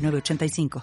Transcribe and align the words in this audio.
985. 0.00 0.82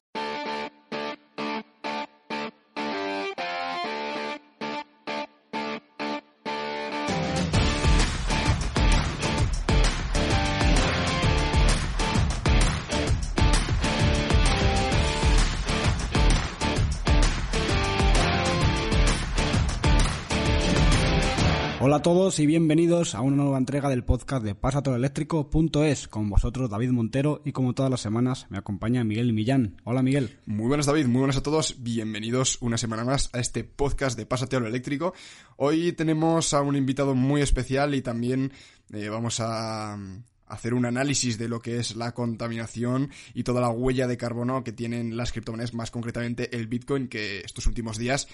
Hola 21.97 22.01
a 22.01 22.13
todos 22.13 22.39
y 22.39 22.45
bienvenidos 22.45 23.15
a 23.15 23.21
una 23.21 23.37
nueva 23.37 23.57
entrega 23.57 23.89
del 23.89 24.03
podcast 24.03 24.45
de 24.45 24.53
pasatoreléctrico.es. 24.53 26.07
Con 26.07 26.29
vosotros 26.29 26.69
David 26.69 26.91
Montero 26.91 27.41
y 27.43 27.53
como 27.53 27.73
todas 27.73 27.89
las 27.89 28.01
semanas 28.01 28.45
me 28.51 28.59
acompaña 28.59 29.03
Miguel 29.03 29.33
Millán. 29.33 29.81
Hola 29.83 30.03
Miguel. 30.03 30.37
Muy 30.45 30.67
buenas 30.67 30.85
David, 30.85 31.07
muy 31.07 31.21
buenas 31.21 31.37
a 31.37 31.41
todos. 31.41 31.81
Bienvenidos 31.81 32.59
una 32.61 32.77
semana 32.77 33.03
más 33.03 33.31
a 33.33 33.39
este 33.39 33.63
podcast 33.63 34.15
de 34.15 34.27
Pásate 34.27 34.57
Eléctrico. 34.57 35.15
Hoy 35.55 35.91
tenemos 35.93 36.53
a 36.53 36.61
un 36.61 36.75
invitado 36.75 37.15
muy 37.15 37.41
especial 37.41 37.95
y 37.95 38.03
también 38.03 38.51
eh, 38.93 39.09
vamos 39.09 39.39
a 39.39 39.97
hacer 40.45 40.75
un 40.75 40.85
análisis 40.85 41.39
de 41.39 41.49
lo 41.49 41.61
que 41.61 41.79
es 41.79 41.95
la 41.95 42.13
contaminación 42.13 43.09
y 43.33 43.41
toda 43.41 43.59
la 43.59 43.69
huella 43.69 44.05
de 44.05 44.17
carbono 44.17 44.63
que 44.63 44.71
tienen 44.71 45.17
las 45.17 45.31
criptomonedas, 45.31 45.73
más 45.73 45.89
concretamente 45.89 46.55
el 46.55 46.67
Bitcoin, 46.67 47.07
que 47.07 47.39
estos 47.39 47.65
últimos 47.65 47.97
días 47.97 48.27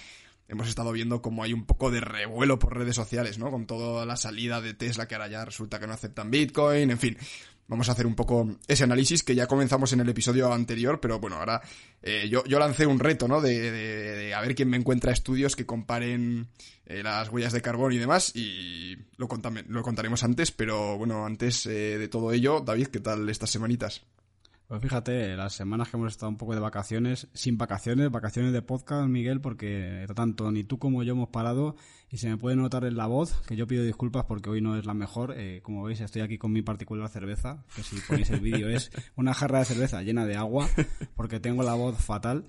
hemos 0.47 0.67
estado 0.67 0.91
viendo 0.91 1.21
como 1.21 1.43
hay 1.43 1.53
un 1.53 1.65
poco 1.65 1.91
de 1.91 2.01
revuelo 2.01 2.59
por 2.59 2.77
redes 2.77 2.95
sociales, 2.95 3.37
¿no? 3.37 3.51
Con 3.51 3.65
toda 3.65 4.05
la 4.05 4.17
salida 4.17 4.61
de 4.61 4.73
Tesla 4.73 5.07
que 5.07 5.15
ahora 5.15 5.27
ya 5.27 5.45
resulta 5.45 5.79
que 5.79 5.87
no 5.87 5.93
aceptan 5.93 6.31
Bitcoin, 6.31 6.91
en 6.91 6.99
fin. 6.99 7.17
Vamos 7.67 7.87
a 7.87 7.93
hacer 7.93 8.05
un 8.05 8.15
poco 8.15 8.57
ese 8.67 8.83
análisis 8.83 9.23
que 9.23 9.35
ya 9.35 9.47
comenzamos 9.47 9.93
en 9.93 10.01
el 10.01 10.09
episodio 10.09 10.51
anterior, 10.51 10.99
pero 10.99 11.19
bueno, 11.19 11.37
ahora 11.37 11.61
eh, 12.01 12.27
yo, 12.29 12.43
yo, 12.43 12.59
lancé 12.59 12.85
un 12.85 12.99
reto, 12.99 13.27
¿no? 13.27 13.39
De, 13.39 13.71
de, 13.71 14.33
a 14.33 14.41
ver 14.41 14.53
quién 14.53 14.69
me 14.69 14.75
encuentra 14.75 15.13
estudios 15.13 15.55
que 15.55 15.65
comparen 15.65 16.49
eh, 16.85 17.01
las 17.01 17.29
huellas 17.29 17.53
de 17.53 17.61
carbón 17.61 17.93
y 17.93 17.97
demás, 17.97 18.35
y 18.35 18.97
lo, 19.15 19.29
lo 19.67 19.81
contaremos 19.81 20.23
antes, 20.23 20.51
pero 20.51 20.97
bueno, 20.97 21.25
antes 21.25 21.65
eh, 21.65 21.97
de 21.97 22.07
todo 22.09 22.33
ello, 22.33 22.59
David, 22.59 22.87
¿qué 22.87 22.99
tal 22.99 23.29
estas 23.29 23.49
semanitas? 23.49 24.03
Pues 24.67 24.81
fíjate, 24.81 25.35
las 25.35 25.53
semanas 25.53 25.89
que 25.89 25.97
hemos 25.97 26.11
estado 26.11 26.29
un 26.29 26.37
poco 26.37 26.55
de 26.55 26.61
vacaciones, 26.61 27.27
sin 27.33 27.57
vacaciones, 27.57 28.09
vacaciones 28.09 28.53
de 28.53 28.61
podcast, 28.61 29.07
Miguel, 29.07 29.41
porque 29.41 30.07
tanto 30.15 30.51
ni 30.51 30.63
tú 30.63 30.79
como 30.79 31.03
yo 31.03 31.13
hemos 31.13 31.29
parado 31.29 31.75
y 32.09 32.17
se 32.17 32.29
me 32.29 32.37
puede 32.37 32.55
notar 32.55 32.85
en 32.85 32.95
la 32.95 33.05
voz, 33.05 33.41
que 33.45 33.55
yo 33.55 33.67
pido 33.67 33.83
disculpas 33.83 34.25
porque 34.25 34.49
hoy 34.49 34.61
no 34.61 34.77
es 34.77 34.85
la 34.85 34.93
mejor. 34.93 35.33
Eh, 35.37 35.61
como 35.63 35.83
veis, 35.83 35.99
estoy 35.99 36.21
aquí 36.21 36.37
con 36.37 36.53
mi 36.53 36.61
particular 36.61 37.09
cerveza, 37.09 37.65
que 37.75 37.83
si 37.83 37.97
ponéis 38.07 38.29
el 38.29 38.39
vídeo 38.39 38.69
es 38.69 38.89
una 39.15 39.33
jarra 39.33 39.59
de 39.59 39.65
cerveza 39.65 40.01
llena 40.01 40.25
de 40.25 40.37
agua, 40.37 40.69
porque 41.15 41.39
tengo 41.39 41.61
la 41.63 41.73
voz 41.73 41.97
fatal. 41.97 42.45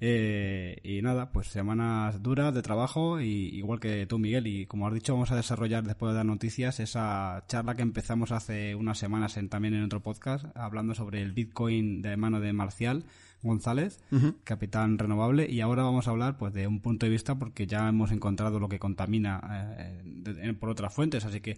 Eh, 0.00 0.78
y 0.82 1.02
nada, 1.02 1.32
pues 1.32 1.48
semanas 1.48 2.22
duras 2.22 2.54
de 2.54 2.62
trabajo, 2.62 3.20
y, 3.20 3.48
igual 3.56 3.80
que 3.80 4.06
tú, 4.06 4.18
Miguel. 4.18 4.46
Y 4.46 4.66
como 4.66 4.86
has 4.86 4.94
dicho, 4.94 5.14
vamos 5.14 5.30
a 5.30 5.36
desarrollar 5.36 5.84
después 5.84 6.12
de 6.12 6.18
las 6.18 6.26
noticias 6.26 6.80
esa 6.80 7.44
charla 7.48 7.74
que 7.74 7.82
empezamos 7.82 8.32
hace 8.32 8.74
unas 8.74 8.98
semanas 8.98 9.36
en, 9.36 9.48
también 9.48 9.74
en 9.74 9.84
otro 9.84 10.00
podcast, 10.00 10.46
hablando 10.56 10.94
sobre 10.94 11.22
el 11.22 11.32
Bitcoin 11.32 12.02
de 12.02 12.16
mano 12.16 12.40
de 12.40 12.52
Marcial. 12.52 13.04
González, 13.40 14.00
capitán 14.42 14.98
renovable, 14.98 15.48
y 15.48 15.60
ahora 15.60 15.84
vamos 15.84 16.08
a 16.08 16.10
hablar 16.10 16.36
pues 16.38 16.52
de 16.52 16.66
un 16.66 16.80
punto 16.80 17.06
de 17.06 17.10
vista 17.10 17.36
porque 17.36 17.68
ya 17.68 17.88
hemos 17.88 18.10
encontrado 18.10 18.58
lo 18.58 18.68
que 18.68 18.80
contamina 18.80 19.76
eh, 19.78 20.54
por 20.58 20.70
otras 20.70 20.92
fuentes, 20.92 21.24
así 21.24 21.40
que 21.40 21.56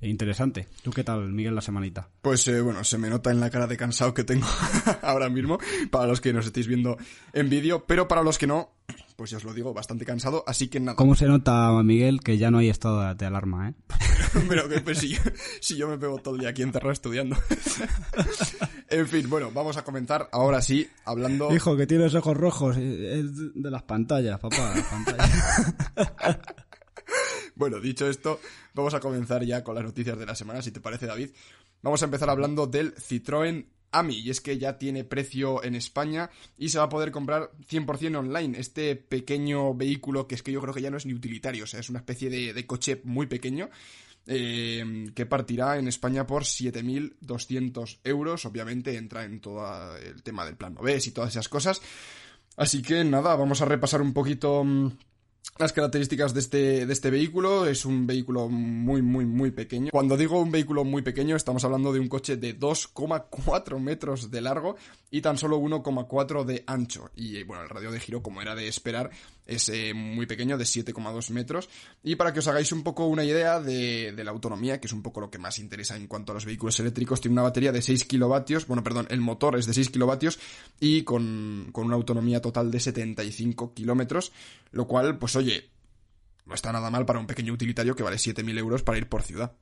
interesante. 0.00 0.68
¿Tú 0.82 0.90
qué 0.90 1.04
tal, 1.04 1.32
Miguel, 1.32 1.54
la 1.54 1.60
semanita? 1.60 2.08
Pues 2.22 2.46
eh, 2.48 2.60
bueno, 2.60 2.84
se 2.84 2.98
me 2.98 3.10
nota 3.10 3.30
en 3.30 3.40
la 3.40 3.50
cara 3.50 3.66
de 3.66 3.76
cansado 3.76 4.14
que 4.14 4.24
tengo 4.24 4.46
ahora 5.02 5.28
mismo, 5.28 5.58
para 5.90 6.06
los 6.06 6.20
que 6.20 6.32
nos 6.32 6.46
estéis 6.46 6.66
viendo 6.66 6.96
en 7.32 7.48
vídeo, 7.50 7.84
pero 7.86 8.08
para 8.08 8.22
los 8.22 8.38
que 8.38 8.46
no, 8.46 8.70
pues 9.16 9.30
ya 9.30 9.38
os 9.38 9.44
lo 9.44 9.52
digo, 9.52 9.74
bastante 9.74 10.04
cansado, 10.04 10.44
así 10.46 10.68
que 10.68 10.78
nada. 10.78 10.96
¿Cómo 10.96 11.16
se 11.16 11.26
nota, 11.26 11.70
Miguel, 11.82 12.20
que 12.20 12.38
ya 12.38 12.50
no 12.50 12.58
hay 12.58 12.68
estado 12.68 13.14
de 13.14 13.26
alarma, 13.26 13.70
eh? 13.70 13.74
Pero 14.48 14.68
que 14.68 14.80
pues, 14.80 14.98
si, 14.98 15.08
yo, 15.08 15.20
si 15.60 15.76
yo 15.76 15.88
me 15.88 15.98
pego 15.98 16.18
todo 16.18 16.34
el 16.34 16.40
día 16.40 16.50
aquí 16.50 16.62
encerrado 16.62 16.92
estudiando. 16.92 17.36
en 18.88 19.08
fin, 19.08 19.28
bueno, 19.28 19.50
vamos 19.52 19.76
a 19.76 19.84
comenzar 19.84 20.28
ahora 20.32 20.62
sí, 20.62 20.88
hablando... 21.04 21.52
Hijo, 21.54 21.76
que 21.76 21.86
tienes 21.86 22.14
ojos 22.14 22.36
rojos, 22.36 22.76
es 22.76 23.54
de 23.54 23.70
las 23.70 23.82
pantallas, 23.82 24.38
papá, 24.38 24.74
las 24.74 24.86
pantallas. 24.86 26.38
Bueno, 27.58 27.80
dicho 27.80 28.08
esto, 28.08 28.40
vamos 28.72 28.94
a 28.94 29.00
comenzar 29.00 29.44
ya 29.44 29.62
con 29.62 29.74
las 29.74 29.84
noticias 29.84 30.18
de 30.18 30.24
la 30.24 30.34
semana, 30.34 30.62
si 30.62 30.70
te 30.70 30.80
parece, 30.80 31.06
David. 31.06 31.30
Vamos 31.82 32.00
a 32.02 32.06
empezar 32.06 32.30
hablando 32.30 32.66
del 32.66 32.94
Citroën 32.94 33.66
AMI, 33.90 34.18
y 34.18 34.30
es 34.30 34.40
que 34.40 34.58
ya 34.58 34.78
tiene 34.78 35.04
precio 35.04 35.62
en 35.62 35.74
España 35.74 36.30
y 36.56 36.70
se 36.70 36.78
va 36.78 36.84
a 36.84 36.88
poder 36.88 37.10
comprar 37.10 37.50
100% 37.68 38.16
online. 38.16 38.58
Este 38.58 38.96
pequeño 38.96 39.74
vehículo 39.74 40.26
que 40.26 40.34
es 40.34 40.42
que 40.42 40.52
yo 40.52 40.60
creo 40.60 40.72
que 40.72 40.82
ya 40.82 40.90
no 40.90 40.96
es 40.96 41.06
ni 41.06 41.14
utilitario, 41.14 41.64
o 41.64 41.66
sea, 41.66 41.80
es 41.80 41.90
una 41.90 42.00
especie 42.00 42.30
de 42.30 42.66
coche 42.66 43.00
muy 43.04 43.26
pequeño 43.26 43.70
eh, 44.30 45.10
que 45.14 45.24
partirá 45.24 45.78
en 45.78 45.88
España 45.88 46.26
por 46.26 46.44
7.200 46.44 48.00
euros. 48.04 48.44
Obviamente 48.44 48.94
entra 48.94 49.24
en 49.24 49.40
todo 49.40 49.96
el 49.96 50.22
tema 50.22 50.44
del 50.44 50.56
plan 50.56 50.74
B 50.74 51.00
y 51.02 51.10
todas 51.12 51.30
esas 51.30 51.48
cosas. 51.48 51.80
Así 52.54 52.82
que 52.82 53.04
nada, 53.04 53.34
vamos 53.36 53.62
a 53.62 53.64
repasar 53.64 54.02
un 54.02 54.12
poquito 54.12 54.62
mm, 54.64 54.90
las 55.58 55.72
características 55.72 56.34
de 56.34 56.40
este, 56.40 56.86
de 56.86 56.92
este 56.92 57.10
vehículo 57.10 57.66
es 57.66 57.84
un 57.84 58.06
vehículo 58.06 58.48
muy, 58.48 59.02
muy, 59.02 59.26
muy 59.26 59.50
pequeño. 59.50 59.90
Cuando 59.90 60.16
digo 60.16 60.40
un 60.40 60.52
vehículo 60.52 60.84
muy 60.84 61.02
pequeño, 61.02 61.36
estamos 61.36 61.64
hablando 61.64 61.92
de 61.92 62.00
un 62.00 62.08
coche 62.08 62.36
de 62.36 62.58
2,4 62.58 63.80
metros 63.80 64.30
de 64.30 64.40
largo 64.40 64.76
y 65.10 65.20
tan 65.20 65.36
solo 65.36 65.58
1,4 65.58 66.44
de 66.44 66.64
ancho. 66.66 67.10
Y 67.16 67.42
bueno, 67.42 67.64
el 67.64 67.68
radio 67.68 67.90
de 67.90 67.98
giro, 68.00 68.22
como 68.22 68.40
era 68.40 68.54
de 68.54 68.68
esperar, 68.68 69.10
es 69.48 69.72
muy 69.94 70.26
pequeño, 70.26 70.56
de 70.56 70.64
7,2 70.64 71.30
metros. 71.30 71.68
Y 72.04 72.14
para 72.16 72.32
que 72.32 72.38
os 72.38 72.46
hagáis 72.46 72.70
un 72.70 72.82
poco 72.82 73.06
una 73.06 73.24
idea 73.24 73.60
de, 73.60 74.12
de, 74.12 74.24
la 74.24 74.30
autonomía, 74.30 74.80
que 74.80 74.86
es 74.86 74.92
un 74.92 75.02
poco 75.02 75.20
lo 75.20 75.30
que 75.30 75.38
más 75.38 75.58
interesa 75.58 75.96
en 75.96 76.06
cuanto 76.06 76.32
a 76.32 76.34
los 76.34 76.44
vehículos 76.44 76.78
eléctricos, 76.78 77.20
tiene 77.20 77.32
una 77.32 77.42
batería 77.42 77.72
de 77.72 77.82
6 77.82 78.04
kilovatios, 78.04 78.66
bueno, 78.66 78.84
perdón, 78.84 79.08
el 79.10 79.20
motor 79.20 79.58
es 79.58 79.66
de 79.66 79.74
6 79.74 79.90
kilovatios 79.90 80.38
y 80.78 81.02
con, 81.02 81.70
con 81.72 81.86
una 81.86 81.96
autonomía 81.96 82.40
total 82.40 82.70
de 82.70 82.78
75 82.78 83.74
kilómetros, 83.74 84.32
lo 84.70 84.86
cual, 84.86 85.18
pues 85.18 85.34
oye, 85.34 85.70
no 86.44 86.54
está 86.54 86.72
nada 86.72 86.90
mal 86.90 87.06
para 87.06 87.18
un 87.18 87.26
pequeño 87.26 87.52
utilitario 87.52 87.94
que 87.96 88.02
vale 88.02 88.16
7.000 88.16 88.58
euros 88.58 88.82
para 88.82 88.98
ir 88.98 89.08
por 89.08 89.22
ciudad. 89.22 89.52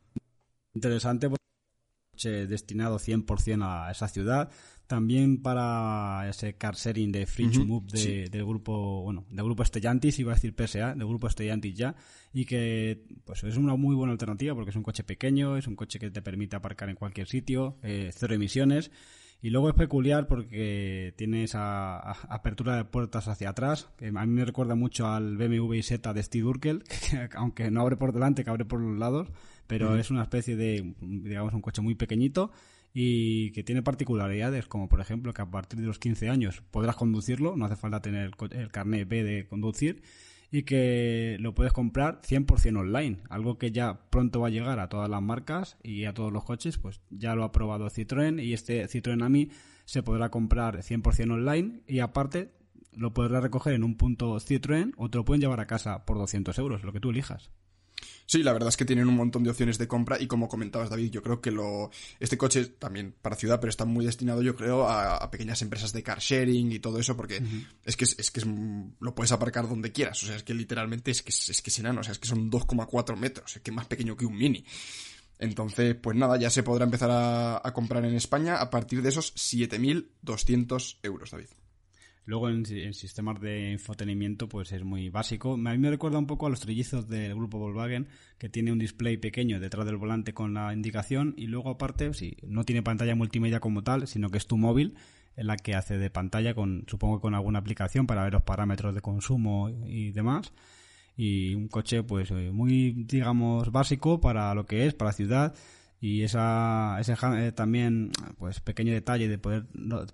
Interesante, 0.75 1.29
coche 1.29 2.47
destinado 2.47 2.99
100% 2.99 3.63
a 3.63 3.91
esa 3.91 4.09
ciudad. 4.09 4.51
También 4.87 5.43
para 5.43 6.29
ese 6.29 6.55
car 6.55 6.77
sharing 6.77 7.11
de 7.11 7.27
Free 7.27 7.49
Move 7.59 8.29
del 8.31 8.45
grupo, 8.45 9.03
bueno, 9.03 9.25
del 9.31 9.45
grupo 9.45 9.65
Stellantis, 9.65 10.19
iba 10.21 10.31
a 10.31 10.37
decir 10.37 10.55
PSA, 10.55 10.95
del 10.95 11.09
grupo 11.09 11.29
Stellantis 11.29 11.75
ya, 11.75 11.97
y 12.33 12.45
que 12.45 13.03
pues 13.25 13.43
es 13.43 13.57
una 13.57 13.75
muy 13.75 13.97
buena 13.97 14.13
alternativa 14.13 14.55
porque 14.55 14.71
es 14.71 14.77
un 14.77 14.85
coche 14.85 15.03
pequeño, 15.03 15.57
es 15.57 15.67
un 15.67 15.75
coche 15.75 15.99
que 15.99 16.11
te 16.11 16.23
permite 16.23 16.55
aparcar 16.55 16.89
en 16.89 16.95
cualquier 16.95 17.27
sitio, 17.27 17.79
eh, 17.83 18.11
cero 18.15 18.35
emisiones. 18.35 18.93
Y 19.43 19.51
luego 19.51 19.69
es 19.69 19.75
peculiar 19.75 20.29
porque 20.29 21.13
tiene 21.17 21.45
esa 21.45 21.99
apertura 21.99 22.77
de 22.77 22.85
puertas 22.85 23.29
hacia 23.29 23.51
atrás, 23.51 23.89
que 23.99 24.07
a 24.09 24.27
mí 24.27 24.33
me 24.33 24.45
recuerda 24.45 24.77
mucho 24.77 25.09
al 25.09 25.37
BMW 25.37 25.75
iZ 25.75 26.01
de 26.15 26.23
Steve 26.23 26.45
Urkel, 26.45 26.85
que 27.11 27.29
aunque 27.35 27.71
no 27.71 27.83
abre 27.83 27.97
por 27.97 28.13
delante, 28.13 28.45
que 28.45 28.51
abre 28.51 28.65
por 28.65 28.81
los 28.81 28.99
lados, 28.99 29.29
pero 29.67 29.97
es 29.97 30.11
una 30.11 30.23
especie 30.23 30.57
de, 30.57 30.95
digamos, 31.01 31.53
un 31.53 31.61
coche 31.61 31.83
muy 31.83 31.97
pequeñito 31.97 32.51
y 32.99 33.51
que 33.51 33.63
tiene 33.63 33.83
particularidades, 33.83 34.69
como 34.69 34.89
por 34.89 35.03
ejemplo 35.03 35.35
que 35.35 35.43
a 35.43 35.51
partir 35.51 35.79
de 35.79 35.87
los 35.87 35.99
15 35.99 36.31
años 36.31 36.63
podrás 36.71 36.97
conducirlo, 36.97 37.55
no 37.55 37.67
hace 37.67 37.77
falta 37.77 38.01
tener 38.01 38.31
el 38.53 38.71
carnet 38.71 39.07
B 39.07 39.23
de 39.23 39.47
conducir, 39.47 40.01
y 40.51 40.63
que 40.63 41.37
lo 41.39 41.55
puedes 41.55 41.75
comprar 41.75 42.23
100% 42.23 42.79
online, 42.79 43.19
algo 43.29 43.59
que 43.59 43.71
ya 43.71 44.09
pronto 44.09 44.41
va 44.41 44.47
a 44.47 44.51
llegar 44.51 44.81
a 44.81 44.89
todas 44.89 45.11
las 45.11 45.21
marcas 45.21 45.77
y 45.83 46.07
a 46.07 46.15
todos 46.15 46.33
los 46.33 46.45
coches, 46.45 46.79
pues 46.79 47.03
ya 47.11 47.35
lo 47.35 47.45
ha 47.45 47.53
probado 47.53 47.91
Citroën 47.91 48.43
y 48.43 48.55
este 48.55 48.89
Citroën 48.89 49.23
AMI 49.23 49.51
se 49.85 50.03
podrá 50.03 50.31
comprar 50.31 50.79
100% 50.79 51.31
online 51.31 51.83
y 51.87 51.99
aparte 51.99 52.49
lo 52.93 53.13
podrás 53.13 53.43
recoger 53.43 53.75
en 53.75 53.85
un 53.85 53.99
punto 53.99 54.37
Citroën 54.37 54.95
o 54.97 55.11
te 55.11 55.19
lo 55.19 55.27
pueden 55.27 55.43
llevar 55.43 55.61
a 55.61 55.67
casa 55.67 56.07
por 56.07 56.17
200 56.17 56.59
euros, 56.59 56.83
lo 56.83 56.95
que 56.95 57.01
tú 57.01 57.11
elijas. 57.11 57.51
Sí, 58.27 58.43
la 58.43 58.53
verdad 58.53 58.71
es 58.71 58.77
que 58.77 58.85
tienen 58.85 59.07
un 59.07 59.15
montón 59.15 59.45
de 59.45 59.51
opciones 59.51 59.79
de 59.79 59.87
compra 59.87 60.21
y 60.21 60.27
como 60.27 60.49
comentabas 60.49 60.91
David, 60.91 61.13
yo 61.13 61.23
creo 61.23 61.41
que 61.41 61.53
lo 61.53 61.91
este 62.19 62.37
coche 62.37 62.67
también 62.67 63.15
para 63.23 63.37
ciudad, 63.37 63.61
pero 63.61 63.71
está 63.71 63.85
muy 63.85 64.05
destinado 64.05 64.43
yo 64.43 64.57
creo 64.57 64.89
a, 64.89 65.31
pequeñas 65.31 65.63
empresas 65.63 65.93
de 65.93 66.03
car 66.03 66.19
sharing 66.19 66.73
y 66.73 66.81
todo 66.81 66.99
eso 66.99 67.17
porque 67.17 67.41
es 67.85 67.97
que 67.97 68.05
es, 68.05 68.31
que 68.33 68.41
es, 68.41 68.47
lo 68.47 69.15
puedes 69.15 69.31
aparcar 69.31 69.69
donde 69.69 69.93
quieras, 69.93 70.23
o 70.25 70.27
sea, 70.27 70.37
es 70.37 70.43
que 70.43 70.55
literalmente 70.55 71.13
es 71.13 71.23
que 71.23 71.31
es, 71.31 71.63
que 71.63 71.71
es 71.71 71.79
enano, 71.79 72.01
o 72.01 72.05
sea, 72.05 72.13
es 72.13 72.19
que 72.19 72.27
son 72.27 72.51
2,4 72.51 73.17
metros, 73.17 73.57
es 73.57 73.63
que 73.63 73.71
es 73.71 73.75
más 73.75 73.87
pequeño 73.87 74.17
que 74.17 74.27
un 74.27 74.37
mini. 74.37 74.65
Entonces, 75.39 75.95
pues 75.95 76.17
nada, 76.17 76.39
ya 76.39 76.51
se 76.51 76.63
podrá 76.63 76.85
empezar 76.85 77.11
a, 77.11 77.61
a 77.63 77.73
comprar 77.73 78.05
en 78.07 78.15
España 78.15 78.57
a 78.57 78.71
partir 78.71 79.03
de 79.03 79.11
esos 79.11 79.35
7.200 79.35 80.99
euros, 81.03 81.31
David. 81.31 81.49
Luego 82.27 82.49
en, 82.49 82.65
sistemas 82.93 83.41
de 83.41 83.71
infotenimiento 83.71 84.49
pues 84.49 84.73
es 84.73 84.83
muy 84.85 85.09
básico. 85.11 85.55
A 85.55 85.57
mí 85.57 85.79
me 85.79 85.91
recuerda 85.91 86.19
un 86.19 86.27
poco 86.27 86.47
a 86.47 86.51
los 86.51 86.59
trillizos 86.59 87.09
del 87.09 87.37
grupo 87.37 87.59
Volkswagen 87.59 88.09
que 88.37 88.49
tiene 88.49 88.73
un 88.73 88.81
display 88.81 89.17
pequeño 89.17 89.61
detrás 89.61 89.87
del 89.87 89.97
volante 89.97 90.35
con 90.35 90.53
la 90.53 90.73
indicación 90.75 91.35
y 91.37 91.47
luego 91.47 91.71
aparte, 91.71 92.13
sí, 92.15 92.37
no 92.43 92.65
tiene 92.65 92.83
pantalla 92.83 93.15
multimedia 93.15 93.61
como 93.61 93.85
tal, 93.85 94.09
sino 94.09 94.29
que 94.29 94.39
es 94.39 94.49
tu 94.49 94.57
móvil 94.57 94.97
en 95.37 95.47
la 95.47 95.57
que 95.57 95.77
hace 95.77 95.99
de 95.99 96.11
pantalla 96.11 96.53
con 96.53 96.85
supongo 96.89 97.21
con 97.21 97.35
alguna 97.37 97.61
aplicación 97.61 98.09
para 98.09 98.25
ver 98.25 98.33
los 98.33 98.43
parámetros 98.43 98.95
de 98.95 99.01
consumo 99.03 99.69
y 99.69 100.11
demás. 100.11 100.53
Y 101.17 101.55
un 101.55 101.69
coche 101.69 102.03
pues 102.03 102.33
eh, 102.33 102.51
muy 102.53 103.05
digamos 103.07 103.71
básico 103.71 104.21
para 104.21 104.53
lo 104.53 104.67
que 104.67 104.87
es, 104.87 104.95
para 104.95 105.13
ciudad 105.13 105.55
y 106.01 106.23
esa, 106.23 106.99
ese 107.01 107.15
también 107.53 108.11
pues 108.37 108.61
pequeño 108.61 108.93
detalle 108.93 109.29
de 109.29 109.39
poder 109.39 109.67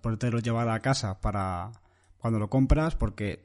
poderlo 0.03 0.41
llevar 0.41 0.69
a 0.69 0.81
casa 0.81 1.21
para 1.21 1.73
cuando 2.23 2.39
lo 2.39 2.49
compras, 2.49 2.95
porque 2.95 3.43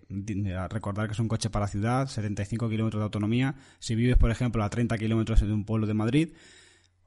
recordar 0.69 1.07
que 1.07 1.13
es 1.13 1.19
un 1.19 1.27
coche 1.27 1.49
para 1.49 1.67
ciudad, 1.67 2.07
75 2.07 2.69
kilómetros 2.69 2.99
de 2.99 3.05
autonomía. 3.05 3.55
Si 3.79 3.95
vives, 3.95 4.17
por 4.17 4.29
ejemplo, 4.29 4.63
a 4.63 4.69
30 4.69 4.99
kilómetros 4.99 5.41
de 5.41 5.51
un 5.51 5.65
pueblo 5.65 5.87
de 5.87 5.95
Madrid 5.95 6.29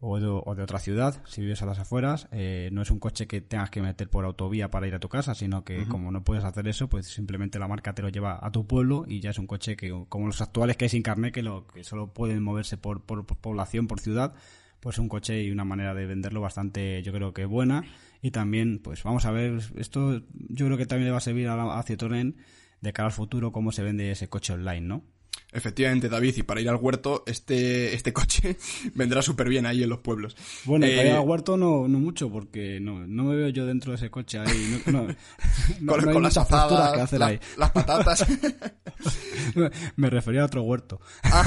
o 0.01 0.19
de, 0.19 0.27
otra 0.63 0.81
ciudad, 0.81 1.23
si 1.27 1.43
vives 1.43 1.63
a 1.63 1.67
las 1.67 1.79
afueras, 1.79 2.27
eh, 2.33 2.71
no 2.73 2.83
es 2.83 2.91
un 2.91 2.99
coche 2.99 3.29
que 3.29 3.41
tengas 3.41 3.71
que 3.71 3.83
meter 3.83 4.11
por 4.11 4.25
autovía 4.25 4.69
para 4.69 4.89
ir 4.89 4.97
a 4.97 4.99
tu 4.99 5.09
casa, 5.09 5.37
sino 5.37 5.63
que 5.63 5.87
como 5.87 6.11
no 6.11 6.25
puedes 6.25 6.43
hacer 6.43 6.67
eso, 6.67 6.89
pues 6.89 7.07
simplemente 7.07 7.61
la 7.61 7.69
marca 7.69 7.95
te 7.95 8.03
lo 8.03 8.09
lleva 8.09 8.45
a 8.45 8.51
tu 8.51 8.67
pueblo 8.67 9.05
y 9.07 9.21
ya 9.21 9.31
es 9.31 9.39
un 9.39 9.47
coche 9.47 9.77
que, 9.77 9.95
como 10.09 10.27
los 10.27 10.41
actuales 10.41 10.77
que 10.77 10.87
hay 10.87 10.89
sin 10.89 11.05
carnet, 11.05 11.33
que, 11.33 11.45
lo, 11.45 11.69
que 11.69 11.85
solo 11.85 12.13
pueden 12.13 12.43
moverse 12.43 12.79
por, 12.79 13.03
por 13.03 13.25
población, 13.25 13.87
por 13.87 14.01
ciudad, 14.01 14.35
pues 14.81 14.99
un 14.99 15.09
coche 15.09 15.41
y 15.45 15.53
una 15.53 15.65
manera 15.65 15.95
de 15.95 16.07
venderlo 16.07 16.41
bastante, 16.41 17.01
yo 17.05 17.13
creo 17.13 17.33
que 17.33 17.45
buena. 17.45 17.85
Y 18.23 18.31
también, 18.31 18.81
pues 18.81 19.03
vamos 19.03 19.25
a 19.25 19.31
ver, 19.31 19.61
esto 19.77 20.23
yo 20.49 20.67
creo 20.67 20.77
que 20.77 20.87
también 20.87 21.07
le 21.07 21.13
va 21.13 21.19
a 21.19 21.23
servir 21.23 21.49
a, 21.49 21.79
a 21.79 21.85
Citroën 21.85 22.35
de 22.81 22.93
cara 22.93 23.07
al 23.07 23.13
futuro 23.13 23.53
cómo 23.53 23.73
se 23.73 23.83
vende 23.83 24.11
ese 24.11 24.29
coche 24.29 24.53
online, 24.53 24.83
¿no? 24.83 25.05
Efectivamente, 25.53 26.09
David, 26.09 26.37
y 26.37 26.43
para 26.45 26.61
ir 26.61 26.69
al 26.69 26.77
huerto, 26.77 27.25
este, 27.27 27.95
este 27.95 28.13
coche 28.15 28.57
vendrá 28.95 29.21
súper 29.21 29.49
bien 29.49 29.67
ahí 29.67 29.83
en 29.83 29.89
los 29.89 29.99
pueblos. 29.99 30.37
Bueno, 30.65 30.87
para 30.87 31.03
ir 31.03 31.09
eh, 31.09 31.13
al 31.13 31.27
huerto 31.27 31.57
no, 31.57 31.89
no 31.89 31.99
mucho, 31.99 32.31
porque 32.31 32.79
no, 32.81 33.07
no 33.07 33.25
me 33.25 33.37
veo 33.37 33.49
yo 33.49 33.67
dentro 33.67 33.93
de 33.93 33.97
ese 33.97 34.11
coche 34.11 34.39
ahí. 34.39 34.83
No, 34.87 35.09
con, 36.13 36.23
las 36.23 36.37
azadas, 36.37 37.13
las 37.57 37.71
patatas. 37.73 38.27
me 39.97 40.11
refería 40.11 40.43
a 40.43 40.47
otro 40.47 40.63
huerto. 40.63 41.01
Ah. 41.25 41.45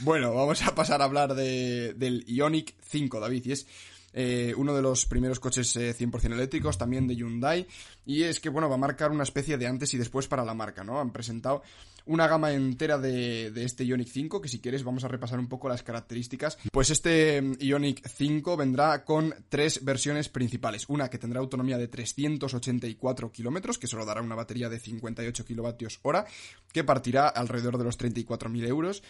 Bueno, 0.00 0.34
vamos 0.34 0.62
a 0.62 0.74
pasar 0.74 1.02
a 1.02 1.04
hablar 1.04 1.34
de, 1.34 1.94
del 1.94 2.24
Ionic 2.26 2.74
5, 2.88 3.20
David, 3.20 3.44
y 3.46 3.52
es 3.52 3.66
eh, 4.14 4.54
uno 4.56 4.74
de 4.74 4.80
los 4.80 5.06
primeros 5.06 5.40
coches 5.40 5.76
100% 5.76 6.24
eh, 6.30 6.34
eléctricos, 6.34 6.78
también 6.78 7.06
de 7.06 7.16
Hyundai, 7.16 7.66
y 8.06 8.22
es 8.22 8.40
que, 8.40 8.48
bueno, 8.48 8.68
va 8.68 8.76
a 8.76 8.78
marcar 8.78 9.10
una 9.10 9.24
especie 9.24 9.58
de 9.58 9.66
antes 9.66 9.92
y 9.92 9.98
después 9.98 10.28
para 10.28 10.44
la 10.44 10.54
marca, 10.54 10.84
¿no? 10.84 11.00
Han 11.00 11.12
presentado 11.12 11.62
una 12.06 12.28
gama 12.28 12.52
entera 12.52 12.98
de, 12.98 13.50
de, 13.50 13.64
este 13.64 13.84
Ionic 13.84 14.08
5, 14.08 14.40
que 14.40 14.48
si 14.48 14.60
quieres 14.60 14.84
vamos 14.84 15.04
a 15.04 15.08
repasar 15.08 15.38
un 15.38 15.48
poco 15.48 15.68
las 15.68 15.82
características. 15.82 16.58
Pues 16.70 16.90
este 16.90 17.40
mm, 17.40 17.54
Ionic 17.60 18.06
5 18.06 18.56
vendrá 18.56 19.04
con 19.04 19.34
tres 19.48 19.84
versiones 19.84 20.28
principales. 20.28 20.88
Una 20.88 21.08
que 21.08 21.18
tendrá 21.18 21.40
autonomía 21.40 21.78
de 21.78 21.88
384 21.88 23.32
kilómetros, 23.32 23.78
que 23.78 23.86
solo 23.86 24.04
dará 24.04 24.20
una 24.20 24.34
batería 24.34 24.68
de 24.68 24.78
58 24.78 25.44
kilovatios 25.44 25.98
hora, 26.02 26.26
que 26.72 26.84
partirá 26.84 27.28
alrededor 27.28 27.78
de 27.78 27.84
los 27.84 27.98
34.000 27.98 28.68
euros. 28.68 29.02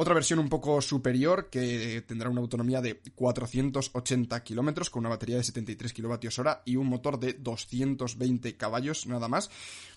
Otra 0.00 0.14
versión 0.14 0.38
un 0.38 0.48
poco 0.48 0.80
superior 0.80 1.50
que 1.50 2.02
tendrá 2.06 2.30
una 2.30 2.40
autonomía 2.40 2.80
de 2.80 2.98
480 3.14 4.42
kilómetros 4.42 4.88
con 4.88 5.00
una 5.00 5.10
batería 5.10 5.36
de 5.36 5.44
73 5.44 5.92
kilovatios 5.92 6.38
hora 6.38 6.62
y 6.64 6.76
un 6.76 6.86
motor 6.86 7.20
de 7.20 7.34
220 7.34 8.56
caballos 8.56 9.06
nada 9.06 9.28
más 9.28 9.50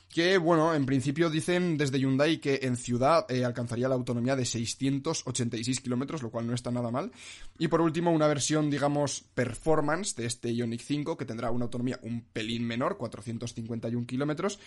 que, 0.09 0.37
bueno, 0.37 0.75
en 0.75 0.85
principio 0.85 1.29
dicen 1.29 1.77
desde 1.77 1.99
Hyundai 1.99 2.37
que 2.39 2.59
en 2.63 2.77
ciudad 2.77 3.25
eh, 3.29 3.43
alcanzaría 3.43 3.89
la 3.89 3.95
autonomía 3.95 4.35
de 4.35 4.45
686 4.45 5.81
kilómetros, 5.81 6.21
lo 6.21 6.29
cual 6.29 6.45
no 6.45 6.53
está 6.53 6.69
nada 6.69 6.91
mal. 6.91 7.11
Y 7.57 7.67
por 7.67 7.81
último, 7.81 8.11
una 8.11 8.27
versión, 8.27 8.69
digamos, 8.69 9.25
performance 9.33 10.15
de 10.15 10.27
este 10.27 10.53
Ionic 10.53 10.81
5, 10.81 11.17
que 11.17 11.25
tendrá 11.25 11.49
una 11.49 11.65
autonomía 11.65 11.99
un 12.03 12.21
pelín 12.21 12.65
menor, 12.65 12.97
451 12.97 14.05
kilómetros, 14.05 14.59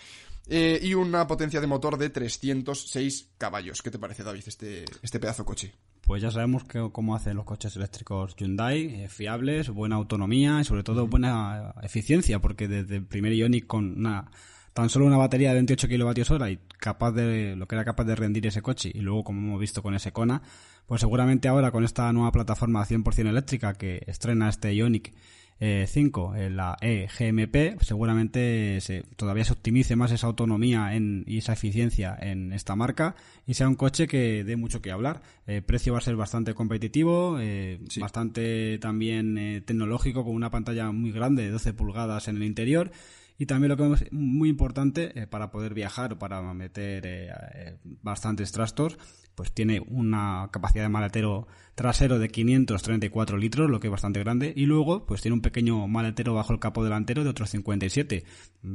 eh, 0.47 0.79
y 0.81 0.93
una 0.93 1.25
potencia 1.27 1.61
de 1.61 1.67
motor 1.67 1.97
de 1.97 2.09
306 2.09 3.29
caballos. 3.37 3.81
¿Qué 3.81 3.91
te 3.91 3.99
parece, 3.99 4.23
David, 4.23 4.43
este, 4.45 4.83
este 5.01 5.19
pedazo 5.19 5.45
coche? 5.45 5.73
Pues 6.01 6.21
ya 6.21 6.31
sabemos 6.31 6.63
que, 6.63 6.89
cómo 6.91 7.15
hacen 7.15 7.35
los 7.35 7.45
coches 7.45 7.75
eléctricos 7.75 8.35
Hyundai, 8.35 9.03
eh, 9.03 9.09
fiables, 9.09 9.69
buena 9.69 9.95
autonomía 9.95 10.61
y 10.61 10.63
sobre 10.63 10.83
todo 10.83 11.07
buena 11.07 11.73
eficiencia, 11.83 12.39
porque 12.39 12.67
desde 12.69 12.95
el 12.97 13.05
primer 13.05 13.33
Ionic 13.33 13.67
con 13.67 13.97
una 13.97 14.31
tan 14.77 14.89
solo 14.91 15.07
una 15.07 15.17
batería 15.17 15.49
de 15.49 15.55
28 15.55 15.87
kilovatios 15.87 16.29
hora 16.29 16.51
y 16.51 16.59
capaz 16.77 17.11
de 17.11 17.55
lo 17.55 17.67
que 17.67 17.73
era 17.73 17.83
capaz 17.83 18.03
de 18.03 18.15
rendir 18.15 18.45
ese 18.45 18.61
coche 18.61 18.91
y 18.93 18.99
luego 18.99 19.23
como 19.23 19.41
hemos 19.41 19.59
visto 19.59 19.81
con 19.81 19.95
ese 19.95 20.11
Kona, 20.11 20.43
pues 20.85 21.01
seguramente 21.01 21.47
ahora 21.47 21.71
con 21.71 21.83
esta 21.83 22.13
nueva 22.13 22.31
plataforma 22.31 22.85
100% 22.85 23.27
eléctrica 23.27 23.73
que 23.73 24.03
estrena 24.05 24.49
este 24.49 24.75
Ionic 24.75 25.15
5, 25.59 26.35
eh, 26.35 26.51
la 26.51 26.77
eGMP, 26.79 27.81
seguramente 27.81 28.79
se, 28.81 29.01
todavía 29.15 29.43
se 29.45 29.53
optimice 29.53 29.95
más 29.95 30.11
esa 30.11 30.27
autonomía 30.27 30.93
en, 30.93 31.23
y 31.25 31.39
esa 31.39 31.53
eficiencia 31.53 32.15
en 32.21 32.53
esta 32.53 32.75
marca 32.75 33.15
y 33.47 33.55
sea 33.55 33.67
un 33.67 33.73
coche 33.73 34.05
que 34.05 34.43
dé 34.43 34.57
mucho 34.57 34.83
que 34.83 34.91
hablar. 34.91 35.23
El 35.47 35.63
precio 35.63 35.93
va 35.93 35.97
a 35.97 36.03
ser 36.03 36.15
bastante 36.15 36.53
competitivo, 36.53 37.39
eh, 37.39 37.79
bastante 37.99 38.77
también 38.77 39.39
eh, 39.39 39.61
tecnológico, 39.61 40.23
con 40.23 40.35
una 40.35 40.51
pantalla 40.51 40.91
muy 40.91 41.11
grande 41.11 41.41
de 41.41 41.49
12 41.49 41.73
pulgadas 41.73 42.27
en 42.27 42.35
el 42.35 42.43
interior 42.43 42.91
y 43.37 43.45
también 43.45 43.69
lo 43.69 43.77
que 43.77 44.03
es 44.05 44.11
muy 44.11 44.49
importante 44.49 45.19
eh, 45.19 45.27
para 45.27 45.51
poder 45.51 45.73
viajar 45.73 46.13
o 46.13 46.19
para 46.19 46.41
meter 46.53 47.05
eh, 47.05 47.29
eh, 47.53 47.77
bastantes 48.01 48.51
trastos, 48.51 48.97
pues 49.35 49.51
tiene 49.51 49.79
una 49.79 50.49
capacidad 50.51 50.83
de 50.83 50.89
maletero 50.89 51.47
trasero 51.75 52.17
de 52.17 52.29
534 52.29 53.37
litros, 53.37 53.69
lo 53.69 53.79
que 53.79 53.87
es 53.87 53.91
bastante 53.91 54.19
grande, 54.19 54.51
y 54.55 54.65
luego 54.65 55.05
pues 55.05 55.21
tiene 55.21 55.35
un 55.35 55.41
pequeño 55.41 55.87
maletero 55.87 56.33
bajo 56.33 56.51
el 56.51 56.59
capó 56.59 56.83
delantero 56.83 57.23
de 57.23 57.29
otros 57.29 57.51
57, 57.51 58.23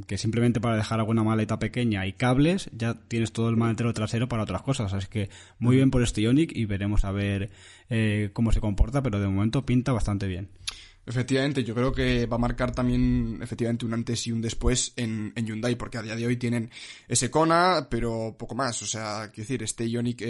que 0.06 0.18
simplemente 0.18 0.60
para 0.60 0.76
dejar 0.76 1.00
alguna 1.00 1.24
maleta 1.24 1.58
pequeña 1.58 2.06
y 2.06 2.12
cables 2.12 2.70
ya 2.72 2.94
tienes 2.94 3.32
todo 3.32 3.48
el 3.48 3.56
maletero 3.56 3.92
trasero 3.92 4.28
para 4.28 4.44
otras 4.44 4.62
cosas, 4.62 4.92
así 4.92 5.08
que 5.08 5.30
muy 5.58 5.74
bien 5.74 5.90
por 5.90 6.02
este 6.04 6.22
Ionic 6.22 6.52
y 6.54 6.66
veremos 6.66 7.04
a 7.04 7.10
ver 7.10 7.50
cómo 8.32 8.52
se 8.52 8.60
comporta, 8.60 9.02
pero 9.02 9.18
de 9.18 9.26
momento 9.26 9.66
pinta 9.66 9.90
bastante 9.90 10.28
bien. 10.28 10.48
Efectivamente, 11.04 11.64
yo 11.64 11.74
creo 11.74 11.92
que 11.92 12.26
va 12.26 12.36
a 12.36 12.38
marcar 12.38 12.72
también 12.72 13.40
efectivamente 13.42 13.84
un 13.84 13.94
antes 13.94 14.26
y 14.26 14.32
un 14.32 14.40
después 14.40 14.92
en, 14.96 15.32
en 15.34 15.46
Hyundai, 15.46 15.74
porque 15.74 15.98
a 15.98 16.02
día 16.02 16.14
de 16.14 16.26
hoy 16.26 16.36
tienen 16.36 16.70
ese 17.08 17.30
Kona, 17.30 17.88
pero 17.90 18.36
poco 18.38 18.54
más. 18.54 18.80
O 18.82 18.86
sea, 18.86 19.30
quiero 19.32 19.48
decir, 19.48 19.62
este 19.64 19.88
Ioniq 19.88 20.22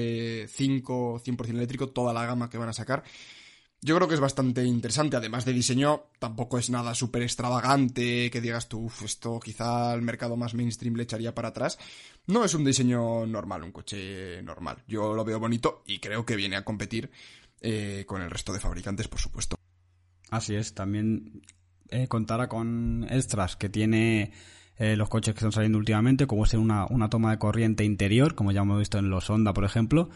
5 0.49 1.21
100% 1.23 1.49
eléctrico, 1.51 1.91
toda 1.91 2.15
la 2.15 2.25
gama 2.25 2.49
que 2.49 2.57
van 2.57 2.71
a 2.71 2.73
sacar, 2.73 3.05
yo 3.85 3.97
creo 3.97 4.07
que 4.07 4.15
es 4.15 4.21
bastante 4.21 4.65
interesante. 4.65 5.17
Además 5.17 5.45
de 5.45 5.53
diseño, 5.53 6.05
tampoco 6.21 6.57
es 6.57 6.71
nada 6.71 6.95
súper 6.95 7.23
extravagante 7.23 8.31
que 8.31 8.41
digas 8.41 8.69
tú, 8.69 8.91
esto 9.05 9.41
quizá 9.41 9.91
al 9.93 10.03
mercado 10.03 10.37
más 10.37 10.55
mainstream 10.55 10.95
le 10.95 11.03
echaría 11.03 11.35
para 11.35 11.49
atrás. 11.49 11.79
No 12.29 12.45
es 12.45 12.55
un 12.55 12.65
diseño 12.65 13.27
normal, 13.27 13.65
un 13.65 13.73
coche 13.73 14.41
normal. 14.43 14.85
Yo 14.87 15.15
lo 15.15 15.25
veo 15.25 15.41
bonito 15.41 15.83
y 15.87 15.99
creo 15.99 16.25
que 16.25 16.37
viene 16.37 16.57
a 16.57 16.65
competir 16.65 17.11
eh, 17.61 18.05
con 18.07 18.23
el 18.23 18.31
resto 18.31 18.53
de 18.53 18.61
fabricantes, 18.61 19.09
por 19.09 19.21
supuesto. 19.21 19.57
Así 20.33 20.55
es, 20.55 20.75
también 20.75 21.43
eh, 21.91 22.09
contará 22.09 22.49
con 22.49 23.07
extras 23.11 23.55
que 23.55 23.69
tiene 23.69 24.33
eh, 24.79 24.97
los 24.97 25.11
coches 25.11 25.35
que 25.35 25.41
están 25.41 25.53
saliendo 25.53 25.77
últimamente, 25.77 26.27
como 26.27 26.47
ser 26.47 26.59
una, 26.59 26.87
una 26.87 27.11
toma 27.11 27.33
de 27.33 27.39
corriente 27.39 27.85
interior, 27.85 28.35
como 28.35 28.51
ya 28.51 28.63
hemos 28.63 28.79
visto 28.79 28.97
en 28.97 29.11
los 29.11 29.29
Honda, 29.29 29.53
por 29.53 29.67
ejemplo, 29.67 30.09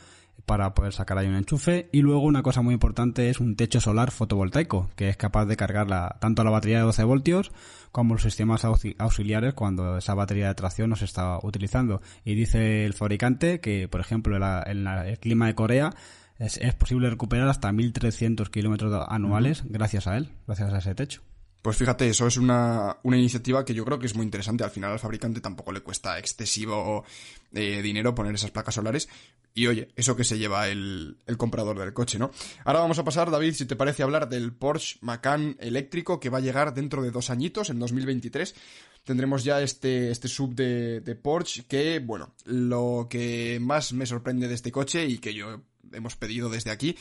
para 0.46 0.72
poder 0.72 0.94
sacar 0.94 1.18
ahí 1.18 1.26
un 1.26 1.34
enchufe. 1.34 1.90
Y 1.92 2.00
luego 2.00 2.22
una 2.22 2.42
cosa 2.42 2.62
muy 2.62 2.72
importante 2.72 3.28
es 3.28 3.40
un 3.40 3.56
techo 3.56 3.78
solar 3.78 4.10
fotovoltaico, 4.10 4.88
que 4.96 5.10
es 5.10 5.18
capaz 5.18 5.44
de 5.44 5.58
cargar 5.58 5.86
la, 5.86 6.16
tanto 6.18 6.44
la 6.44 6.50
batería 6.50 6.78
de 6.78 6.84
12 6.84 7.04
voltios 7.04 7.52
como 7.92 8.14
los 8.14 8.22
sistemas 8.22 8.64
auxiliares 8.64 9.52
cuando 9.52 9.98
esa 9.98 10.14
batería 10.14 10.48
de 10.48 10.54
tracción 10.54 10.88
no 10.88 10.96
se 10.96 11.04
está 11.04 11.38
utilizando. 11.42 12.00
Y 12.24 12.36
dice 12.36 12.86
el 12.86 12.94
fabricante 12.94 13.60
que, 13.60 13.86
por 13.86 14.00
ejemplo, 14.00 14.34
en 14.64 14.86
el 14.86 15.18
clima 15.18 15.46
de 15.46 15.54
Corea, 15.54 15.90
es, 16.38 16.74
posible 16.74 17.10
recuperar 17.10 17.48
hasta 17.48 17.70
1.300 17.70 18.50
kilómetros 18.50 19.06
anuales 19.08 19.62
gracias 19.66 20.06
a 20.06 20.16
él, 20.16 20.30
gracias 20.46 20.72
a 20.72 20.78
ese 20.78 20.94
techo. 20.94 21.22
Pues 21.62 21.76
fíjate, 21.76 22.08
eso 22.08 22.28
es 22.28 22.36
una, 22.36 22.98
una 23.02 23.16
iniciativa 23.16 23.64
que 23.64 23.74
yo 23.74 23.84
creo 23.84 23.98
que 23.98 24.06
es 24.06 24.14
muy 24.14 24.24
interesante. 24.24 24.62
Al 24.62 24.70
final 24.70 24.92
al 24.92 25.00
fabricante 25.00 25.40
tampoco 25.40 25.72
le 25.72 25.80
cuesta 25.80 26.16
excesivo 26.16 27.04
eh, 27.52 27.82
dinero 27.82 28.14
poner 28.14 28.36
esas 28.36 28.52
placas 28.52 28.76
solares. 28.76 29.08
Y 29.52 29.66
oye, 29.66 29.88
eso 29.96 30.14
que 30.14 30.22
se 30.22 30.38
lleva 30.38 30.68
el, 30.68 31.16
el, 31.26 31.36
comprador 31.36 31.76
del 31.78 31.92
coche, 31.92 32.20
¿no? 32.20 32.30
Ahora 32.64 32.80
vamos 32.80 33.00
a 33.00 33.04
pasar, 33.04 33.32
David, 33.32 33.54
si 33.54 33.64
te 33.64 33.74
parece, 33.74 34.04
hablar 34.04 34.28
del 34.28 34.52
Porsche 34.52 34.98
Macan 35.00 35.56
eléctrico 35.58 36.20
que 36.20 36.30
va 36.30 36.38
a 36.38 36.42
llegar 36.42 36.72
dentro 36.72 37.02
de 37.02 37.10
dos 37.10 37.30
añitos, 37.30 37.70
en 37.70 37.80
2023 37.80 38.54
tendremos 39.02 39.44
ya 39.44 39.62
este, 39.62 40.10
este 40.10 40.28
sub 40.28 40.54
de, 40.54 41.00
de, 41.00 41.14
Porsche 41.14 41.64
que, 41.66 42.00
bueno, 42.00 42.34
lo 42.44 43.06
que 43.08 43.58
más 43.60 43.92
me 43.92 44.04
sorprende 44.04 44.48
de 44.48 44.54
este 44.54 44.72
coche 44.72 45.06
y 45.06 45.18
que 45.18 45.32
yo 45.32 45.62
hemos 45.92 46.16
pedido 46.16 46.48
desde 46.48 46.70
aquí 46.70 46.96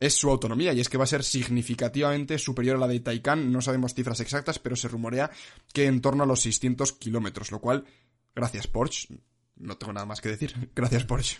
es 0.00 0.14
su 0.14 0.30
autonomía 0.30 0.72
y 0.72 0.80
es 0.80 0.88
que 0.88 0.98
va 0.98 1.04
a 1.04 1.08
ser 1.08 1.22
significativamente 1.22 2.38
superior 2.38 2.76
a 2.76 2.80
la 2.80 2.88
de 2.88 3.00
Taycan, 3.00 3.52
no 3.52 3.60
sabemos 3.60 3.94
cifras 3.94 4.20
exactas, 4.20 4.58
pero 4.58 4.76
se 4.76 4.88
rumorea 4.88 5.30
que 5.72 5.86
en 5.86 6.00
torno 6.00 6.24
a 6.24 6.26
los 6.26 6.40
600 6.40 6.92
kilómetros, 6.92 7.52
lo 7.52 7.60
cual, 7.60 7.84
gracias 8.34 8.66
Porsche, 8.66 9.08
no 9.56 9.76
tengo 9.76 9.92
nada 9.92 10.06
más 10.06 10.20
que 10.20 10.30
decir, 10.30 10.70
gracias 10.74 11.04
Porsche. 11.04 11.36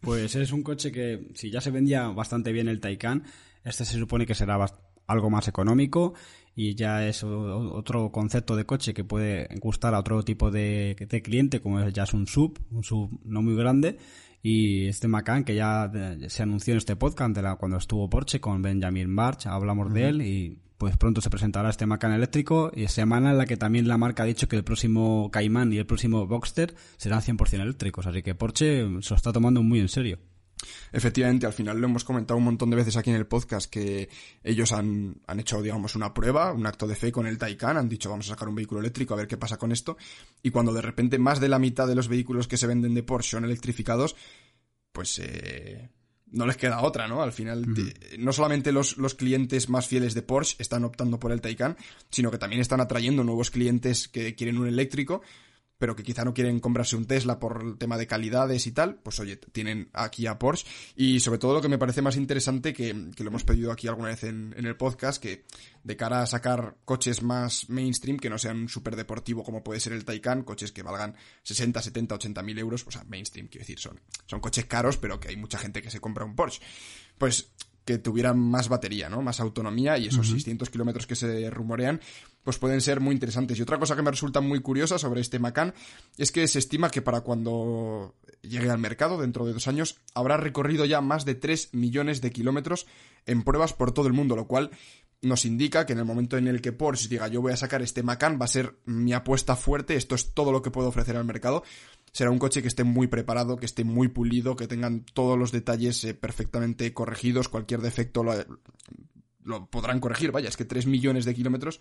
Pues 0.00 0.36
es 0.36 0.52
un 0.52 0.62
coche 0.62 0.92
que, 0.92 1.28
si 1.34 1.50
ya 1.50 1.60
se 1.60 1.72
vendía 1.72 2.08
bastante 2.08 2.52
bien 2.52 2.68
el 2.68 2.80
Taycan, 2.80 3.24
este 3.64 3.84
se 3.84 3.98
supone 3.98 4.26
que 4.26 4.34
será 4.34 4.64
algo 5.06 5.30
más 5.30 5.48
económico 5.48 6.14
y 6.54 6.74
ya 6.74 7.06
es 7.06 7.24
otro 7.24 8.12
concepto 8.12 8.54
de 8.54 8.64
coche 8.64 8.94
que 8.94 9.04
puede 9.04 9.48
gustar 9.60 9.94
a 9.94 10.00
otro 10.00 10.24
tipo 10.24 10.50
de, 10.50 10.94
cliente, 11.24 11.60
como 11.60 11.88
ya 11.88 12.04
es 12.04 12.12
un 12.12 12.26
sub, 12.26 12.58
un 12.70 12.84
sub 12.84 13.20
no 13.24 13.42
muy 13.42 13.56
grande, 13.56 13.98
y 14.42 14.86
este 14.86 15.08
Macan 15.08 15.44
que 15.44 15.54
ya 15.54 15.90
se 16.28 16.42
anunció 16.42 16.72
en 16.72 16.78
este 16.78 16.96
podcast 16.96 17.36
cuando 17.58 17.76
estuvo 17.76 18.08
Porsche 18.08 18.40
con 18.40 18.62
Benjamin 18.62 19.10
March, 19.10 19.46
hablamos 19.46 19.92
de 19.92 20.08
él 20.08 20.22
y 20.22 20.58
pues 20.78 20.96
pronto 20.96 21.20
se 21.20 21.30
presentará 21.30 21.70
este 21.70 21.86
Macan 21.86 22.12
eléctrico 22.12 22.70
y 22.74 22.86
semana 22.86 23.32
en 23.32 23.38
la 23.38 23.46
que 23.46 23.56
también 23.56 23.88
la 23.88 23.98
marca 23.98 24.22
ha 24.22 24.26
dicho 24.26 24.48
que 24.48 24.56
el 24.56 24.64
próximo 24.64 25.30
Cayman 25.32 25.72
y 25.72 25.78
el 25.78 25.86
próximo 25.86 26.26
Boxster 26.26 26.74
serán 26.96 27.20
100% 27.20 27.60
eléctricos, 27.60 28.06
así 28.06 28.22
que 28.22 28.34
Porsche 28.34 28.86
se 29.02 29.10
lo 29.10 29.16
está 29.16 29.32
tomando 29.32 29.62
muy 29.62 29.80
en 29.80 29.88
serio. 29.88 30.18
Efectivamente, 30.92 31.46
al 31.46 31.52
final 31.52 31.78
lo 31.78 31.86
hemos 31.86 32.04
comentado 32.04 32.38
un 32.38 32.44
montón 32.44 32.70
de 32.70 32.76
veces 32.76 32.96
aquí 32.96 33.10
en 33.10 33.16
el 33.16 33.26
podcast 33.26 33.70
que 33.70 34.08
ellos 34.42 34.72
han, 34.72 35.20
han, 35.26 35.40
hecho, 35.40 35.62
digamos, 35.62 35.94
una 35.94 36.12
prueba, 36.14 36.52
un 36.52 36.66
acto 36.66 36.86
de 36.86 36.96
fe 36.96 37.12
con 37.12 37.26
el 37.26 37.38
Taycan, 37.38 37.76
han 37.76 37.88
dicho 37.88 38.10
vamos 38.10 38.26
a 38.26 38.34
sacar 38.34 38.48
un 38.48 38.54
vehículo 38.54 38.80
eléctrico 38.80 39.14
a 39.14 39.18
ver 39.18 39.26
qué 39.26 39.36
pasa 39.36 39.56
con 39.56 39.72
esto, 39.72 39.96
y 40.42 40.50
cuando 40.50 40.72
de 40.72 40.82
repente 40.82 41.18
más 41.18 41.40
de 41.40 41.48
la 41.48 41.58
mitad 41.58 41.86
de 41.86 41.94
los 41.94 42.08
vehículos 42.08 42.48
que 42.48 42.56
se 42.56 42.66
venden 42.66 42.94
de 42.94 43.02
Porsche 43.02 43.30
son 43.30 43.44
electrificados, 43.44 44.16
pues 44.92 45.18
eh, 45.20 45.88
no 46.30 46.46
les 46.46 46.56
queda 46.56 46.82
otra, 46.82 47.08
¿no? 47.08 47.22
Al 47.22 47.32
final, 47.32 47.64
no 48.18 48.32
solamente 48.32 48.72
los, 48.72 48.98
los, 48.98 49.14
clientes 49.14 49.68
más 49.68 49.86
fieles 49.86 50.14
de 50.14 50.22
Porsche 50.22 50.56
están 50.58 50.84
optando 50.84 51.18
por 51.18 51.32
el 51.32 51.40
Taycan, 51.40 51.76
sino 52.10 52.30
que 52.30 52.38
también 52.38 52.60
están 52.60 52.80
atrayendo 52.80 53.24
nuevos 53.24 53.50
clientes 53.50 54.08
que 54.08 54.34
quieren 54.34 54.58
un 54.58 54.66
eléctrico 54.66 55.22
pero 55.78 55.94
que 55.94 56.02
quizá 56.02 56.24
no 56.24 56.34
quieren 56.34 56.58
comprarse 56.58 56.96
un 56.96 57.06
Tesla 57.06 57.38
por 57.38 57.62
el 57.62 57.78
tema 57.78 57.96
de 57.96 58.06
calidades 58.06 58.66
y 58.66 58.72
tal, 58.72 58.96
pues 58.96 59.20
oye, 59.20 59.36
tienen 59.36 59.88
aquí 59.92 60.26
a 60.26 60.38
Porsche. 60.38 60.66
Y 60.96 61.20
sobre 61.20 61.38
todo 61.38 61.54
lo 61.54 61.60
que 61.60 61.68
me 61.68 61.78
parece 61.78 62.02
más 62.02 62.16
interesante, 62.16 62.72
que, 62.72 63.10
que 63.14 63.22
lo 63.22 63.30
hemos 63.30 63.44
pedido 63.44 63.70
aquí 63.70 63.86
alguna 63.86 64.08
vez 64.08 64.24
en, 64.24 64.54
en, 64.56 64.66
el 64.66 64.76
podcast, 64.76 65.22
que 65.22 65.44
de 65.84 65.96
cara 65.96 66.22
a 66.22 66.26
sacar 66.26 66.76
coches 66.84 67.22
más 67.22 67.70
mainstream, 67.70 68.18
que 68.18 68.28
no 68.28 68.38
sean 68.38 68.58
un 68.58 68.68
súper 68.68 68.96
deportivo 68.96 69.44
como 69.44 69.62
puede 69.62 69.78
ser 69.78 69.92
el 69.92 70.04
Taycan, 70.04 70.42
coches 70.42 70.72
que 70.72 70.82
valgan 70.82 71.14
60, 71.44 71.80
70, 71.80 72.16
80 72.16 72.42
mil 72.42 72.58
euros, 72.58 72.84
o 72.86 72.90
sea, 72.90 73.04
mainstream, 73.04 73.46
quiero 73.46 73.62
decir, 73.62 73.78
son, 73.78 74.00
son 74.26 74.40
coches 74.40 74.66
caros, 74.66 74.96
pero 74.96 75.20
que 75.20 75.28
hay 75.28 75.36
mucha 75.36 75.58
gente 75.58 75.80
que 75.80 75.90
se 75.90 76.00
compra 76.00 76.24
un 76.24 76.34
Porsche. 76.34 76.60
Pues 77.16 77.52
que 77.88 77.96
tuvieran 77.96 78.38
más 78.38 78.68
batería, 78.68 79.08
¿no? 79.08 79.22
Más 79.22 79.40
autonomía 79.40 79.96
y 79.96 80.08
esos 80.08 80.28
600 80.28 80.68
kilómetros 80.68 81.06
que 81.06 81.16
se 81.16 81.48
rumorean, 81.48 82.02
pues 82.48 82.58
pueden 82.58 82.80
ser 82.80 83.00
muy 83.00 83.12
interesantes. 83.12 83.58
Y 83.58 83.62
otra 83.62 83.78
cosa 83.78 83.94
que 83.94 84.00
me 84.00 84.10
resulta 84.10 84.40
muy 84.40 84.60
curiosa 84.60 84.98
sobre 84.98 85.20
este 85.20 85.38
Macan 85.38 85.74
es 86.16 86.32
que 86.32 86.48
se 86.48 86.58
estima 86.58 86.88
que 86.88 87.02
para 87.02 87.20
cuando 87.20 88.14
llegue 88.40 88.70
al 88.70 88.78
mercado, 88.78 89.20
dentro 89.20 89.44
de 89.44 89.52
dos 89.52 89.68
años, 89.68 89.98
habrá 90.14 90.38
recorrido 90.38 90.86
ya 90.86 91.02
más 91.02 91.26
de 91.26 91.34
3 91.34 91.74
millones 91.74 92.22
de 92.22 92.30
kilómetros 92.30 92.86
en 93.26 93.42
pruebas 93.42 93.74
por 93.74 93.92
todo 93.92 94.06
el 94.06 94.14
mundo, 94.14 94.34
lo 94.34 94.46
cual 94.46 94.70
nos 95.20 95.44
indica 95.44 95.84
que 95.84 95.92
en 95.92 95.98
el 95.98 96.06
momento 96.06 96.38
en 96.38 96.48
el 96.48 96.62
que 96.62 96.72
Porsche 96.72 97.08
diga 97.08 97.28
yo 97.28 97.42
voy 97.42 97.52
a 97.52 97.56
sacar 97.58 97.82
este 97.82 98.02
Macan 98.02 98.38
va 98.40 98.46
a 98.46 98.48
ser 98.48 98.78
mi 98.86 99.12
apuesta 99.12 99.54
fuerte, 99.54 99.96
esto 99.96 100.14
es 100.14 100.32
todo 100.32 100.50
lo 100.50 100.62
que 100.62 100.70
puedo 100.70 100.88
ofrecer 100.88 101.18
al 101.18 101.26
mercado, 101.26 101.64
será 102.12 102.30
un 102.30 102.38
coche 102.38 102.62
que 102.62 102.68
esté 102.68 102.82
muy 102.82 103.08
preparado, 103.08 103.58
que 103.58 103.66
esté 103.66 103.84
muy 103.84 104.08
pulido, 104.08 104.56
que 104.56 104.68
tengan 104.68 105.04
todos 105.04 105.38
los 105.38 105.52
detalles 105.52 106.02
eh, 106.04 106.14
perfectamente 106.14 106.94
corregidos, 106.94 107.50
cualquier 107.50 107.82
defecto 107.82 108.24
lo, 108.24 108.32
lo, 109.44 109.66
podrán 109.66 110.00
corregir, 110.00 110.32
vaya, 110.32 110.48
es 110.48 110.56
que 110.56 110.64
3 110.64 110.86
millones 110.86 111.26
de 111.26 111.34
kilómetros 111.34 111.78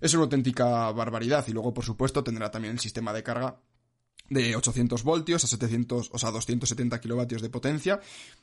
es 0.00 0.14
una 0.14 0.24
auténtica 0.24 0.90
barbaridad 0.92 1.44
y 1.48 1.52
luego 1.52 1.74
por 1.74 1.84
supuesto 1.84 2.24
tendrá 2.24 2.50
también 2.50 2.74
el 2.74 2.80
sistema 2.80 3.12
de 3.12 3.22
carga 3.22 3.60
de 4.30 4.56
800 4.56 5.02
voltios 5.04 5.44
a 5.44 5.46
700, 5.46 6.10
o 6.12 6.18
sea, 6.18 6.30
270 6.30 7.00
kilovatios 7.00 7.42
de 7.42 7.50
potencia, 7.50 8.00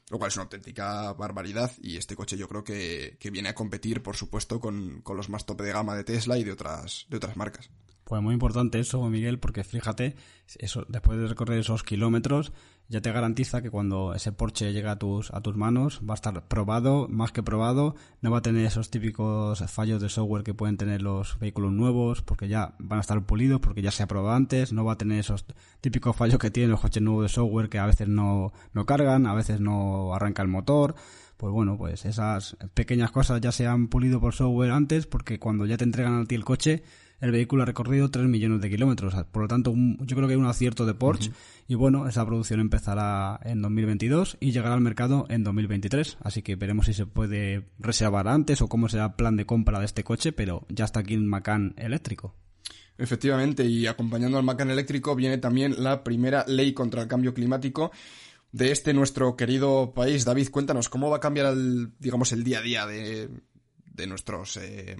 lo 0.09 0.17
cual 0.17 0.29
es 0.29 0.35
una 0.35 0.43
auténtica 0.43 1.13
barbaridad 1.13 1.71
y 1.81 1.97
este 1.97 2.15
coche 2.15 2.38
yo 2.38 2.47
creo 2.47 2.63
que, 2.63 3.17
que 3.19 3.29
viene 3.29 3.50
a 3.50 3.55
competir, 3.55 4.01
por 4.01 4.15
supuesto, 4.15 4.59
con, 4.59 5.01
con, 5.01 5.17
los 5.17 5.29
más 5.29 5.45
tope 5.45 5.63
de 5.63 5.74
gama 5.74 5.95
de 5.95 6.03
Tesla 6.03 6.38
y 6.38 6.43
de 6.43 6.51
otras, 6.51 7.05
de 7.09 7.17
otras 7.17 7.38
marcas. 7.38 7.69
Pues 8.03 8.21
muy 8.21 8.33
importante 8.33 8.79
eso, 8.79 9.03
Miguel, 9.09 9.39
porque 9.39 9.63
fíjate, 9.63 10.15
eso, 10.57 10.85
después 10.88 11.19
de 11.19 11.27
recorrer 11.27 11.59
esos 11.59 11.83
kilómetros, 11.83 12.51
ya 12.87 13.01
te 13.01 13.11
garantiza 13.11 13.61
que 13.61 13.71
cuando 13.71 14.13
ese 14.13 14.31
Porsche 14.31 14.71
llega 14.71 14.91
a 14.91 14.99
tus, 14.99 15.31
a 15.33 15.41
tus 15.41 15.55
manos 15.55 16.01
va 16.07 16.13
a 16.13 16.15
estar 16.15 16.47
probado, 16.47 17.07
más 17.09 17.31
que 17.31 17.41
probado, 17.41 17.95
no 18.21 18.29
va 18.29 18.39
a 18.39 18.41
tener 18.41 18.65
esos 18.65 18.91
típicos 18.91 19.63
fallos 19.71 20.01
de 20.01 20.09
software 20.09 20.43
que 20.43 20.53
pueden 20.53 20.77
tener 20.77 21.01
los 21.01 21.39
vehículos 21.39 21.71
nuevos, 21.71 22.21
porque 22.21 22.47
ya 22.47 22.75
van 22.77 22.97
a 22.97 23.01
estar 23.01 23.25
pulidos, 23.25 23.59
porque 23.59 23.81
ya 23.81 23.91
se 23.91 24.03
ha 24.03 24.07
probado 24.07 24.35
antes, 24.35 24.71
no 24.71 24.85
va 24.85 24.93
a 24.93 24.97
tener 24.97 25.19
esos 25.19 25.45
típicos 25.81 26.15
fallos 26.15 26.37
que 26.37 26.51
tienen 26.51 26.71
los 26.71 26.79
coches 26.79 27.01
nuevos 27.01 27.23
de 27.23 27.29
software 27.29 27.69
que 27.69 27.79
a 27.79 27.87
veces 27.87 28.07
no, 28.07 28.53
no 28.73 28.85
cargan, 28.85 29.25
a 29.25 29.33
veces 29.33 29.59
no 29.59 30.13
arranca 30.13 30.43
el 30.43 30.47
motor, 30.47 30.95
pues 31.37 31.51
bueno, 31.51 31.77
pues 31.77 32.05
esas 32.05 32.55
pequeñas 32.73 33.11
cosas 33.11 33.41
ya 33.41 33.51
se 33.51 33.67
han 33.67 33.87
pulido 33.87 34.21
por 34.21 34.33
software 34.33 34.71
antes, 34.71 35.07
porque 35.07 35.39
cuando 35.39 35.65
ya 35.65 35.77
te 35.77 35.83
entregan 35.83 36.21
a 36.21 36.25
ti 36.25 36.35
el 36.35 36.45
coche, 36.45 36.83
el 37.22 37.31
vehículo 37.31 37.63
ha 37.63 37.65
recorrido 37.65 38.10
3 38.10 38.27
millones 38.27 38.62
de 38.62 38.69
kilómetros. 38.69 39.15
Por 39.31 39.43
lo 39.43 39.48
tanto, 39.48 39.74
yo 39.75 40.15
creo 40.15 40.27
que 40.27 40.34
hay 40.34 40.39
un 40.39 40.45
acierto 40.45 40.86
de 40.86 40.93
Porsche. 40.93 41.31
Y 41.67 41.75
bueno, 41.75 42.07
esa 42.07 42.25
producción 42.25 42.60
empezará 42.60 43.39
en 43.43 43.62
2022 43.62 44.38
y 44.39 44.51
llegará 44.51 44.75
al 44.75 44.81
mercado 44.81 45.25
en 45.29 45.43
2023. 45.43 46.17
Así 46.22 46.41
que 46.41 46.55
veremos 46.55 46.86
si 46.88 46.93
se 46.93 47.05
puede 47.05 47.67
reservar 47.79 48.27
antes 48.27 48.62
o 48.62 48.67
cómo 48.67 48.89
será 48.89 49.05
el 49.05 49.13
plan 49.13 49.36
de 49.36 49.45
compra 49.45 49.79
de 49.79 49.86
este 49.86 50.03
coche, 50.03 50.31
pero 50.31 50.65
ya 50.69 50.86
está 50.86 51.00
aquí 51.00 51.13
el 51.13 51.24
Macan 51.24 51.74
eléctrico. 51.77 52.36
Efectivamente, 52.98 53.65
y 53.65 53.88
acompañando 53.88 54.38
al 54.38 54.43
Macan 54.43 54.72
eléctrico 54.72 55.15
viene 55.15 55.38
también 55.38 55.84
la 55.84 56.03
primera 56.03 56.45
ley 56.48 56.74
contra 56.74 57.01
el 57.01 57.07
cambio 57.07 57.34
climático 57.34 57.91
de 58.51 58.72
este 58.72 58.93
nuestro 58.93 59.36
querido 59.36 59.93
país. 59.93 60.24
David, 60.24 60.50
cuéntanos 60.50 60.88
cómo 60.88 61.10
va 61.10 61.17
a 61.17 61.19
cambiar 61.19 61.48
el, 61.48 61.91
digamos, 62.00 62.31
el 62.31 62.43
día 62.43 62.60
a 62.60 62.62
día 62.62 62.86
de, 62.86 63.29
de 63.86 64.07
nuestros 64.07 64.55
eh, 64.57 64.95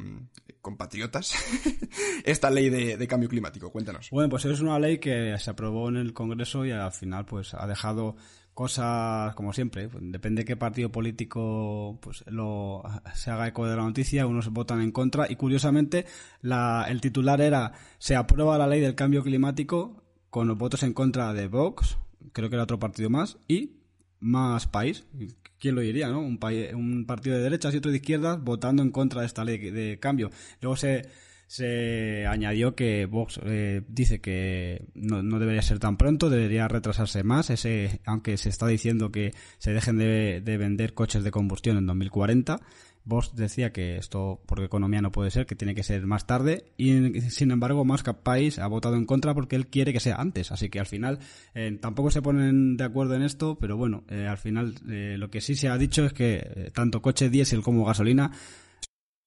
compatriotas 0.66 1.36
esta 2.24 2.50
ley 2.50 2.72
de, 2.72 3.08
cambio 3.08 3.30
climático. 3.30 3.72
Cuéntanos. 3.72 4.10
Bueno, 4.10 4.30
pues 4.30 4.46
es 4.46 4.62
una 4.62 4.80
ley 4.80 4.98
que 4.98 5.38
se 5.38 5.52
aprobó 5.52 5.90
en 5.90 5.98
el 5.98 6.12
Congreso 6.12 6.66
y 6.66 6.72
al 6.72 6.92
final 6.92 7.24
pues 7.28 7.54
ha 7.54 7.68
dejado 7.68 8.16
cosas 8.56 9.36
como 9.36 9.54
siempre. 9.54 9.88
Pues, 9.90 10.04
depende 10.08 10.42
de 10.42 10.46
qué 10.46 10.56
partido 10.56 10.92
político 10.92 12.00
pues 12.02 12.24
lo 12.26 12.82
se 13.14 13.30
haga 13.30 13.48
eco 13.48 13.68
de 13.68 13.76
la 13.76 13.84
noticia, 13.84 14.26
unos 14.26 14.50
votan 14.50 14.82
en 14.82 14.92
contra 14.92 15.30
y 15.32 15.36
curiosamente 15.36 16.08
la, 16.42 16.88
el 16.90 17.00
titular 17.00 17.42
era 17.42 17.74
se 18.00 18.16
aprueba 18.16 18.58
la 18.58 18.66
ley 18.66 18.82
del 18.82 18.96
cambio 18.96 19.22
climático 19.22 20.02
con 20.32 20.48
los 20.48 20.58
votos 20.58 20.82
en 20.82 20.94
contra 20.94 21.32
de 21.34 21.48
Vox, 21.48 22.00
creo 22.34 22.50
que 22.50 22.56
era 22.56 22.64
otro 22.64 22.80
partido 22.80 23.12
más 23.12 23.38
y 23.48 23.74
más 24.20 24.66
país 24.66 25.06
¿quién 25.66 25.74
lo 25.74 25.82
diría, 25.82 26.10
no? 26.10 26.20
Un, 26.20 26.38
un 26.76 27.06
partido 27.08 27.38
de 27.38 27.42
derechas 27.42 27.74
y 27.74 27.78
otro 27.78 27.90
de 27.90 27.98
izquierdas 27.98 28.40
votando 28.40 28.84
en 28.84 28.92
contra 28.92 29.22
de 29.22 29.28
esta 29.28 29.44
ley 29.44 29.58
de 29.58 29.98
cambio. 30.00 30.30
Luego 30.62 30.76
se, 30.76 31.10
se 31.48 32.28
añadió 32.28 32.76
que 32.76 33.08
Vox 33.08 33.40
eh, 33.44 33.82
dice 33.88 34.22
que 34.22 34.86
no, 34.94 35.24
no, 35.24 35.40
debería 35.40 35.64
ser 35.64 35.80
tan 35.80 35.98
pronto, 35.98 36.30
debería 36.30 36.68
retrasarse 36.68 37.24
más, 37.24 37.50
ese, 37.50 38.00
aunque 38.06 38.38
se 38.38 38.50
está 38.50 38.68
diciendo 38.68 39.12
que 39.12 39.34
se 39.58 39.74
dejen 39.74 39.98
de, 39.98 40.40
de 40.46 40.58
vender 40.58 40.94
coches 40.94 41.24
de 41.24 41.32
combustión 41.32 41.78
en 41.78 41.88
2040 41.88 42.62
Vox 43.06 43.36
decía 43.36 43.72
que 43.72 43.98
esto, 43.98 44.42
por 44.48 44.62
economía 44.64 45.02
no 45.02 45.12
puede 45.12 45.30
ser, 45.30 45.46
que 45.46 45.56
tiene 45.56 45.76
que 45.76 45.84
ser 45.84 46.06
más 46.08 46.26
tarde, 46.26 46.66
y 46.76 47.22
sin 47.22 47.52
embargo, 47.52 47.86
más 47.86 48.04
País 48.04 48.60
ha 48.60 48.68
votado 48.68 48.96
en 48.96 49.06
contra 49.06 49.34
porque 49.34 49.56
él 49.56 49.68
quiere 49.68 49.94
que 49.94 50.00
sea 50.00 50.16
antes. 50.16 50.52
Así 50.52 50.70
que 50.70 50.80
al 50.80 50.86
final 50.86 51.20
eh, 51.54 51.78
tampoco 51.80 52.12
se 52.12 52.22
ponen 52.22 52.78
de 52.78 52.84
acuerdo 52.84 53.16
en 53.16 53.22
esto, 53.22 53.58
pero 53.60 53.78
bueno, 53.78 54.04
eh, 54.10 54.28
al 54.28 54.38
final 54.38 54.76
eh, 54.90 55.16
lo 55.18 55.30
que 55.30 55.42
sí 55.42 55.56
se 55.56 55.70
ha 55.70 55.78
dicho 55.78 56.06
es 56.06 56.14
que 56.14 56.72
tanto 56.74 57.02
coche 57.02 57.30
diésel 57.30 57.62
como 57.62 57.86
gasolina 57.86 58.32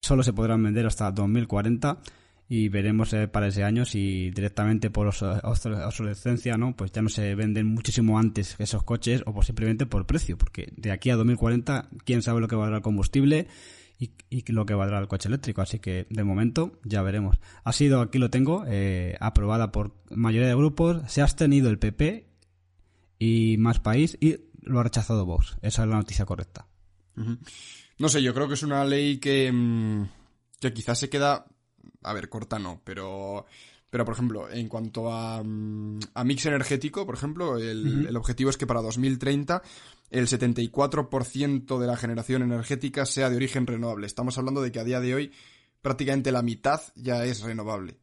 solo 0.01 0.23
se 0.23 0.33
podrán 0.33 0.63
vender 0.63 0.85
hasta 0.85 1.11
2040 1.11 1.99
y 2.49 2.67
veremos 2.67 3.13
eh, 3.13 3.27
para 3.27 3.47
ese 3.47 3.63
año 3.63 3.85
si 3.85 4.31
directamente 4.31 4.89
por 4.89 5.07
obsolescencia 5.07 6.57
no 6.57 6.75
pues 6.75 6.91
ya 6.91 7.01
no 7.01 7.09
se 7.09 7.35
venden 7.35 7.67
muchísimo 7.67 8.17
antes 8.17 8.55
esos 8.57 8.83
coches 8.83 9.23
o 9.27 9.43
simplemente 9.43 9.85
por 9.85 10.07
precio 10.07 10.35
porque 10.35 10.73
de 10.75 10.91
aquí 10.91 11.11
a 11.11 11.15
2040 11.15 11.89
quién 12.03 12.23
sabe 12.23 12.41
lo 12.41 12.47
que 12.47 12.55
va 12.55 12.65
a 12.65 12.69
dar 12.69 12.77
el 12.77 12.81
combustible 12.81 13.47
y, 13.99 14.51
lo 14.51 14.65
que 14.65 14.73
valdrá 14.73 14.99
el 14.99 15.07
coche 15.07 15.27
eléctrico. 15.27 15.61
Así 15.61 15.79
que 15.79 16.07
de 16.09 16.23
momento 16.23 16.79
ya 16.83 17.01
veremos. 17.01 17.37
Ha 17.63 17.73
sido, 17.73 18.01
aquí 18.01 18.17
lo 18.17 18.29
tengo, 18.29 18.63
eh, 18.67 19.17
aprobada 19.19 19.71
por 19.71 19.93
mayoría 20.09 20.47
de 20.47 20.55
grupos. 20.55 21.01
Se 21.07 21.21
ha 21.21 21.25
abstenido 21.25 21.69
el 21.69 21.79
PP 21.79 22.27
y 23.19 23.57
más 23.57 23.79
país 23.79 24.17
y 24.21 24.37
lo 24.61 24.79
ha 24.79 24.83
rechazado 24.83 25.25
Vox. 25.25 25.57
Esa 25.61 25.83
es 25.83 25.89
la 25.89 25.97
noticia 25.97 26.25
correcta. 26.25 26.67
No 27.97 28.07
sé, 28.07 28.23
yo 28.23 28.33
creo 28.33 28.47
que 28.47 28.53
es 28.53 28.63
una 28.63 28.85
ley 28.85 29.17
que, 29.17 29.51
mm, 29.51 30.09
que 30.61 30.71
quizás 30.71 30.97
se 30.97 31.09
queda, 31.09 31.45
a 32.03 32.13
ver, 32.13 32.29
corta 32.29 32.59
no, 32.59 32.81
pero 32.83 33.45
pero, 33.89 34.05
por 34.05 34.13
ejemplo, 34.13 34.49
en 34.51 34.67
cuanto 34.67 35.11
a, 35.11 35.41
mm, 35.43 35.99
a 36.13 36.23
mix 36.23 36.45
energético, 36.45 37.05
por 37.05 37.15
ejemplo, 37.15 37.57
el, 37.57 38.05
el, 38.07 38.15
objetivo 38.15 38.51
es 38.51 38.57
que 38.57 38.67
para 38.67 38.81
2030 38.81 39.63
el 40.11 40.27
74% 40.27 41.79
de 41.79 41.87
la 41.87 41.97
generación 41.97 42.43
energética 42.43 43.05
sea 43.05 43.29
de 43.29 43.35
origen 43.35 43.65
renovable. 43.65 44.05
Estamos 44.05 44.37
hablando 44.37 44.61
de 44.61 44.71
que 44.71 44.79
a 44.79 44.83
día 44.83 44.99
de 44.99 45.15
hoy 45.15 45.31
prácticamente 45.81 46.31
la 46.31 46.43
mitad 46.43 46.81
ya 46.95 47.25
es 47.25 47.41
renovable. 47.41 47.97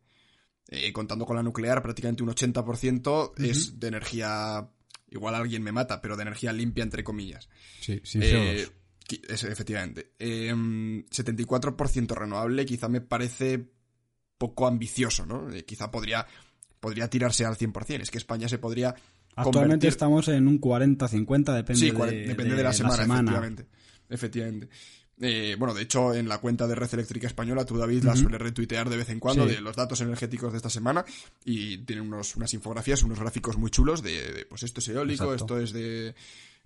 Eh, 0.69 0.93
contando 0.93 1.25
con 1.25 1.37
la 1.37 1.45
nuclear, 1.45 1.83
prácticamente 1.83 2.23
un 2.23 2.31
80% 2.31 3.33
es 3.39 3.79
de 3.79 3.89
energía... 3.89 4.69
Igual 5.09 5.37
alguien 5.37 5.63
me 5.63 5.71
mata, 5.71 6.01
pero 6.01 6.17
de 6.17 6.23
energía 6.23 6.53
limpia, 6.53 6.83
entre 6.83 7.05
comillas. 7.05 7.49
Sí, 7.81 8.01
sí, 8.03 8.19
eh, 8.21 8.67
efectivamente. 9.31 10.15
Eh, 10.19 10.53
74% 10.53 12.15
renovable 12.17 12.67
quizá 12.67 12.89
me 12.89 13.01
parece 13.01 13.76
poco 14.39 14.67
ambicioso, 14.67 15.27
¿no? 15.27 15.51
Eh, 15.51 15.65
quizá 15.65 15.91
podría, 15.91 16.27
podría 16.81 17.09
tirarse 17.09 17.45
al 17.45 17.57
100%. 17.57 18.03
Es 18.03 18.11
que 18.11 18.19
España 18.19 18.49
se 18.49 18.59
podría... 18.59 18.95
Actualmente 19.35 19.87
estamos 19.89 20.29
en 20.29 20.49
un 20.49 20.61
40-50, 20.61 21.55
depende, 21.55 21.75
sí, 21.81 21.91
de, 21.91 22.27
depende 22.27 22.55
de, 22.57 22.63
la, 22.63 22.73
semana, 22.73 23.03
efectivamente. 23.03 23.67
efectivamente. 24.09 24.69
Eh, 25.21 25.57
bueno, 25.59 25.75
de 25.75 25.83
hecho, 25.83 26.15
en 26.15 26.29
la 26.29 26.39
cuenta 26.39 26.67
de 26.67 26.75
Red 26.75 26.95
Eléctrica 26.95 27.27
Española, 27.27 27.65
tú, 27.65 27.77
David, 27.77 28.05
la 28.05 28.17
suele 28.17 28.39
retuitear 28.39 28.89
de 28.91 28.99
vez 28.99 29.09
en 29.11 29.21
cuando 29.21 29.47
de 29.47 29.61
los 29.61 29.77
datos 29.77 30.01
energéticos 30.03 30.53
de 30.53 30.59
esta 30.59 30.71
semana 30.71 31.05
y 31.45 31.79
tiene 31.79 32.03
unos, 32.03 32.37
unas 32.37 32.53
infografías, 32.53 33.03
unos 33.03 33.19
gráficos 33.19 33.57
muy 33.57 33.71
chulos 33.71 34.03
de, 34.03 34.47
pues 34.49 34.63
esto 34.63 34.81
es 34.81 34.89
eólico, 34.89 35.33
esto 35.35 35.59
es 35.59 35.73
de 35.73 36.15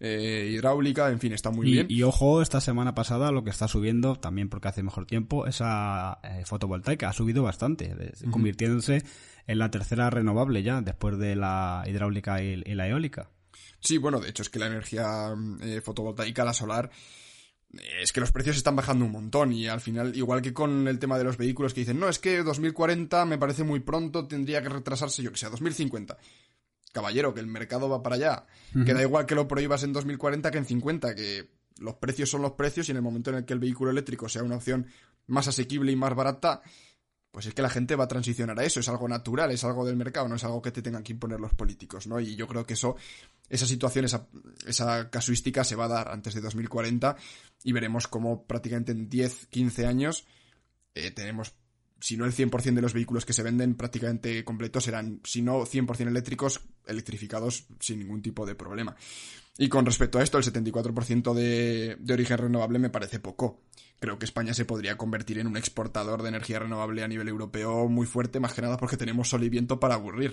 eh, 0.03 0.49
hidráulica, 0.51 1.11
en 1.11 1.21
fin, 1.21 1.35
está 1.35 1.51
muy 1.51 1.71
bien. 1.71 1.87
Y 1.91 2.03
ojo, 2.05 2.41
esta 2.41 2.63
semana 2.63 2.95
pasada 2.95 3.33
lo 3.33 3.45
que 3.45 3.51
está 3.51 3.69
subiendo, 3.69 4.17
también 4.17 4.49
porque 4.49 4.69
hace 4.69 4.83
mejor 4.83 5.05
tiempo, 5.05 5.47
esa 5.47 6.19
eh, 6.23 6.45
fotovoltaica 6.47 7.11
ha 7.11 7.13
subido 7.13 7.43
bastante, 7.43 7.95
convirtiéndose 8.31 9.03
en 9.47 9.59
la 9.59 9.71
tercera 9.71 10.09
renovable 10.09 10.63
ya, 10.63 10.81
después 10.81 11.19
de 11.19 11.37
la 11.37 11.85
hidráulica 11.87 12.43
y, 12.43 12.57
la 12.57 12.89
eólica. 12.89 13.29
Sí, 13.79 13.99
bueno, 13.99 14.21
de 14.21 14.31
hecho 14.31 14.43
es 14.43 14.49
que 14.49 14.59
la 14.59 14.69
energía 14.69 15.35
eh, 15.61 15.83
fotovoltaica, 15.83 16.45
la 16.45 16.55
solar, 16.55 16.91
es 18.01 18.13
que 18.13 18.21
los 18.21 18.33
precios 18.33 18.57
están 18.57 18.77
bajando 18.77 19.05
un 19.05 19.13
montón 19.13 19.53
y 19.53 19.67
al 19.67 19.83
final, 19.83 20.17
igual 20.17 20.41
que 20.41 20.55
con 20.55 20.89
el 20.89 20.99
tema 20.99 21.19
de 21.19 21.25
los 21.25 21.37
vehículos 21.37 21.75
que 21.75 21.81
dicen, 21.81 22.01
no, 22.01 22.09
es 22.09 22.19
que 22.19 22.43
2040 22.43 23.27
me 23.27 23.37
parece 23.37 23.65
muy 23.65 23.81
pronto, 23.81 24.27
tendría 24.27 24.63
que 24.63 24.71
retrasarse, 24.71 25.23
yo 25.23 25.31
que 25.31 25.39
sé, 25.39 25.51
2050 25.51 26.17
caballero, 26.93 27.35
que 27.35 27.41
el 27.41 27.47
mercado 27.47 27.89
va 27.89 28.03
para 28.03 28.17
allá. 28.17 28.47
Que 28.85 28.95
da 28.95 29.03
igual 29.03 29.27
que 29.27 29.35
lo 29.35 29.49
prohíbas 29.49 29.83
en 29.83 29.93
2040 29.93 30.51
que 30.51 30.59
en 30.59 30.65
50, 30.65 31.15
que 31.15 31.51
los 31.79 31.95
precios 31.95 32.31
son 32.31 32.43
los 32.43 32.53
precios 32.53 32.89
y 32.89 32.93
en 32.93 32.97
el 32.97 33.03
momento 33.03 33.31
en 33.31 33.37
el 33.37 33.45
que 33.45 33.55
el 33.55 33.61
vehículo 33.61 33.91
eléctrico 33.91 34.29
sea 34.29 34.43
una 34.43 34.57
opción 34.57 34.87
más 35.27 35.49
asequible 35.49 35.93
y 35.93 35.97
más 35.97 36.15
barata, 36.15 36.63
pues 37.31 37.47
es 37.47 37.55
que 37.55 37.63
la 37.63 37.71
gente 37.71 37.95
va 37.95 38.05
a 38.05 38.09
transicionar 38.09 38.59
a 38.59 38.65
eso, 38.65 38.81
es 38.81 38.89
algo 38.89 39.09
natural, 39.09 39.51
es 39.53 39.63
algo 39.65 39.87
del 39.87 39.97
mercado, 39.97 40.29
no 40.29 40.35
es 40.35 40.45
algo 40.45 40.61
que 40.61 40.73
te 40.73 40.83
tengan 40.83 41.03
que 41.03 41.13
imponer 41.13 41.39
los 41.39 41.55
políticos, 41.55 42.07
¿no? 42.07 42.19
Y 42.19 42.35
yo 42.35 42.49
creo 42.49 42.67
que 42.67 42.75
eso, 42.75 42.97
esa 43.49 43.67
situación, 43.67 44.05
esa, 44.05 44.27
esa 44.67 45.11
casuística 45.11 45.63
se 45.63 45.77
va 45.77 45.85
a 45.85 45.89
dar 45.89 46.09
antes 46.09 46.35
de 46.35 46.41
2040 46.41 47.17
y 47.63 47.73
veremos 47.73 48.09
cómo 48.09 48.47
prácticamente 48.47 48.93
en 48.93 49.09
10, 49.09 49.47
15 49.47 49.87
años 49.87 50.27
eh, 50.95 51.13
tenemos 51.13 51.55
si 52.01 52.17
no 52.17 52.25
el 52.25 52.33
100% 52.33 52.75
de 52.75 52.83
los 52.83 52.93
vehículos 52.93 53.25
que 53.25 53.33
se 53.33 53.43
venden 53.43 53.75
prácticamente 53.75 54.45
completos 54.45 54.85
serán, 54.85 55.21
si 55.25 55.43
no 55.43 55.61
100% 55.65 56.09
eléctricos, 56.09 56.61
electrificados 56.87 57.67
sin 57.79 57.99
ningún 57.99 58.23
tipo 58.23 58.47
de 58.47 58.55
problema. 58.55 58.97
Y 59.59 59.69
con 59.69 59.85
respecto 59.85 60.19
a 60.19 60.23
esto, 60.23 60.39
el 60.39 60.45
74% 60.45 61.35
de, 61.35 61.97
de 62.01 62.15
origen 62.15 62.39
renovable 62.39 62.79
me 62.79 62.91
parece 62.91 63.21
poco. 63.21 63.61
Creo 63.99 64.19
que 64.19 64.25
España 64.25 64.55
se 64.55 64.65
podría 64.65 64.97
convertir 64.97 65.39
en 65.39 65.47
un 65.47 65.59
exportador 65.59 66.23
de 66.23 66.31
energía 66.31 66.59
renovable 66.59 67.05
a 67.05 67.09
nivel 67.09 67.29
europeo 67.29 67.87
muy 67.89 68.07
fuerte, 68.07 68.41
más 68.41 68.55
que 68.55 68.63
nada 68.63 68.79
porque 68.79 68.97
tenemos 68.97 69.29
sol 69.29 69.45
y 69.45 69.51
viento 69.51 69.79
para 69.79 69.97
aburrir. 69.97 70.33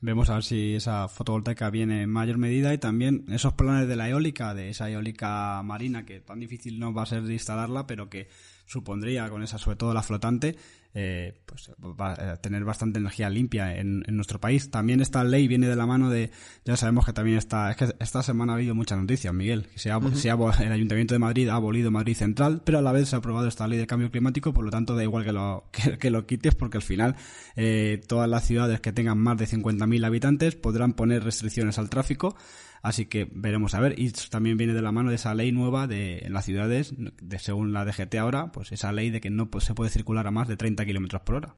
Vemos 0.00 0.30
a 0.30 0.34
ver 0.34 0.42
si 0.42 0.74
esa 0.74 1.06
fotovoltaica 1.08 1.70
viene 1.70 2.02
en 2.02 2.10
mayor 2.10 2.36
medida 2.36 2.74
y 2.74 2.78
también 2.78 3.24
esos 3.28 3.54
planes 3.54 3.86
de 3.86 3.94
la 3.94 4.08
eólica, 4.08 4.52
de 4.52 4.68
esa 4.68 4.90
eólica 4.90 5.62
marina, 5.62 6.04
que 6.04 6.18
tan 6.18 6.40
difícil 6.40 6.80
no 6.80 6.92
va 6.92 7.04
a 7.04 7.06
ser 7.06 7.22
de 7.22 7.34
instalarla, 7.34 7.86
pero 7.86 8.10
que 8.10 8.28
supondría 8.66 9.28
con 9.30 9.42
esa, 9.42 9.58
sobre 9.58 9.76
todo 9.76 9.94
la 9.94 10.02
flotante, 10.02 10.56
eh, 10.94 11.40
pues 11.46 11.70
va 11.80 12.12
a 12.12 12.36
tener 12.36 12.64
bastante 12.64 12.98
energía 12.98 13.30
limpia 13.30 13.76
en, 13.76 14.02
nuestro 14.08 14.40
país. 14.40 14.70
También 14.70 15.00
esta 15.00 15.24
ley 15.24 15.48
viene 15.48 15.66
de 15.66 15.76
la 15.76 15.86
mano 15.86 16.10
de, 16.10 16.30
ya 16.64 16.76
sabemos 16.76 17.06
que 17.06 17.12
también 17.12 17.38
está, 17.38 17.70
es 17.70 17.76
que 17.76 17.94
esta 17.98 18.22
semana 18.22 18.52
ha 18.52 18.56
habido 18.56 18.74
muchas 18.74 18.98
noticias, 18.98 19.32
Miguel. 19.32 19.66
Se 19.74 19.90
ha, 19.90 19.96
el 19.96 20.72
Ayuntamiento 20.72 21.14
de 21.14 21.18
Madrid 21.18 21.48
ha 21.48 21.54
abolido 21.54 21.90
Madrid 21.90 22.14
Central, 22.14 22.62
pero 22.64 22.78
a 22.78 22.82
la 22.82 22.92
vez 22.92 23.08
se 23.08 23.16
ha 23.16 23.20
aprobado 23.20 23.48
esta 23.48 23.66
ley 23.66 23.78
de 23.78 23.86
cambio 23.86 24.10
climático, 24.10 24.52
por 24.52 24.64
lo 24.64 24.70
tanto 24.70 24.94
da 24.94 25.02
igual 25.02 25.24
que 25.24 25.32
lo, 25.32 25.64
que, 25.98 26.10
lo 26.10 26.26
quites, 26.26 26.54
porque 26.54 26.78
al 26.78 26.82
final 26.82 27.16
eh, 27.56 28.00
todas 28.06 28.28
las 28.28 28.46
ciudades 28.46 28.80
que 28.80 28.92
tengan 28.92 29.18
más 29.18 29.38
de 29.38 29.46
50.000 29.46 30.04
habitantes 30.04 30.56
podrán 30.56 30.92
poner 30.92 31.24
restricciones 31.24 31.78
al 31.78 31.88
tráfico 31.88 32.36
Así 32.82 33.06
que 33.06 33.28
veremos 33.32 33.74
a 33.74 33.80
ver. 33.80 33.98
Y 33.98 34.10
también 34.10 34.56
viene 34.56 34.74
de 34.74 34.82
la 34.82 34.90
mano 34.90 35.10
de 35.10 35.16
esa 35.16 35.34
ley 35.34 35.52
nueva 35.52 35.86
de 35.86 36.18
en 36.18 36.32
las 36.32 36.44
ciudades, 36.44 36.94
de, 36.96 37.38
según 37.38 37.72
la 37.72 37.84
DGT 37.84 38.16
ahora, 38.16 38.50
pues 38.50 38.72
esa 38.72 38.92
ley 38.92 39.10
de 39.10 39.20
que 39.20 39.30
no 39.30 39.48
se 39.60 39.74
puede 39.74 39.90
circular 39.90 40.26
a 40.26 40.32
más 40.32 40.48
de 40.48 40.56
30 40.56 40.81
kilómetros 40.86 41.22
por 41.22 41.36
hora. 41.36 41.56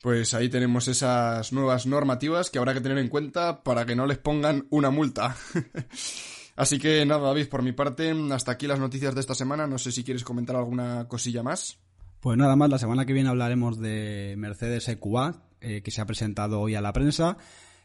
Pues 0.00 0.34
ahí 0.34 0.48
tenemos 0.48 0.88
esas 0.88 1.52
nuevas 1.52 1.86
normativas 1.86 2.50
que 2.50 2.58
habrá 2.58 2.74
que 2.74 2.80
tener 2.80 2.98
en 2.98 3.08
cuenta 3.08 3.62
para 3.62 3.86
que 3.86 3.96
no 3.96 4.06
les 4.06 4.18
pongan 4.18 4.66
una 4.70 4.90
multa. 4.90 5.36
Así 6.56 6.78
que 6.78 7.04
nada, 7.04 7.28
David, 7.28 7.48
por 7.48 7.62
mi 7.62 7.72
parte, 7.72 8.14
hasta 8.30 8.52
aquí 8.52 8.66
las 8.66 8.78
noticias 8.78 9.14
de 9.14 9.20
esta 9.20 9.34
semana. 9.34 9.66
No 9.66 9.78
sé 9.78 9.92
si 9.92 10.04
quieres 10.04 10.24
comentar 10.24 10.56
alguna 10.56 11.06
cosilla 11.08 11.42
más. 11.42 11.78
Pues 12.20 12.38
nada 12.38 12.56
más, 12.56 12.70
la 12.70 12.78
semana 12.78 13.04
que 13.04 13.12
viene 13.12 13.28
hablaremos 13.28 13.78
de 13.78 14.34
Mercedes 14.38 14.88
EQA, 14.88 15.42
eh, 15.60 15.82
que 15.82 15.90
se 15.90 16.00
ha 16.00 16.06
presentado 16.06 16.60
hoy 16.60 16.74
a 16.74 16.80
la 16.80 16.92
prensa 16.92 17.36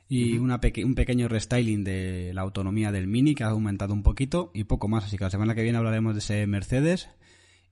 y 0.08 0.38
una 0.38 0.60
un 0.84 0.96
pequeño 0.96 1.30
restyling 1.30 1.86
de 1.86 2.34
la 2.34 2.42
autonomía 2.42 2.92
del 2.92 3.08
Mini 3.08 3.34
que 3.34 3.46
ha 3.46 3.48
aumentado 3.48 3.94
un 3.94 4.04
poquito 4.04 4.52
y 4.54 4.66
poco 4.66 4.90
más. 4.90 5.06
Así 5.06 5.18
que 5.18 5.24
la 5.24 5.30
semana 5.30 5.56
que 5.56 5.64
viene 5.64 5.78
hablaremos 5.78 6.14
de 6.16 6.20
ese 6.20 6.48
Mercedes. 6.48 7.10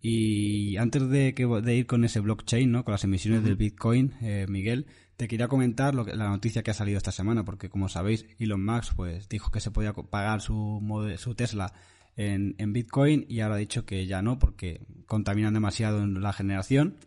Y 0.02 0.78
antes 0.78 1.10
de, 1.10 1.34
que, 1.34 1.46
de 1.46 1.76
ir 1.76 1.86
con 1.86 2.06
ese 2.06 2.22
blockchain, 2.22 2.72
¿no? 2.72 2.86
con 2.86 2.94
las 2.94 3.04
emisiones 3.04 3.44
del 3.44 3.56
Bitcoin, 3.56 4.14
eh, 4.22 4.46
Miguel, 4.48 4.86
te 5.18 5.28
quería 5.28 5.50
comentar 5.50 5.94
lo 5.94 6.06
que, 6.06 6.16
la 6.16 6.30
noticia 6.30 6.64
que 6.64 6.72
ha 6.72 6.74
salido 6.74 6.98
esta 6.98 7.12
semana, 7.12 7.44
porque 7.44 7.70
como 7.70 7.90
sabéis, 7.90 8.26
Elon 8.40 8.64
Musk 8.64 8.96
pues, 8.96 9.28
dijo 9.28 9.52
que 9.52 9.60
se 9.60 9.72
podía 9.72 9.94
pagar 9.94 10.40
su, 10.40 10.82
su 11.18 11.36
Tesla 11.36 11.74
en, 12.16 12.56
en 12.58 12.72
Bitcoin 12.72 13.26
y 13.28 13.42
ahora 13.42 13.56
ha 13.56 13.60
dicho 13.60 13.86
que 13.86 14.08
ya 14.08 14.22
no, 14.22 14.40
porque 14.40 14.86
contaminan 15.06 15.54
demasiado 15.54 16.02
en 16.02 16.22
la 16.22 16.32
generación. 16.32 16.98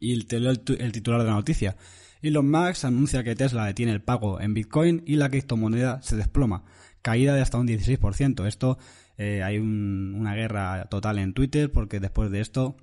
Y 0.00 0.22
te 0.24 0.38
leo 0.38 0.52
el 0.52 0.92
titular 0.92 1.22
de 1.22 1.26
la 1.26 1.34
noticia. 1.34 1.76
Elon 2.20 2.50
Musk 2.50 2.84
anuncia 2.84 3.24
que 3.24 3.34
Tesla 3.34 3.64
detiene 3.64 3.92
el 3.92 4.02
pago 4.02 4.40
en 4.40 4.54
Bitcoin 4.54 5.02
y 5.06 5.16
la 5.16 5.30
criptomoneda 5.30 6.02
se 6.02 6.16
desploma, 6.16 6.64
caída 7.02 7.34
de 7.34 7.40
hasta 7.40 7.58
un 7.58 7.66
16%. 7.66 8.46
Esto 8.46 8.78
eh, 9.18 9.42
hay 9.42 9.58
una 9.58 10.34
guerra 10.34 10.86
total 10.86 11.18
en 11.18 11.34
Twitter 11.34 11.70
porque 11.70 12.00
después 12.00 12.30
de 12.30 12.40
esto 12.40 12.76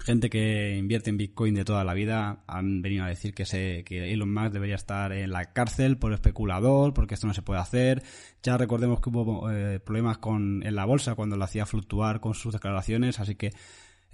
gente 0.00 0.28
que 0.28 0.76
invierte 0.76 1.10
en 1.10 1.16
Bitcoin 1.16 1.54
de 1.54 1.64
toda 1.64 1.84
la 1.84 1.94
vida 1.94 2.42
han 2.46 2.82
venido 2.82 3.04
a 3.04 3.08
decir 3.08 3.34
que, 3.34 3.46
se, 3.46 3.84
que 3.84 4.12
Elon 4.12 4.32
Musk 4.32 4.52
debería 4.52 4.74
estar 4.74 5.12
en 5.12 5.30
la 5.30 5.52
cárcel 5.52 5.96
por 5.96 6.12
especulador, 6.12 6.94
porque 6.94 7.14
esto 7.14 7.26
no 7.26 7.34
se 7.34 7.42
puede 7.42 7.60
hacer. 7.60 8.02
Ya 8.42 8.56
recordemos 8.58 9.00
que 9.00 9.10
hubo 9.10 9.50
eh, 9.50 9.80
problemas 9.80 10.18
con, 10.18 10.62
en 10.66 10.74
la 10.74 10.84
bolsa 10.84 11.14
cuando 11.14 11.36
lo 11.36 11.44
hacía 11.44 11.66
fluctuar 11.66 12.20
con 12.20 12.34
sus 12.34 12.52
declaraciones, 12.52 13.20
así 13.20 13.36
que 13.36 13.52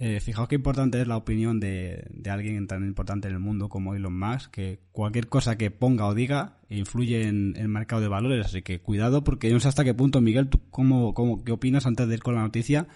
eh, 0.03 0.19
fijaos 0.19 0.47
qué 0.47 0.55
importante 0.55 0.99
es 0.99 1.07
la 1.07 1.15
opinión 1.15 1.59
de, 1.59 2.09
alguien 2.27 2.65
tan 2.65 2.83
importante 2.83 3.27
en 3.27 3.35
el 3.35 3.39
mundo 3.39 3.69
como 3.69 3.93
Elon 3.93 4.17
Musk, 4.17 4.49
que 4.49 4.79
cualquier 4.91 5.27
cosa 5.27 5.59
que 5.59 5.69
ponga 5.69 6.07
o 6.07 6.15
diga 6.15 6.57
influye 6.69 7.27
en, 7.27 7.53
el 7.55 7.67
mercado 7.67 8.01
de 8.01 8.07
valores, 8.07 8.47
así 8.47 8.63
que 8.63 8.81
cuidado 8.81 9.23
porque 9.23 9.51
no 9.51 9.59
sé 9.59 9.67
hasta 9.67 9.83
qué 9.83 9.93
punto, 9.93 10.19
Miguel, 10.19 10.49
¿tú 10.49 10.59
cómo, 10.71 11.13
cómo 11.13 11.43
qué 11.43 11.51
opinas 11.51 11.85
antes 11.85 12.07
de 12.07 12.15
ir 12.15 12.23
con 12.23 12.33
la 12.33 12.41
noticia 12.41 12.87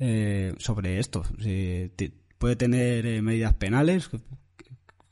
eh, 0.00 0.52
sobre 0.58 0.98
esto? 0.98 1.22
¿Puede 2.38 2.56
tener 2.56 3.06
eh, 3.06 3.22
medidas 3.22 3.54
penales? 3.54 4.10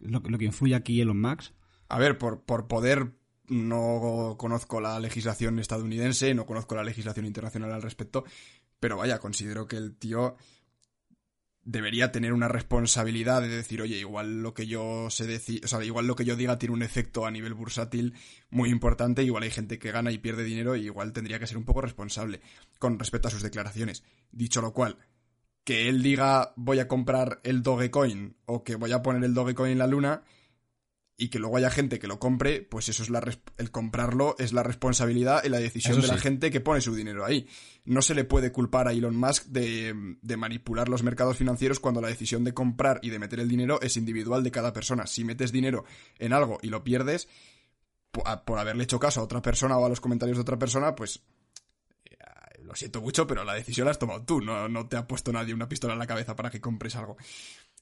Lo, 0.01 0.19
lo, 0.19 0.39
que 0.39 0.47
influye 0.47 0.75
aquí 0.75 1.01
Elon 1.01 1.21
Musk. 1.21 1.53
A 1.89 2.01
ver, 2.01 2.19
por, 2.19 2.43
por 2.43 2.67
poder 2.67 3.13
no 3.47 4.35
conozco 4.37 4.81
la 4.81 4.99
legislación 4.99 5.61
estadounidense, 5.61 6.35
no 6.35 6.45
conozco 6.45 6.75
la 6.75 6.83
legislación 6.83 7.25
internacional 7.25 7.71
al 7.71 7.83
respecto, 7.83 8.25
pero 8.81 8.97
vaya, 8.97 9.21
considero 9.21 9.69
que 9.69 9.77
el 9.77 9.97
tío 9.97 10.37
debería 11.67 12.13
tener 12.13 12.33
una 12.33 12.47
responsabilidad 12.47 13.43
de 13.43 13.49
decir, 13.49 13.83
oye, 13.83 13.99
igual 13.99 14.41
lo 14.41 14.55
que 14.55 14.69
yo 14.69 15.11
sé 15.11 15.27
decir, 15.27 15.61
o 15.65 15.69
sea, 15.69 15.85
igual 15.85 16.07
lo 16.07 16.15
que 16.15 16.25
yo 16.25 16.37
diga 16.37 16.59
tiene 16.59 16.75
un 16.75 16.83
efecto 16.83 17.27
a 17.27 17.31
nivel 17.33 17.55
bursátil 17.55 18.15
muy 18.51 18.71
importante, 18.71 19.25
igual 19.25 19.43
hay 19.43 19.51
gente 19.51 19.81
que 19.81 19.91
gana 19.91 20.13
y 20.13 20.19
pierde 20.19 20.45
dinero 20.45 20.77
y 20.77 20.85
igual 20.85 21.13
tendría 21.13 21.41
que 21.41 21.47
ser 21.49 21.59
un 21.59 21.65
poco 21.65 21.81
responsable 21.81 22.41
con 22.79 22.99
respecto 23.01 23.27
a 23.27 23.33
sus 23.33 23.43
declaraciones. 23.43 24.05
Dicho 24.31 24.63
lo 24.63 24.73
cual, 24.73 24.97
que 25.65 25.89
él 25.89 26.05
diga 26.05 26.53
voy 26.55 26.79
a 26.79 26.87
comprar 26.87 27.41
el 27.43 27.65
Dogecoin 27.65 28.37
o 28.47 28.63
que 28.63 28.77
voy 28.77 28.93
a 28.93 29.03
poner 29.03 29.25
el 29.25 29.35
Dogecoin 29.35 29.73
en 29.73 29.79
la 29.79 29.89
luna 29.89 30.23
y 31.19 31.29
que 31.29 31.39
luego 31.39 31.57
haya 31.57 31.71
gente 31.71 31.99
que 31.99 32.07
lo 32.07 32.19
compre, 32.19 32.61
pues 32.61 32.89
eso 32.89 33.03
es 33.03 33.11
la 33.11 33.23
el 33.57 33.71
comprarlo 33.71 34.37
es 34.39 34.53
la 34.53 34.63
responsabilidad 34.63 35.45
y 35.45 35.49
la 35.49 35.59
decisión 35.59 36.01
de 36.01 36.09
la 36.09 36.19
gente 36.19 36.51
que 36.51 36.61
pone 36.61 36.81
su 36.81 36.95
dinero 36.95 37.25
ahí. 37.25 37.49
No 37.85 38.03
se 38.03 38.15
le 38.15 38.25
puede 38.25 38.53
culpar 38.53 38.87
a 38.87 38.93
Elon 38.93 39.17
Musk 39.17 39.47
de, 39.47 40.17
de, 40.21 40.37
manipular 40.37 40.89
los 40.89 41.03
mercados 41.03 41.39
financieros 41.39 41.81
cuando 41.81 42.03
la 42.03 42.09
decisión 42.09 42.45
de 42.45 42.53
comprar 42.53 43.01
y 43.03 43.11
de 43.11 43.19
meter 43.19 43.41
el 43.41 43.49
dinero 43.49 43.81
es 43.81 43.97
individual 43.97 44.43
de 44.43 44.51
cada 44.51 44.73
persona. 44.73 45.07
Si 45.07 45.25
metes 45.25 45.53
dinero 45.53 45.85
en 46.19 46.33
algo 46.33 46.59
y 46.63 46.69
lo 46.69 46.85
pierdes 46.85 47.29
por 48.45 48.59
haberle 48.59 48.85
hecho 48.85 48.99
caso 48.99 49.21
a 49.21 49.25
otra 49.25 49.43
persona 49.43 49.77
o 49.79 49.87
a 49.87 49.89
los 49.89 50.01
comentarios 50.01 50.39
de 50.39 50.43
otra 50.43 50.59
persona, 50.59 50.95
pues 50.95 51.23
lo 52.67 52.75
siento 52.75 53.01
mucho, 53.01 53.27
pero 53.27 53.45
la 53.45 53.55
decisión 53.55 53.87
la 53.87 53.93
has 53.93 53.99
tomado 53.99 54.23
tú, 54.25 54.41
no, 54.41 54.69
no 54.69 54.89
te 54.89 54.97
ha 54.97 55.07
puesto 55.07 55.33
nadie 55.33 55.55
una 55.55 55.69
pistola 55.69 55.95
en 55.95 55.99
la 55.99 56.07
cabeza 56.07 56.37
para 56.37 56.51
que 56.51 56.61
compres 56.61 56.97
algo. 56.97 57.17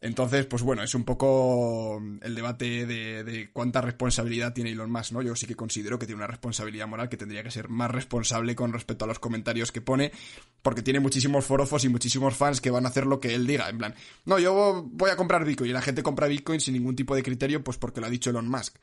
Entonces, 0.01 0.45
pues 0.45 0.63
bueno, 0.63 0.83
es 0.83 0.95
un 0.95 1.05
poco 1.05 2.03
el 2.21 2.35
debate 2.35 2.85
de, 2.85 3.25
de, 3.25 3.51
cuánta 3.51 3.81
responsabilidad 3.81 4.53
tiene 4.53 4.73
Elon 4.73 4.91
Musk, 4.91 5.13
¿no? 5.13 5.23
Yo 5.23 5.35
sí 5.35 5.47
que 5.47 5.57
considero 5.57 5.99
que 5.99 6.05
tiene 6.05 6.19
una 6.19 6.27
responsabilidad 6.27 6.87
moral 6.87 7.09
que 7.09 7.17
tendría 7.17 7.43
que 7.43 7.51
ser 7.51 7.71
más 7.71 7.91
responsable 7.91 8.55
con 8.55 8.73
respecto 8.73 9.07
a 9.07 9.09
los 9.09 9.19
comentarios 9.19 9.73
que 9.73 9.81
pone, 9.81 10.13
porque 10.61 10.83
tiene 10.83 11.01
muchísimos 11.01 11.47
forofos 11.47 11.85
y 11.85 11.89
muchísimos 11.89 12.37
fans 12.37 12.61
que 12.61 12.71
van 12.71 12.85
a 12.85 12.91
hacer 12.91 13.07
lo 13.07 13.19
que 13.19 13.35
él 13.35 13.47
diga, 13.47 13.71
en 13.71 13.79
plan, 13.79 13.95
no, 14.27 14.39
yo 14.39 14.85
voy 14.87 15.11
a 15.11 15.17
comprar 15.17 15.45
Bitcoin 15.45 15.71
y 15.71 15.73
la 15.73 15.81
gente 15.81 16.03
compra 16.03 16.27
Bitcoin 16.27 16.61
sin 16.61 16.75
ningún 16.75 16.97
tipo 16.97 17.17
de 17.17 17.23
criterio, 17.23 17.65
pues 17.65 17.79
porque 17.79 18.01
lo 18.01 18.07
ha 18.07 18.11
dicho 18.11 18.29
Elon 18.29 18.49
Musk. 18.49 18.77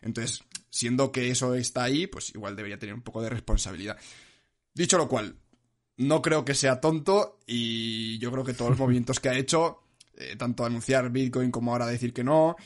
Entonces, 0.00 0.44
siendo 0.70 1.10
que 1.10 1.30
eso 1.30 1.54
está 1.54 1.82
ahí, 1.82 2.06
pues 2.06 2.32
igual 2.34 2.54
debería 2.54 2.78
tener 2.78 2.94
un 2.94 3.02
poco 3.02 3.20
de 3.20 3.30
responsabilidad. 3.30 3.98
Dicho 4.74 4.96
lo 4.96 5.08
cual, 5.08 5.36
no 5.98 6.22
creo 6.22 6.44
que 6.44 6.54
sea 6.54 6.80
tonto 6.80 7.38
y 7.46 8.18
yo 8.18 8.32
creo 8.32 8.44
que 8.44 8.54
todos 8.54 8.70
los 8.70 8.78
movimientos 8.80 9.20
que 9.20 9.28
ha 9.28 9.36
hecho, 9.36 9.82
eh, 10.16 10.36
tanto 10.36 10.64
anunciar 10.64 11.10
Bitcoin 11.10 11.50
como 11.50 11.72
ahora 11.72 11.86
decir 11.86 12.12
que 12.12 12.24
no, 12.24 12.56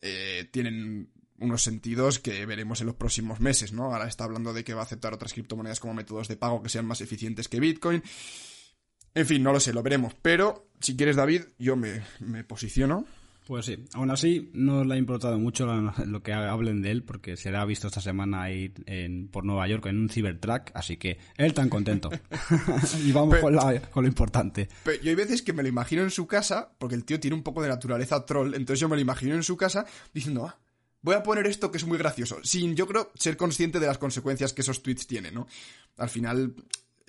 eh, 0.00 0.48
tienen 0.50 1.10
unos 1.38 1.62
sentidos 1.62 2.18
que 2.18 2.44
veremos 2.44 2.80
en 2.80 2.88
los 2.88 2.96
próximos 2.96 3.40
meses, 3.40 3.72
¿no? 3.72 3.84
Ahora 3.94 4.06
está 4.06 4.24
hablando 4.24 4.52
de 4.52 4.62
que 4.62 4.74
va 4.74 4.82
a 4.82 4.84
aceptar 4.84 5.14
otras 5.14 5.32
criptomonedas 5.32 5.80
como 5.80 5.94
métodos 5.94 6.28
de 6.28 6.36
pago 6.36 6.62
que 6.62 6.68
sean 6.68 6.84
más 6.84 7.00
eficientes 7.00 7.48
que 7.48 7.60
Bitcoin. 7.60 8.02
En 9.14 9.26
fin, 9.26 9.42
no 9.42 9.52
lo 9.52 9.58
sé, 9.58 9.72
lo 9.72 9.82
veremos. 9.82 10.14
Pero, 10.20 10.68
si 10.80 10.96
quieres, 10.96 11.16
David, 11.16 11.44
yo 11.58 11.76
me, 11.76 12.02
me 12.20 12.44
posiciono 12.44 13.06
pues 13.50 13.66
sí, 13.66 13.84
aún 13.94 14.12
así 14.12 14.48
no 14.54 14.84
le 14.84 14.94
ha 14.94 14.96
importado 14.96 15.36
mucho 15.36 15.66
lo 15.66 16.22
que 16.22 16.32
hablen 16.32 16.82
de 16.82 16.92
él 16.92 17.02
porque 17.02 17.36
se 17.36 17.50
le 17.50 17.56
ha 17.56 17.64
visto 17.64 17.88
esta 17.88 18.00
semana 18.00 18.48
ir 18.48 18.74
en, 18.86 19.26
por 19.26 19.44
Nueva 19.44 19.66
York 19.66 19.86
en 19.86 19.98
un 19.98 20.08
Cybertruck, 20.08 20.70
así 20.72 20.98
que 20.98 21.18
él 21.36 21.52
tan 21.52 21.68
contento. 21.68 22.10
y 23.04 23.10
vamos 23.10 23.38
con, 23.38 23.56
lo 23.56 24.06
importante. 24.06 24.68
Pero 24.84 25.02
yo 25.02 25.10
hay 25.10 25.16
veces 25.16 25.42
que 25.42 25.52
me 25.52 25.64
lo 25.64 25.68
imagino 25.68 26.02
en 26.02 26.12
su 26.12 26.28
casa, 26.28 26.76
porque 26.78 26.94
el 26.94 27.04
tío 27.04 27.18
tiene 27.18 27.34
un 27.34 27.42
poco 27.42 27.60
de 27.60 27.68
naturaleza 27.68 28.24
troll, 28.24 28.54
entonces 28.54 28.78
yo 28.78 28.88
me 28.88 28.94
lo 28.94 29.02
imagino 29.02 29.34
en 29.34 29.42
su 29.42 29.56
casa 29.56 29.84
diciendo, 30.14 30.46
ah, 30.46 30.56
voy 31.02 31.16
a 31.16 31.24
poner 31.24 31.48
esto 31.48 31.72
que 31.72 31.78
es 31.78 31.84
muy 31.84 31.98
gracioso, 31.98 32.38
sin 32.44 32.76
yo 32.76 32.86
creo 32.86 33.10
ser 33.16 33.36
consciente 33.36 33.80
de 33.80 33.88
las 33.88 33.98
consecuencias 33.98 34.52
que 34.52 34.60
esos 34.60 34.80
tweets 34.80 35.08
tienen, 35.08 35.34
¿no? 35.34 35.48
Al 35.96 36.08
final, 36.08 36.54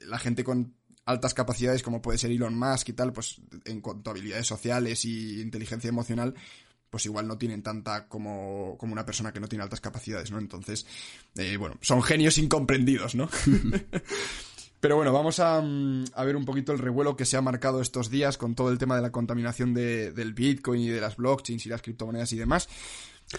la 0.07 0.17
gente 0.17 0.43
con 0.43 0.73
altas 1.05 1.33
capacidades 1.33 1.83
como 1.83 2.01
puede 2.01 2.17
ser 2.17 2.31
Elon 2.31 2.57
Musk 2.57 2.89
y 2.89 2.93
tal, 2.93 3.11
pues 3.13 3.41
en 3.65 3.81
cuanto 3.81 4.09
a 4.09 4.13
habilidades 4.13 4.47
sociales 4.47 5.05
y 5.05 5.41
inteligencia 5.41 5.89
emocional, 5.89 6.35
pues 6.89 7.05
igual 7.05 7.27
no 7.27 7.37
tienen 7.37 7.63
tanta 7.63 8.07
como, 8.07 8.75
como 8.77 8.93
una 8.93 9.05
persona 9.05 9.31
que 9.31 9.39
no 9.39 9.47
tiene 9.47 9.63
altas 9.63 9.81
capacidades, 9.81 10.29
¿no? 10.29 10.37
Entonces, 10.37 10.85
eh, 11.35 11.57
bueno, 11.57 11.77
son 11.81 12.03
genios 12.03 12.37
incomprendidos, 12.37 13.15
¿no? 13.15 13.29
Pero 14.81 14.95
bueno, 14.95 15.13
vamos 15.13 15.39
a, 15.39 15.61
mm, 15.61 16.05
a, 16.15 16.23
ver 16.25 16.35
un 16.35 16.43
poquito 16.43 16.73
el 16.73 16.79
revuelo 16.79 17.15
que 17.15 17.25
se 17.25 17.37
ha 17.37 17.41
marcado 17.41 17.81
estos 17.81 18.09
días 18.09 18.37
con 18.37 18.55
todo 18.55 18.71
el 18.71 18.77
tema 18.77 18.95
de 18.95 19.03
la 19.03 19.11
contaminación 19.11 19.73
de, 19.73 20.11
del 20.11 20.33
Bitcoin 20.33 20.81
y 20.81 20.89
de 20.89 20.99
las 20.99 21.17
blockchains 21.17 21.65
y 21.65 21.69
las 21.69 21.81
criptomonedas 21.81 22.33
y 22.33 22.37
demás. 22.37 22.67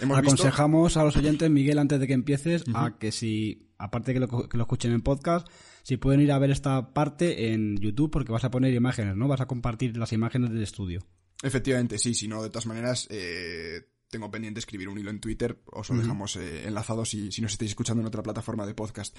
Aconsejamos 0.01 0.97
a 0.97 1.03
los 1.03 1.15
oyentes, 1.15 1.49
Miguel, 1.49 1.79
antes 1.79 1.99
de 1.99 2.07
que 2.07 2.13
empieces, 2.13 2.63
a 2.73 2.97
que 2.97 3.11
si, 3.11 3.69
aparte 3.77 4.13
que 4.13 4.19
lo, 4.19 4.49
que 4.49 4.57
lo 4.57 4.63
escuchen 4.63 4.91
en 4.91 5.01
podcast, 5.01 5.47
si 5.83 5.97
pueden 5.97 6.21
ir 6.21 6.31
a 6.31 6.39
ver 6.39 6.51
esta 6.51 6.93
parte 6.93 7.53
en 7.53 7.77
YouTube 7.77 8.11
porque 8.11 8.31
vas 8.31 8.43
a 8.43 8.51
poner 8.51 8.73
imágenes, 8.73 9.15
¿no? 9.15 9.27
Vas 9.27 9.41
a 9.41 9.47
compartir 9.47 9.95
las 9.97 10.13
imágenes 10.13 10.51
del 10.51 10.63
estudio. 10.63 11.05
Efectivamente, 11.43 11.97
sí, 11.97 12.15
si 12.15 12.27
no, 12.27 12.41
de 12.41 12.49
todas 12.49 12.65
maneras, 12.65 13.07
eh, 13.11 13.81
tengo 14.09 14.31
pendiente 14.31 14.59
escribir 14.59 14.87
un 14.87 14.97
hilo 14.97 15.09
en 15.09 15.19
Twitter, 15.19 15.61
os 15.65 15.89
lo 15.89 15.97
dejamos 15.97 16.37
eh, 16.37 16.67
enlazado 16.67 17.03
si, 17.03 17.31
si 17.31 17.41
nos 17.41 17.51
estáis 17.51 17.71
escuchando 17.71 18.01
en 18.01 18.07
otra 18.07 18.23
plataforma 18.23 18.65
de 18.65 18.73
podcast. 18.73 19.15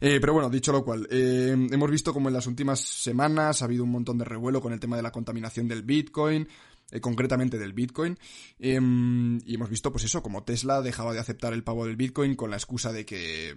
Eh, 0.00 0.18
pero 0.20 0.32
bueno, 0.32 0.50
dicho 0.50 0.72
lo 0.72 0.84
cual, 0.84 1.06
hemos 1.10 1.90
visto 1.90 2.12
como 2.12 2.28
en 2.28 2.34
las 2.34 2.46
últimas 2.48 2.80
semanas 2.80 3.62
ha 3.62 3.66
habido 3.66 3.84
un 3.84 3.90
montón 3.90 4.18
de 4.18 4.24
revuelo 4.24 4.60
con 4.60 4.72
el 4.72 4.80
tema 4.80 4.96
de 4.96 5.02
la 5.02 5.12
contaminación 5.12 5.68
del 5.68 5.82
Bitcoin, 5.82 6.48
concretamente 7.00 7.58
del 7.58 7.72
Bitcoin. 7.72 8.18
Em, 8.58 9.38
y 9.44 9.54
hemos 9.54 9.70
visto, 9.70 9.92
pues 9.92 10.04
eso, 10.04 10.22
como 10.22 10.44
Tesla 10.44 10.82
dejaba 10.82 11.12
de 11.12 11.20
aceptar 11.20 11.52
el 11.52 11.64
pago 11.64 11.86
del 11.86 11.96
Bitcoin 11.96 12.34
con 12.34 12.50
la 12.50 12.56
excusa 12.56 12.92
de 12.92 13.04
que 13.04 13.56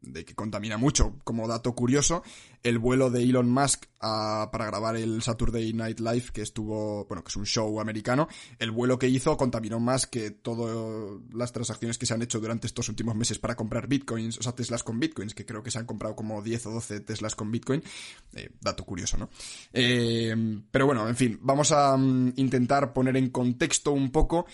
de 0.00 0.24
que 0.24 0.34
contamina 0.34 0.76
mucho. 0.76 1.14
Como 1.24 1.48
dato 1.48 1.74
curioso, 1.74 2.22
el 2.62 2.78
vuelo 2.78 3.10
de 3.10 3.22
Elon 3.22 3.50
Musk 3.50 3.86
para 3.98 4.66
grabar 4.66 4.96
el 4.96 5.22
Saturday 5.22 5.72
Night 5.72 5.98
Live, 6.00 6.26
que 6.32 6.42
estuvo, 6.42 7.04
bueno, 7.06 7.22
que 7.24 7.28
es 7.28 7.36
un 7.36 7.46
show 7.46 7.80
americano, 7.80 8.28
el 8.58 8.70
vuelo 8.70 8.98
que 8.98 9.08
hizo 9.08 9.36
contaminó 9.36 9.80
más 9.80 10.06
que 10.06 10.30
todas 10.30 11.20
las 11.32 11.52
transacciones 11.52 11.98
que 11.98 12.06
se 12.06 12.14
han 12.14 12.22
hecho 12.22 12.40
durante 12.40 12.66
estos 12.66 12.88
últimos 12.88 13.16
meses 13.16 13.38
para 13.38 13.56
comprar 13.56 13.88
bitcoins, 13.88 14.38
o 14.38 14.42
sea, 14.42 14.52
Teslas 14.52 14.82
con 14.82 15.00
bitcoins, 15.00 15.34
que 15.34 15.44
creo 15.44 15.62
que 15.62 15.70
se 15.70 15.78
han 15.78 15.86
comprado 15.86 16.14
como 16.14 16.42
10 16.42 16.66
o 16.66 16.70
12 16.72 17.00
Teslas 17.00 17.34
con 17.34 17.50
bitcoin. 17.50 17.82
Eh, 18.34 18.50
dato 18.60 18.84
curioso, 18.84 19.16
¿no? 19.16 19.30
Eh, 19.72 20.34
pero 20.70 20.86
bueno, 20.86 21.08
en 21.08 21.16
fin, 21.16 21.38
vamos 21.42 21.72
a 21.72 21.96
mm, 21.96 22.34
intentar 22.36 22.92
poner 22.92 23.16
en 23.16 23.30
contexto 23.30 23.92
un 23.92 24.10
poco 24.10 24.46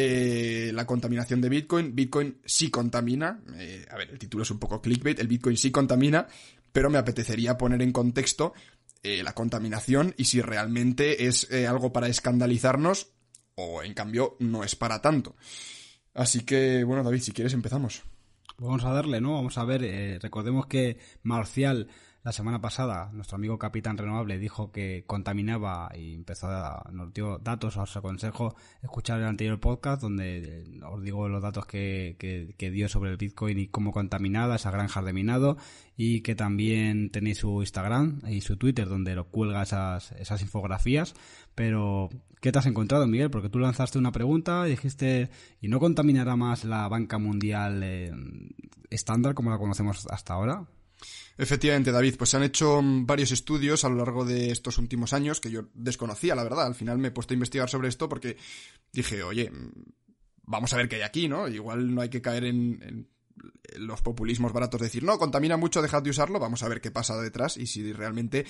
eh, 0.00 0.70
la 0.72 0.86
contaminación 0.86 1.40
de 1.40 1.48
Bitcoin. 1.48 1.92
Bitcoin 1.92 2.40
sí 2.44 2.70
contamina. 2.70 3.42
Eh, 3.56 3.84
a 3.90 3.96
ver, 3.96 4.10
el 4.12 4.18
título 4.20 4.44
es 4.44 4.50
un 4.52 4.60
poco 4.60 4.80
clickbait. 4.80 5.18
El 5.18 5.26
Bitcoin 5.26 5.56
sí 5.56 5.72
contamina, 5.72 6.28
pero 6.70 6.88
me 6.88 6.98
apetecería 6.98 7.58
poner 7.58 7.82
en 7.82 7.90
contexto 7.90 8.52
eh, 9.02 9.24
la 9.24 9.34
contaminación 9.34 10.14
y 10.16 10.26
si 10.26 10.40
realmente 10.40 11.26
es 11.26 11.50
algo 11.66 11.92
para 11.92 12.06
escandalizarnos 12.06 13.08
o 13.56 13.82
en 13.82 13.92
cambio 13.92 14.36
no 14.38 14.62
es 14.62 14.76
para 14.76 15.02
tanto. 15.02 15.34
Así 16.14 16.44
que, 16.44 16.84
bueno, 16.84 17.02
David, 17.02 17.22
si 17.22 17.32
quieres 17.32 17.52
empezamos. 17.52 18.04
Vamos 18.56 18.84
a 18.84 18.92
darle, 18.92 19.20
¿no? 19.20 19.34
Vamos 19.34 19.58
a 19.58 19.64
ver, 19.64 20.20
recordemos 20.22 20.66
que 20.66 20.98
Marcial 21.24 21.88
la 22.28 22.32
semana 22.32 22.60
pasada 22.60 23.08
nuestro 23.14 23.36
amigo 23.36 23.58
Capitán 23.58 23.96
Renovable 23.96 24.38
dijo 24.38 24.70
que 24.70 25.02
contaminaba 25.06 25.90
y 25.96 26.12
empezó 26.12 26.48
a, 26.48 26.86
nos 26.92 27.10
dio 27.14 27.38
datos, 27.38 27.78
os 27.78 27.96
aconsejo 27.96 28.54
escuchar 28.82 29.20
el 29.20 29.24
anterior 29.24 29.58
podcast 29.58 30.02
donde 30.02 30.36
eh, 30.36 30.80
os 30.84 31.02
digo 31.02 31.26
los 31.30 31.40
datos 31.40 31.64
que, 31.64 32.16
que, 32.18 32.70
dio 32.70 32.86
sobre 32.90 33.12
el 33.12 33.16
Bitcoin 33.16 33.58
y 33.58 33.68
cómo 33.68 33.92
contaminaba 33.92 34.56
esa 34.56 34.70
granja 34.70 35.00
de 35.00 35.14
minado 35.14 35.56
y 35.96 36.20
que 36.20 36.34
también 36.34 37.08
tenéis 37.08 37.38
su 37.38 37.62
Instagram 37.62 38.20
y 38.28 38.42
su 38.42 38.58
Twitter 38.58 38.90
donde 38.90 39.14
lo 39.14 39.28
cuelga 39.28 39.62
esas, 39.62 40.12
esas 40.12 40.42
infografías. 40.42 41.14
Pero, 41.54 42.10
¿qué 42.42 42.52
te 42.52 42.58
has 42.58 42.66
encontrado, 42.66 43.06
Miguel? 43.06 43.30
Porque 43.30 43.48
tú 43.48 43.58
lanzaste 43.58 43.98
una 43.98 44.12
pregunta 44.12 44.66
y 44.66 44.72
dijiste, 44.72 45.30
¿y 45.62 45.68
no 45.68 45.80
contaminará 45.80 46.36
más 46.36 46.64
la 46.64 46.86
banca 46.88 47.16
mundial 47.16 47.80
eh, 47.82 48.12
estándar 48.90 49.32
como 49.32 49.50
la 49.50 49.56
conocemos 49.56 50.06
hasta 50.10 50.34
ahora? 50.34 50.66
Efectivamente, 51.38 51.92
David, 51.92 52.16
pues 52.18 52.30
se 52.30 52.36
han 52.36 52.42
hecho 52.42 52.82
mm, 52.82 53.06
varios 53.06 53.30
estudios 53.30 53.84
a 53.84 53.88
lo 53.88 53.96
largo 53.96 54.24
de 54.24 54.50
estos 54.50 54.76
últimos 54.76 55.12
años 55.12 55.40
que 55.40 55.50
yo 55.50 55.68
desconocía, 55.72 56.34
la 56.34 56.42
verdad. 56.42 56.66
Al 56.66 56.74
final 56.74 56.98
me 56.98 57.08
he 57.08 57.12
puesto 57.12 57.32
a 57.32 57.36
investigar 57.36 57.70
sobre 57.70 57.88
esto 57.88 58.08
porque 58.08 58.36
dije, 58.92 59.22
oye, 59.22 59.48
mm, 59.48 59.70
vamos 60.42 60.72
a 60.72 60.76
ver 60.76 60.88
qué 60.88 60.96
hay 60.96 61.02
aquí, 61.02 61.28
¿no? 61.28 61.46
Igual 61.46 61.94
no 61.94 62.00
hay 62.00 62.08
que 62.08 62.20
caer 62.20 62.44
en, 62.44 63.08
los 63.76 64.02
populismos 64.02 64.52
baratos, 64.52 64.80
decir, 64.80 65.04
no, 65.04 65.16
contamina 65.16 65.56
mucho, 65.56 65.80
dejad 65.80 66.02
de 66.02 66.10
usarlo, 66.10 66.40
vamos 66.40 66.64
a 66.64 66.68
ver 66.68 66.80
qué 66.80 66.90
pasa 66.90 67.20
detrás 67.20 67.56
y 67.56 67.68
si 67.68 67.92
realmente 67.92 68.44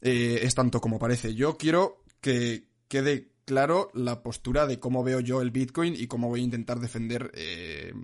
eh, 0.00 0.40
es 0.42 0.54
tanto 0.56 0.80
como 0.80 0.98
parece. 0.98 1.34
Yo 1.34 1.56
quiero 1.56 2.02
que 2.20 2.68
quede 2.88 3.35
claro 3.46 3.90
la 3.94 4.22
postura 4.22 4.66
de 4.66 4.78
cómo 4.78 5.04
veo 5.04 5.20
yo 5.20 5.40
el 5.40 5.52
Bitcoin 5.52 5.94
y 5.96 6.08
cómo 6.08 6.28
voy 6.28 6.40
a 6.40 6.44
intentar 6.44 6.80
defender 6.80 7.30
eh, 7.34 7.94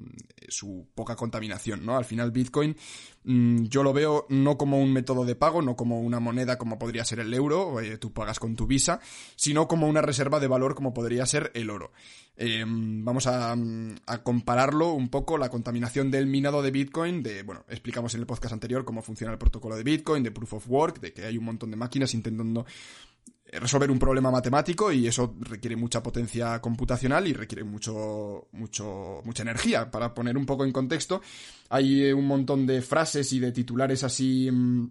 su 0.48 0.87
poca 0.94 1.16
contaminación, 1.16 1.85
¿no? 1.85 1.96
Al 1.96 2.05
final 2.05 2.31
Bitcoin 2.31 2.76
mm, 3.24 3.64
yo 3.64 3.83
lo 3.83 3.92
veo 3.92 4.24
no 4.31 4.57
como 4.57 4.81
un 4.81 4.92
método 4.92 5.24
de 5.24 5.35
pago, 5.35 5.61
no 5.61 5.74
como 5.76 6.00
una 6.00 6.20
moneda 6.20 6.57
como 6.57 6.78
podría 6.78 7.05
ser 7.05 7.18
el 7.18 7.35
euro, 7.35 7.81
eh, 7.81 7.98
tú 7.98 8.12
pagas 8.12 8.38
con 8.38 8.55
tu 8.55 8.66
visa, 8.66 9.00
sino 9.35 9.66
como 9.66 9.88
una 9.88 10.00
reserva 10.00 10.38
de 10.38 10.46
valor 10.46 10.76
como 10.76 10.94
podría 10.94 11.26
ser 11.26 11.50
el 11.55 11.70
oro. 11.70 11.90
Eh, 12.37 12.64
vamos 12.66 13.26
a, 13.26 13.52
a, 14.07 14.22
compararlo 14.22 14.92
un 14.92 15.11
poco, 15.11 15.37
la 15.38 15.50
contaminación 15.50 16.11
del 16.11 16.28
minado 16.28 16.62
de 16.62 16.70
Bitcoin, 16.70 17.22
de, 17.22 17.42
bueno, 17.42 17.64
explicamos 17.68 18.14
en 18.14 18.20
el 18.20 18.26
podcast 18.26 18.55
anterior 18.55 18.85
cómo 18.85 19.02
funciona 19.02 19.33
el 19.33 19.38
protocolo 19.38 19.76
de 19.76 19.83
Bitcoin, 19.83 20.22
de 20.22 20.31
Proof 20.31 20.55
of 20.55 20.68
Work, 20.68 21.00
de 21.00 21.12
que 21.12 21.26
hay 21.26 21.37
un 21.37 21.44
montón 21.44 21.70
de 21.70 21.76
máquinas 21.76 22.14
intentando 22.14 22.64
resolver 23.52 23.90
un 23.90 23.98
problema 23.98 24.30
matemático 24.30 24.90
y 24.90 25.06
eso 25.06 25.34
requiere 25.40 25.76
mucha 25.76 26.02
potencia 26.02 26.60
computacional 26.60 27.26
y 27.28 27.34
requiere 27.34 27.64
mucho, 27.64 28.48
mucho, 28.52 29.20
mucha 29.24 29.42
energía. 29.42 29.90
Para 29.90 30.14
poner 30.14 30.36
un 30.36 30.46
poco 30.46 30.64
en 30.64 30.72
contexto, 30.72 31.20
hay 31.68 32.12
un 32.12 32.26
montón 32.26 32.66
de 32.66 32.80
frases 32.80 33.32
y 33.32 33.40
de 33.40 33.52
titulares 33.52 34.04
así 34.04 34.50
mm, 34.50 34.90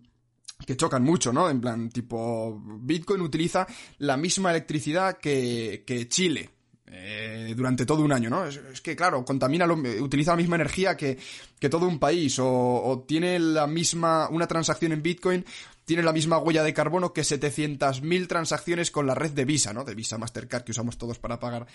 que 0.66 0.78
chocan 0.78 1.04
mucho, 1.04 1.34
¿no? 1.34 1.50
En 1.50 1.60
plan, 1.60 1.90
tipo, 1.90 2.62
Bitcoin 2.82 3.22
utiliza 3.22 3.66
la 4.00 4.16
misma 4.16 4.52
electricidad 4.52 5.18
que, 5.18 5.84
que 5.86 6.08
Chile. 6.08 6.50
Eh, 6.94 7.54
durante 7.56 7.86
todo 7.86 8.04
un 8.04 8.12
año, 8.12 8.30
¿no? 8.30 8.46
Es, 8.46 8.82
que, 8.82 8.98
claro, 8.98 9.24
contamina, 9.24 9.66
lo, 9.66 9.76
utiliza 9.76 10.32
la 10.32 10.38
misma 10.38 10.58
energía 10.58 10.98
que, 10.98 11.18
que 11.58 11.70
todo 11.70 11.88
un 11.88 12.00
país, 12.00 12.38
o, 12.38 12.46
o, 12.46 13.00
tiene 13.08 13.40
la 13.40 13.66
misma, 13.66 14.28
una 14.30 14.46
transacción 14.46 14.92
en 14.92 15.02
Bitcoin, 15.02 15.46
tiene 15.92 16.04
la 16.04 16.14
misma 16.14 16.38
huella 16.38 16.64
de 16.64 16.74
carbono 16.74 17.12
que 17.12 17.20
700.000 17.20 18.28
transacciones 18.30 18.92
con 18.92 19.08
la 19.08 19.14
red 19.14 19.32
de 19.32 19.44
Visa, 19.44 19.74
¿no? 19.74 19.84
De 19.84 19.94
Visa 19.94 20.18
Mastercard 20.18 20.64
que 20.64 20.72
usamos 20.72 20.98
todos 20.98 21.20
para 21.20 21.38
pagar 21.38 21.68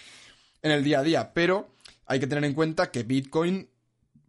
en 0.63 0.71
el 0.71 0.83
día 0.83 1.01
a 1.01 1.03
día. 1.03 1.35
Pero 1.35 1.75
hay 2.07 2.19
que 2.19 2.27
tener 2.27 2.43
en 2.45 2.55
cuenta 2.55 2.91
que 2.91 3.03
Bitcoin 3.03 3.69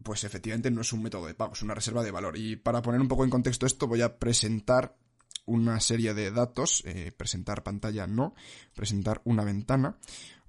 pues 0.04 0.26
efectivamente 0.26 0.70
no 0.72 0.82
es 0.82 0.92
un 0.92 1.04
método 1.04 1.26
de 1.28 1.36
pago, 1.36 1.54
es 1.54 1.62
una 1.62 1.74
reserva 1.74 2.04
de 2.04 2.12
valor. 2.12 2.36
Y 2.36 2.58
para 2.58 2.82
poner 2.82 3.00
un 3.00 3.08
poco 3.08 3.24
en 3.24 3.30
contexto 3.30 3.66
esto, 3.66 3.88
voy 3.88 4.02
a 4.02 4.20
presentar 4.20 4.98
una 5.46 5.80
serie 5.80 6.14
de 6.14 6.32
datos, 6.32 6.84
eh, 6.86 7.14
presentar 7.16 7.64
pantalla 7.64 8.08
no, 8.08 8.36
presentar 8.76 9.22
una 9.24 9.46
ventana. 9.46 9.96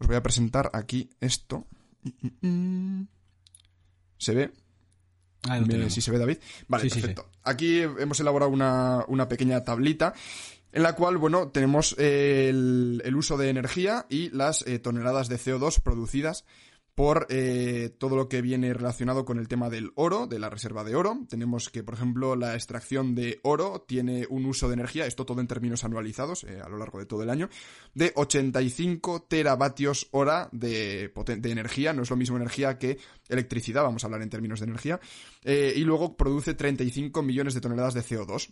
Os 0.00 0.08
voy 0.08 0.16
a 0.16 0.22
presentar 0.24 0.68
aquí 0.72 1.10
esto. 1.20 1.64
¿Se 4.18 4.34
ve? 4.34 4.50
Si 5.88 6.00
se 6.00 6.10
ve 6.10 6.18
David. 6.18 6.38
Vale, 6.66 6.88
perfecto. 6.88 7.28
Aquí 7.44 7.80
hemos 7.80 8.20
elaborado 8.20 8.50
una, 8.50 9.04
una, 9.08 9.28
pequeña 9.28 9.64
tablita 9.64 10.14
en 10.72 10.82
la 10.82 10.94
cual, 10.94 11.16
bueno, 11.16 11.48
tenemos 11.48 11.94
el, 11.98 13.00
el 13.04 13.16
uso 13.16 13.36
de 13.36 13.48
energía 13.48 14.06
y 14.10 14.30
las 14.30 14.66
eh, 14.66 14.78
toneladas 14.78 15.28
de 15.28 15.36
CO2 15.36 15.80
producidas 15.80 16.44
por 16.98 17.28
eh, 17.30 17.94
todo 17.96 18.16
lo 18.16 18.28
que 18.28 18.42
viene 18.42 18.74
relacionado 18.74 19.24
con 19.24 19.38
el 19.38 19.46
tema 19.46 19.70
del 19.70 19.92
oro, 19.94 20.26
de 20.26 20.40
la 20.40 20.50
reserva 20.50 20.82
de 20.82 20.96
oro. 20.96 21.20
Tenemos 21.28 21.70
que, 21.70 21.84
por 21.84 21.94
ejemplo, 21.94 22.34
la 22.34 22.56
extracción 22.56 23.14
de 23.14 23.38
oro 23.44 23.84
tiene 23.86 24.26
un 24.28 24.44
uso 24.46 24.66
de 24.66 24.74
energía, 24.74 25.06
esto 25.06 25.24
todo 25.24 25.40
en 25.40 25.46
términos 25.46 25.84
anualizados 25.84 26.42
eh, 26.42 26.60
a 26.60 26.68
lo 26.68 26.76
largo 26.76 26.98
de 26.98 27.06
todo 27.06 27.22
el 27.22 27.30
año, 27.30 27.50
de 27.94 28.10
85 28.16 29.26
teravatios 29.28 30.08
hora 30.10 30.48
de, 30.50 31.12
de, 31.14 31.50
energía. 31.52 31.92
No 31.92 32.02
es 32.02 32.10
lo 32.10 32.16
mismo 32.16 32.36
energía 32.36 32.78
que 32.80 32.98
electricidad, 33.28 33.84
vamos 33.84 34.02
a 34.02 34.08
hablar 34.08 34.22
en 34.22 34.30
términos 34.30 34.58
de 34.58 34.66
energía. 34.66 34.98
Eh, 35.44 35.74
y 35.76 35.84
luego 35.84 36.16
produce 36.16 36.54
35 36.54 37.22
millones 37.22 37.54
de 37.54 37.60
toneladas 37.60 37.94
de 37.94 38.00
CO2. 38.00 38.48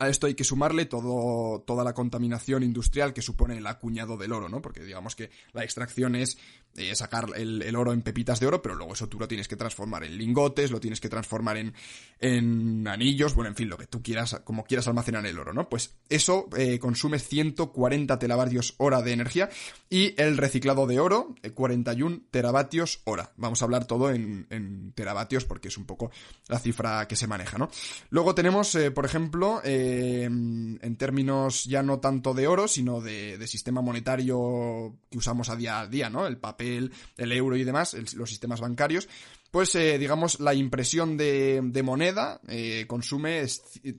A 0.00 0.08
esto 0.08 0.26
hay 0.26 0.34
que 0.34 0.44
sumarle 0.44 0.86
todo, 0.86 1.60
toda 1.60 1.84
la 1.84 1.92
contaminación 1.92 2.62
industrial 2.62 3.12
que 3.12 3.20
supone 3.20 3.58
el 3.58 3.66
acuñado 3.66 4.16
del 4.16 4.32
oro, 4.32 4.48
¿no? 4.48 4.62
Porque 4.62 4.82
digamos 4.82 5.14
que 5.14 5.28
la 5.52 5.62
extracción 5.62 6.14
es 6.16 6.38
eh, 6.76 6.94
sacar 6.94 7.26
el, 7.34 7.74
oro 7.74 7.92
en 7.92 8.02
pepitas 8.02 8.38
de 8.38 8.46
oro, 8.46 8.62
pero 8.62 8.76
luego 8.76 8.92
eso 8.92 9.08
tú 9.08 9.18
lo 9.18 9.26
tienes 9.26 9.48
que 9.48 9.56
transformar 9.56 10.04
en 10.04 10.16
lingotes, 10.16 10.70
lo 10.70 10.78
tienes 10.78 11.00
que 11.00 11.08
transformar 11.08 11.56
en, 11.56 11.74
en 12.20 12.86
anillos, 12.86 13.34
bueno, 13.34 13.48
en 13.50 13.56
fin, 13.56 13.68
lo 13.68 13.76
que 13.76 13.86
tú 13.86 14.02
quieras, 14.02 14.40
como 14.44 14.62
quieras 14.64 14.86
almacenar 14.86 15.26
el 15.26 15.38
oro, 15.38 15.52
¿no? 15.52 15.68
Pues 15.68 15.96
eso 16.08 16.48
eh, 16.56 16.78
consume 16.78 17.18
140 17.18 18.18
teravatios 18.18 18.74
hora 18.78 19.02
de 19.02 19.12
energía 19.12 19.48
y 19.88 20.14
el 20.20 20.36
reciclado 20.36 20.86
de 20.86 21.00
oro, 21.00 21.34
41 21.54 22.16
eh, 22.16 22.20
teravatios 22.30 23.00
hora. 23.04 23.32
Vamos 23.36 23.62
a 23.62 23.64
hablar 23.64 23.86
todo 23.86 24.10
en, 24.10 24.46
en, 24.50 24.92
teravatios 24.92 25.44
porque 25.44 25.68
es 25.68 25.76
un 25.76 25.86
poco 25.86 26.12
la 26.46 26.60
cifra 26.60 27.08
que 27.08 27.16
se 27.16 27.26
maneja, 27.26 27.58
¿no? 27.58 27.68
Luego 28.10 28.34
tenemos, 28.34 28.78
por 28.94 29.04
ejemplo, 29.04 29.60
en 29.64 30.96
términos 30.96 31.64
ya 31.64 31.82
no 31.82 31.98
tanto 31.98 32.32
de 32.34 32.46
oro, 32.46 32.68
sino 32.68 33.00
de, 33.00 33.38
de, 33.38 33.46
sistema 33.46 33.80
monetario 33.80 34.96
que 35.10 35.18
usamos 35.18 35.48
a 35.48 35.56
día 35.56 35.80
a 35.80 35.86
día, 35.86 36.10
¿no? 36.10 36.26
El 36.26 36.38
papel, 36.38 36.59
el 36.60 37.32
euro 37.32 37.56
y 37.56 37.64
demás, 37.64 37.96
los 38.14 38.28
sistemas 38.28 38.60
bancarios, 38.60 39.08
pues 39.50 39.74
eh, 39.74 39.98
digamos 39.98 40.40
la 40.40 40.54
impresión 40.54 41.16
de, 41.16 41.82
moneda 41.84 42.40
eh, 42.48 42.84
consume, 42.86 43.44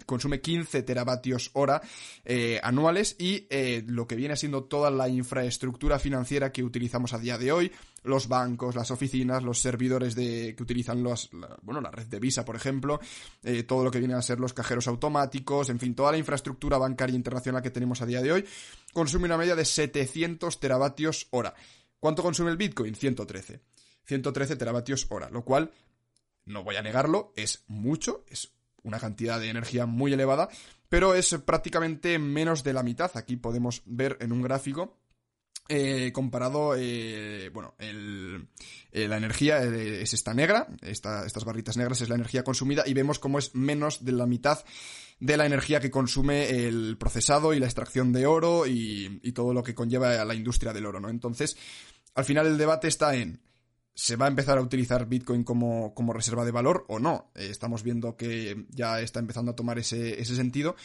consume 0.05 0.39
15 0.39 0.83
teravatios 0.83 1.49
hora 1.53 1.81
eh, 2.23 2.59
anuales 2.63 3.15
y 3.19 3.47
lo 3.87 4.07
que 4.07 4.15
viene 4.15 4.35
siendo 4.37 4.63
toda 4.63 4.89
la 4.91 5.09
infraestructura 5.09 5.99
financiera 5.99 6.51
que 6.51 6.63
utilizamos 6.63 7.13
a 7.13 7.19
día 7.19 7.37
de 7.37 7.51
hoy, 7.51 7.71
los 8.03 8.27
bancos, 8.27 8.75
las 8.75 8.91
oficinas, 8.91 9.43
los 9.43 9.59
servidores 9.59 10.15
de, 10.15 10.55
que 10.55 10.63
utilizan 10.63 11.03
los, 11.03 11.33
la, 11.33 11.57
bueno, 11.63 11.81
la 11.81 11.91
red 11.91 12.07
de 12.07 12.19
Visa, 12.19 12.45
por 12.45 12.55
ejemplo, 12.55 12.99
todo 13.67 13.83
lo 13.83 13.91
que 13.91 13.99
viene 13.99 14.13
a 14.13 14.21
ser 14.21 14.39
los 14.39 14.53
cajeros 14.53 14.87
automáticos, 14.87 15.69
en 15.69 15.79
fin, 15.79 15.93
toda 15.93 16.11
la 16.11 16.17
infraestructura 16.17 16.77
bancaria 16.77 17.15
internacional 17.15 17.61
que 17.61 17.71
tenemos 17.71 18.01
a 18.01 18.05
día 18.05 18.21
de 18.21 18.31
hoy, 18.31 18.45
consume 18.93 19.25
una 19.25 19.37
media 19.37 19.55
de 19.55 19.65
700 19.65 20.59
teravatios 20.59 21.27
hora. 21.31 21.53
¿Cuánto 22.01 22.23
consume 22.23 22.49
el 22.49 22.57
Bitcoin? 22.57 22.95
113. 22.95 23.61
113 24.05 24.55
teravatios 24.55 25.05
hora, 25.09 25.29
lo 25.29 25.45
cual, 25.45 25.71
no 26.45 26.63
voy 26.63 26.75
a 26.75 26.81
negarlo, 26.81 27.31
es 27.35 27.63
mucho, 27.67 28.25
es 28.27 28.51
una 28.81 28.99
cantidad 28.99 29.39
de 29.39 29.49
energía 29.49 29.85
muy 29.85 30.11
elevada, 30.11 30.49
pero 30.89 31.13
es 31.13 31.29
prácticamente 31.45 32.17
menos 32.17 32.63
de 32.63 32.73
la 32.73 32.81
mitad. 32.81 33.11
Aquí 33.13 33.37
podemos 33.37 33.83
ver 33.85 34.17
en 34.19 34.31
un 34.31 34.41
gráfico 34.41 34.97
eh, 35.69 36.11
comparado, 36.13 36.75
eh, 36.77 37.49
bueno, 37.53 37.75
el, 37.79 38.47
eh, 38.91 39.07
la 39.07 39.17
energía 39.17 39.63
eh, 39.63 40.01
es 40.01 40.13
esta 40.13 40.33
negra, 40.33 40.67
esta, 40.81 41.25
estas 41.25 41.45
barritas 41.45 41.77
negras 41.77 42.01
es 42.01 42.09
la 42.09 42.15
energía 42.15 42.43
consumida 42.43 42.83
y 42.85 42.93
vemos 42.93 43.19
cómo 43.19 43.39
es 43.39 43.55
menos 43.55 44.03
de 44.03 44.11
la 44.11 44.25
mitad 44.25 44.63
de 45.19 45.37
la 45.37 45.45
energía 45.45 45.79
que 45.79 45.91
consume 45.91 46.67
el 46.67 46.97
procesado 46.97 47.53
y 47.53 47.59
la 47.59 47.67
extracción 47.67 48.11
de 48.11 48.25
oro 48.25 48.65
y, 48.65 49.19
y 49.23 49.31
todo 49.33 49.53
lo 49.53 49.63
que 49.63 49.75
conlleva 49.75 50.19
a 50.19 50.25
la 50.25 50.33
industria 50.33 50.73
del 50.73 50.87
oro, 50.87 50.99
¿no? 50.99 51.09
Entonces, 51.09 51.55
al 52.15 52.25
final 52.25 52.47
el 52.47 52.57
debate 52.57 52.87
está 52.87 53.15
en 53.15 53.39
¿Se 53.93 54.15
va 54.15 54.25
a 54.25 54.29
empezar 54.29 54.57
a 54.57 54.61
utilizar 54.61 55.07
Bitcoin 55.07 55.43
como, 55.43 55.93
como 55.93 56.13
reserva 56.13 56.45
de 56.45 56.51
valor 56.51 56.85
o 56.87 56.99
no? 56.99 57.31
Eh, 57.35 57.47
estamos 57.51 57.83
viendo 57.83 58.15
que 58.15 58.65
ya 58.69 59.01
está 59.01 59.19
empezando 59.19 59.51
a 59.51 59.55
tomar 59.55 59.79
ese, 59.79 60.19
ese 60.19 60.35
sentido. 60.35 60.75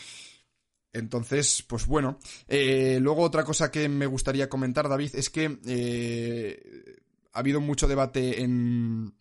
Entonces, 0.92 1.64
pues 1.66 1.87
bueno. 1.87 2.18
Eh, 2.49 2.99
luego 3.01 3.22
otra 3.22 3.44
cosa 3.44 3.70
que 3.70 3.88
me 3.88 4.07
gustaría 4.07 4.49
comentar, 4.49 4.88
David, 4.88 5.11
es 5.14 5.31
que 5.31 5.59
eh, 5.66 6.96
ha 7.33 7.38
habido 7.38 7.61
mucho 7.61 7.87
debate 7.87 8.42
en, 8.42 9.14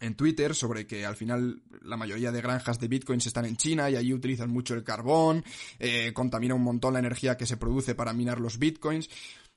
en 0.00 0.14
Twitter 0.16 0.54
sobre 0.54 0.86
que 0.86 1.06
al 1.06 1.16
final 1.16 1.62
la 1.82 1.96
mayoría 1.96 2.32
de 2.32 2.40
granjas 2.40 2.80
de 2.80 2.88
bitcoins 2.88 3.26
están 3.26 3.44
en 3.44 3.56
China 3.56 3.88
y 3.90 3.96
allí 3.96 4.12
utilizan 4.12 4.50
mucho 4.50 4.74
el 4.74 4.82
carbón, 4.82 5.44
eh, 5.78 6.12
contamina 6.12 6.54
un 6.54 6.62
montón 6.62 6.94
la 6.94 6.98
energía 6.98 7.36
que 7.36 7.46
se 7.46 7.56
produce 7.56 7.94
para 7.94 8.12
minar 8.12 8.40
los 8.40 8.58
bitcoins. 8.58 9.08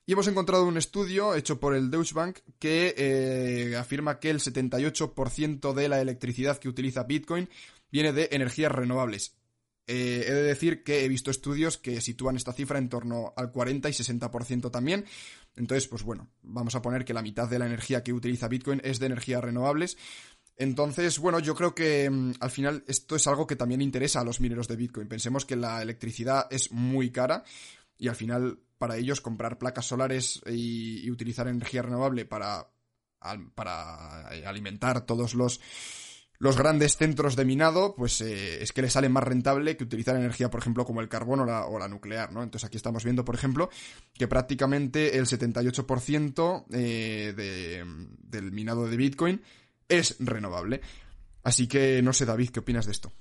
Y 0.05 0.13
hemos 0.13 0.27
encontrado 0.27 0.65
un 0.65 0.77
estudio 0.77 1.36
hecho 1.36 1.60
por 1.60 1.75
el 1.75 1.91
Deutsche 1.91 2.13
Bank 2.13 2.38
que 2.60 3.75
afirma 3.77 4.19
que 4.19 4.29
el 4.29 4.39
78% 4.39 5.73
de 5.73 5.89
la 5.89 5.99
electricidad 5.99 6.60
que 6.60 6.69
utiliza 6.69 7.03
Bitcoin 7.03 7.49
viene 7.91 8.13
de 8.13 8.29
energías 8.31 8.71
renovables. 8.71 9.36
Eh, 9.88 10.26
he 10.28 10.34
de 10.34 10.43
decir 10.43 10.84
que 10.84 11.06
he 11.06 11.08
visto 11.08 11.32
estudios 11.32 11.78
que 11.78 12.02
sitúan 12.02 12.36
esta 12.36 12.52
cifra 12.52 12.78
en 12.78 12.89
torno 12.89 13.34
al 13.38 13.52
40 13.52 13.88
y 13.89 13.93
60% 13.93 14.69
también. 14.69 15.06
Entonces, 15.56 15.88
pues 15.88 16.04
bueno, 16.04 16.30
vamos 16.43 16.76
a 16.76 16.82
poner 16.82 17.06
que 17.06 17.13
la 17.13 17.21
mitad 17.21 17.50
de 17.50 17.58
la 17.58 17.65
energía 17.65 18.04
que 18.04 18.13
utiliza 18.13 18.50
Bitcoin 18.50 18.82
es 18.84 19.00
de 19.00 19.06
energías 19.06 19.41
renovables. 19.41 19.97
Entonces, 20.58 21.19
bueno, 21.19 21.39
yo 21.39 21.56
creo 21.56 21.73
que 21.73 22.10
mm, 22.10 22.34
al 22.41 22.52
final 22.52 22.84
esto 22.88 23.15
es 23.15 23.26
algo 23.28 23.47
que 23.47 23.56
también 23.56 23.82
interesa 23.82 24.19
a 24.19 24.26
los 24.26 24.41
mineros 24.41 24.67
de 24.67 24.76
Bitcoin. 24.76 25.08
Pensemos 25.08 25.45
que 25.45 25.56
la 25.56 25.82
electricidad 25.82 26.47
es 26.52 26.71
muy 26.71 27.12
cara 27.12 27.43
y 27.97 28.10
al 28.10 28.15
final 28.15 28.60
para 28.78 28.97
ellos 28.97 29.21
comprar 29.21 29.58
placas 29.58 29.86
solares 29.86 30.41
y, 30.45 31.06
y 31.06 31.10
utilizar 31.10 31.47
energía 31.47 31.82
renovable 31.82 32.26
para, 32.26 32.69
para 33.56 34.28
alimentar 34.28 35.06
todos 35.06 35.34
los, 35.34 35.60
los 36.39 36.58
grandes 36.58 36.97
centros 36.97 37.36
de 37.36 37.45
minado, 37.45 37.95
pues 37.95 38.21
eh, 38.21 38.62
es 38.62 38.71
que 38.71 38.82
les 38.82 38.93
sale 38.93 39.10
más 39.10 39.23
rentable 39.23 39.76
que 39.76 39.84
utilizar 39.84 40.15
energía, 40.15 40.50
por 40.50 40.60
ejemplo, 40.60 40.86
como 40.86 41.02
el 41.02 41.10
carbón 41.10 41.39
o 41.41 41.45
la, 41.45 41.65
o 41.65 41.80
la 41.80 41.88
nuclear, 41.88 42.32
¿no? 42.32 42.43
Entonces 42.43 42.67
aquí 42.67 42.78
estamos 42.78 43.04
viendo, 43.04 43.26
por 43.26 43.36
ejemplo, 43.36 43.69
que 44.13 44.28
prácticamente 44.28 45.17
el 45.17 45.26
78% 45.26 46.65
eh, 46.71 47.34
de, 47.36 47.86
del 48.19 48.52
minado 48.52 48.88
de 48.88 48.97
Bitcoin 48.97 49.41
es 49.89 50.15
renovable. 50.19 50.82
Así 51.43 51.67
que 51.67 52.02
no 52.02 52.13
sé, 52.13 52.26
David, 52.26 52.50
¿qué 52.50 52.60
opinas 52.60 52.86
de 52.86 52.91
esto? 52.91 53.12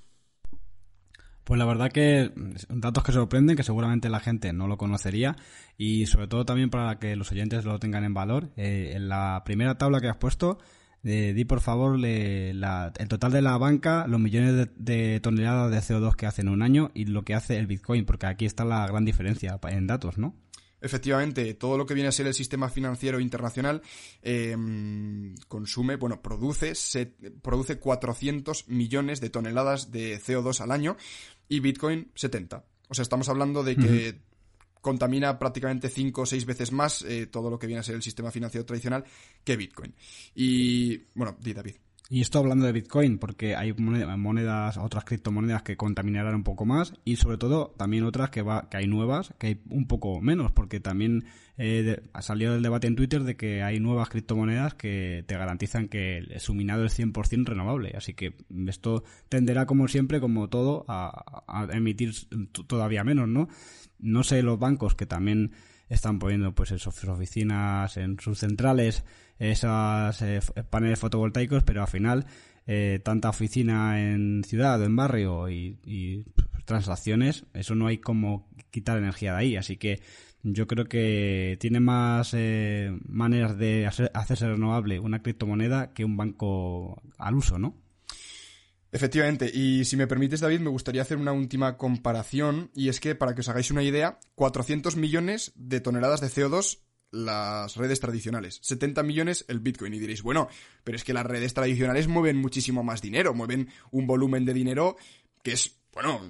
Pues 1.47 1.59
la 1.59 1.65
verdad 1.65 1.93
que 1.93 2.33
datos 2.69 3.05
que 3.05 3.13
sorprenden, 3.13 3.57
que 3.57 3.63
seguramente 3.63 4.09
la 4.09 4.19
gente 4.19 4.53
no 4.53 4.67
lo 4.67 4.77
conocería 4.77 5.37
y 5.79 6.07
sobre 6.07 6.27
todo 6.27 6.45
también 6.45 6.71
para 6.71 6.99
que 6.99 7.15
los 7.15 7.31
oyentes 7.31 7.65
lo 7.65 7.79
tengan 7.79 8.03
en 8.03 8.15
valor. 8.15 8.51
Eh, 8.57 8.95
en 8.97 9.09
la 9.09 9.43
primera 9.45 9.79
tabla 9.79 10.01
que 10.01 10.09
has 10.09 10.17
puesto, 10.17 10.59
eh, 11.07 11.33
di 11.35 11.45
por 11.45 11.61
favor 11.61 11.99
le, 11.99 12.53
la, 12.53 12.93
el 12.99 13.09
total 13.09 13.33
de 13.33 13.43
la 13.43 13.57
banca, 13.59 14.07
los 14.09 14.21
millones 14.21 14.57
de, 14.57 14.69
de, 14.77 15.21
toneladas 15.21 15.71
de 15.71 15.79
CO2 15.79 16.17
que 16.17 16.27
hace 16.27 16.43
en 16.43 16.49
un 16.49 16.63
año 16.63 16.91
y 16.95 17.05
lo 17.05 17.25
que 17.25 17.35
hace 17.35 17.57
el 17.59 17.67
Bitcoin, 17.67 18.05
porque 18.05 18.27
aquí 18.27 18.45
está 18.45 18.65
la 18.65 18.87
gran 18.87 19.05
diferencia 19.05 19.59
en 19.69 19.87
datos, 19.87 20.19
¿no? 20.19 20.35
Efectivamente, 20.81 21.55
todo 21.55 21.79
lo 21.79 21.87
que 21.87 21.95
viene 21.95 22.09
a 22.09 22.13
ser 22.13 22.27
el 22.27 22.35
sistema 22.35 22.69
financiero 22.69 23.19
internacional 23.19 23.83
eh, 24.23 24.55
consume, 25.49 25.97
bueno, 25.97 26.21
produce, 26.21 26.75
se, 26.75 27.07
produce 27.07 27.79
400 27.79 28.69
millones 28.69 29.21
de 29.21 29.31
toneladas 29.31 29.91
de 29.91 30.21
CO2 30.21 30.61
al 30.61 30.73
año 30.73 30.97
y 31.49 31.61
Bitcoin 31.61 32.11
70. 32.15 32.65
O 32.89 32.95
sea, 32.95 33.03
estamos 33.03 33.29
hablando 33.29 33.65
de 33.65 33.77
que 33.77 33.81
uh 33.81 33.87
-huh. 33.87 34.21
Contamina 34.81 35.39
prácticamente 35.39 35.89
5 35.89 36.23
o 36.23 36.27
6 36.27 36.47
veces 36.47 36.73
más 36.73 37.03
eh, 37.03 37.27
todo 37.27 37.51
lo 37.51 37.59
que 37.59 37.67
viene 37.67 37.81
a 37.81 37.83
ser 37.83 37.97
el 37.97 38.03
sistema 38.03 38.31
financiero 38.31 38.65
tradicional 38.65 39.05
que 39.45 39.57
Bitcoin. 39.57 39.95
Y, 40.35 40.99
bueno, 41.15 41.37
di 41.41 41.53
David. 41.53 41.77
Y 42.09 42.21
esto 42.21 42.39
hablando 42.39 42.67
de 42.67 42.73
Bitcoin, 42.73 43.19
porque 43.19 43.57
hay 43.57 43.73
monedas, 43.73 44.77
otras 44.77 45.05
criptomonedas 45.05 45.65
que 45.65 45.77
contaminarán 45.77 46.37
un 46.37 46.45
poco 46.45 46.65
más 46.65 46.95
y 47.05 47.17
sobre 47.17 47.37
todo 47.37 47.75
también 47.77 48.05
otras 48.05 48.31
que, 48.31 48.43
va, 48.43 48.69
que 48.71 48.77
hay 48.77 48.87
nuevas 48.87 49.35
que 49.39 49.47
hay 49.49 49.61
un 49.71 49.89
poco 49.89 50.21
menos, 50.21 50.53
porque 50.53 50.79
también 50.79 51.25
eh, 51.59 52.01
ha 52.13 52.23
salido 52.23 52.55
el 52.55 52.63
debate 52.63 52.87
en 52.87 52.95
Twitter 52.95 53.25
de 53.25 53.37
que 53.37 53.65
hay 53.65 53.81
nuevas 53.81 54.09
criptomonedas 54.09 54.75
que 54.75 55.25
te 55.27 55.37
garantizan 55.37 55.89
que 55.89 56.23
su 56.39 56.55
minado 56.55 56.85
es 56.85 56.97
100% 56.97 57.45
renovable. 57.45 57.93
Así 57.97 58.15
que 58.15 58.37
esto 58.69 59.03
tenderá 59.29 59.67
como 59.67 59.89
siempre, 59.89 60.21
como 60.21 60.49
todo, 60.49 60.85
a, 60.87 61.43
a 61.49 61.65
emitir 61.77 62.13
todavía 62.69 63.03
menos, 63.03 63.27
¿no? 63.27 63.49
No 63.99 64.23
sé 64.23 64.43
los 64.43 64.59
bancos 64.59 64.95
que 64.95 65.07
también 65.07 65.53
están 65.89 66.19
poniendo 66.19 66.55
pues 66.55 66.73
en 66.73 66.79
sus 66.79 67.05
oficinas, 67.05 67.97
en 67.97 68.19
sus 68.19 68.39
centrales, 68.39 69.05
esos 69.39 70.23
eh, 70.23 70.41
paneles 70.71 70.99
fotovoltaicos, 70.99 71.63
pero 71.63 71.83
al 71.83 71.89
final 71.89 72.27
eh, 72.67 73.01
tanta 73.05 73.29
oficina 73.29 74.01
en 74.01 74.43
ciudad 74.45 74.83
en 74.83 74.97
barrio 74.97 75.49
y, 75.49 76.25
transacciones, 76.65 77.45
eso 77.55 77.77
no 77.77 77.87
hay 77.87 77.99
como 77.99 78.49
quitar 78.73 78.99
energía 78.99 79.35
de 79.35 79.39
ahí. 79.39 79.57
Así 79.57 79.77
que 79.77 80.01
yo 80.43 80.67
creo 80.67 80.87
que 80.87 81.57
tiene 81.61 81.79
más 81.79 82.35
eh, 82.35 82.93
maneras 83.07 83.57
de 83.57 83.87
hacerse 83.87 84.49
renovable 84.49 84.99
una 84.99 85.23
criptomoneda 85.23 85.93
que 85.93 86.05
un 86.05 86.17
banco 86.17 87.03
al 87.19 87.37
uso, 87.37 87.61
¿no? 87.61 87.77
Efectivamente, 88.97 89.51
y 89.53 89.85
si 89.85 89.95
me 89.95 90.07
permites, 90.07 90.41
David, 90.41 90.61
me 90.61 90.71
gustaría 90.71 91.03
hacer 91.03 91.19
una 91.19 91.33
última 91.33 91.77
comparación, 91.77 92.71
y 92.75 92.89
es 92.89 92.99
que, 92.99 93.15
para 93.15 93.35
que 93.35 93.43
os 93.43 93.49
hagáis 93.51 93.71
una 93.71 93.83
idea, 93.83 94.19
400 94.37 94.97
millones 94.97 95.53
de 95.55 95.83
toneladas 95.83 96.23
de 96.23 96.29
CO2 96.29 96.79
las 97.11 97.77
redes 97.77 98.01
tradicionales, 98.01 98.59
70 98.63 99.03
millones 99.03 99.45
el 99.49 99.61
Bitcoin, 99.61 99.93
y 99.93 99.99
diréis, 99.99 100.23
bueno, 100.23 100.49
pero 100.83 100.97
es 100.97 101.05
que 101.05 101.13
las 101.13 101.27
redes 101.27 101.53
tradicionales 101.53 102.09
mueven 102.09 102.39
muchísimo 102.39 102.83
más 102.83 103.03
dinero, 103.03 103.35
mueven 103.35 103.69
un 103.91 104.07
volumen 104.07 104.47
de 104.47 104.55
dinero 104.55 104.97
que 105.43 105.53
es 105.53 105.79
bueno, 105.93 106.23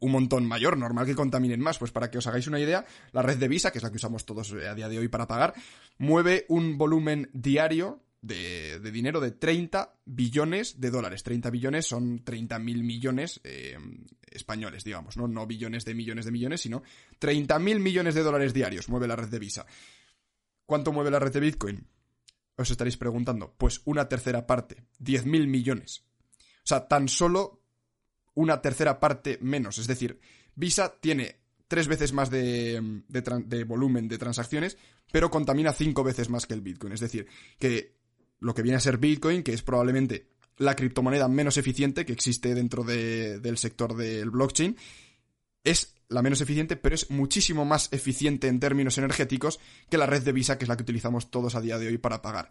un 0.00 0.12
montón 0.12 0.46
mayor, 0.46 0.78
normal 0.78 1.04
que 1.04 1.14
contaminen 1.14 1.60
más. 1.60 1.78
Pues 1.78 1.92
para 1.92 2.10
que 2.10 2.18
os 2.18 2.26
hagáis 2.26 2.46
una 2.46 2.60
idea, 2.60 2.86
la 3.12 3.22
red 3.22 3.36
de 3.36 3.48
Visa, 3.48 3.70
que 3.70 3.78
es 3.78 3.84
la 3.84 3.90
que 3.90 3.96
usamos 3.96 4.24
todos 4.24 4.52
a 4.52 4.74
día 4.74 4.88
de 4.88 4.98
hoy 4.98 5.08
para 5.08 5.26
pagar, 5.26 5.54
mueve 5.98 6.46
un 6.48 6.76
volumen 6.76 7.30
diario 7.32 8.02
de, 8.22 8.78
dinero 8.92 9.20
de 9.20 9.32
30 9.32 9.96
billones 10.04 10.80
de 10.80 10.90
dólares. 10.90 11.22
30 11.22 11.50
billones 11.50 11.86
son 11.86 12.24
30 12.24 12.58
mil 12.60 12.84
millones 12.84 13.40
eh, 13.44 13.76
españoles, 14.30 14.84
digamos, 14.84 15.16
¿no? 15.16 15.26
No 15.28 15.46
billones 15.46 15.84
de 15.84 15.94
millones 15.94 16.24
de 16.24 16.30
millones, 16.30 16.60
sino 16.62 16.82
30 17.18 17.58
mil 17.58 17.80
millones 17.80 18.14
de 18.14 18.22
dólares 18.22 18.54
diarios 18.54 18.88
mueve 18.88 19.08
la 19.08 19.16
red 19.16 19.28
de 19.28 19.38
Visa. 19.38 19.66
¿Cuánto 20.64 20.92
mueve 20.92 21.10
la 21.10 21.18
red 21.18 21.32
de 21.32 21.40
Bitcoin? 21.40 21.86
Os 22.56 22.70
estaréis 22.70 22.96
preguntando. 22.96 23.54
Pues 23.58 23.82
una 23.84 24.08
tercera 24.08 24.46
parte, 24.46 24.84
10 25.00 25.26
mil 25.26 25.48
millones. 25.48 26.04
O 26.58 26.66
sea, 26.66 26.86
tan 26.86 27.08
solo 27.08 27.64
una 28.34 28.62
tercera 28.62 29.00
parte 29.00 29.38
menos. 29.42 29.78
Es 29.78 29.88
decir, 29.88 30.20
Visa 30.54 30.94
tiene 31.00 31.40
tres 31.66 31.88
veces 31.88 32.12
más 32.12 32.30
de, 32.30 33.02
de, 33.08 33.64
volumen 33.64 34.06
de 34.06 34.18
transacciones, 34.18 34.76
pero 35.10 35.30
contamina 35.30 35.72
cinco 35.72 36.04
veces 36.04 36.28
más 36.28 36.46
que 36.46 36.54
el 36.54 36.60
Bitcoin. 36.60 36.92
Es 36.92 37.00
decir, 37.00 37.26
que 37.58 38.01
lo 38.42 38.54
que 38.54 38.62
viene 38.62 38.76
a 38.76 38.80
ser 38.80 38.98
Bitcoin, 38.98 39.42
que 39.42 39.52
es 39.52 39.62
probablemente 39.62 40.26
la 40.58 40.76
criptomoneda 40.76 41.28
menos 41.28 41.56
eficiente 41.56 42.04
que 42.04 42.12
existe 42.12 42.54
dentro 42.54 42.82
del 42.84 43.56
sector 43.56 43.96
del 43.96 44.30
blockchain, 44.30 44.76
es 45.64 45.94
la 46.08 46.22
menos 46.22 46.40
eficiente, 46.40 46.76
pero 46.76 46.94
es 46.94 47.10
muchísimo 47.10 47.64
más 47.64 47.88
eficiente 47.92 48.48
en 48.48 48.60
términos 48.60 48.98
energéticos 48.98 49.60
que 49.88 49.96
la 49.96 50.06
red 50.06 50.22
de 50.22 50.32
Visa, 50.32 50.58
que 50.58 50.64
es 50.64 50.68
la 50.68 50.76
que 50.76 50.82
utilizamos 50.82 51.30
todos 51.30 51.54
a 51.54 51.60
día 51.60 51.78
de 51.78 51.86
hoy 51.86 51.98
para 51.98 52.20
pagar. 52.20 52.50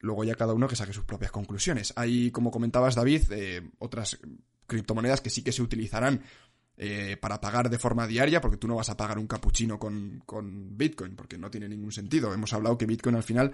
Luego 0.00 0.22
ya 0.22 0.34
cada 0.34 0.52
uno 0.52 0.68
que 0.68 0.76
saque 0.76 0.92
sus 0.92 1.04
propias 1.04 1.32
conclusiones. 1.32 1.94
Hay, 1.96 2.30
como 2.30 2.50
comentabas 2.50 2.94
David, 2.94 3.22
eh, 3.30 3.70
otras 3.78 4.18
criptomonedas 4.66 5.22
que 5.22 5.30
sí 5.30 5.42
que 5.42 5.52
se 5.52 5.62
utilizarán 5.62 6.22
eh, 6.76 7.16
para 7.18 7.40
pagar 7.40 7.70
de 7.70 7.78
forma 7.78 8.06
diaria, 8.06 8.42
porque 8.42 8.58
tú 8.58 8.68
no 8.68 8.76
vas 8.76 8.90
a 8.90 8.96
pagar 8.98 9.18
un 9.18 9.26
capuchino 9.26 9.78
con, 9.78 10.22
con 10.26 10.76
Bitcoin, 10.76 11.16
porque 11.16 11.38
no 11.38 11.50
tiene 11.50 11.68
ningún 11.68 11.90
sentido. 11.90 12.34
Hemos 12.34 12.52
hablado 12.52 12.76
que 12.76 12.84
Bitcoin 12.84 13.16
al 13.16 13.22
final 13.22 13.52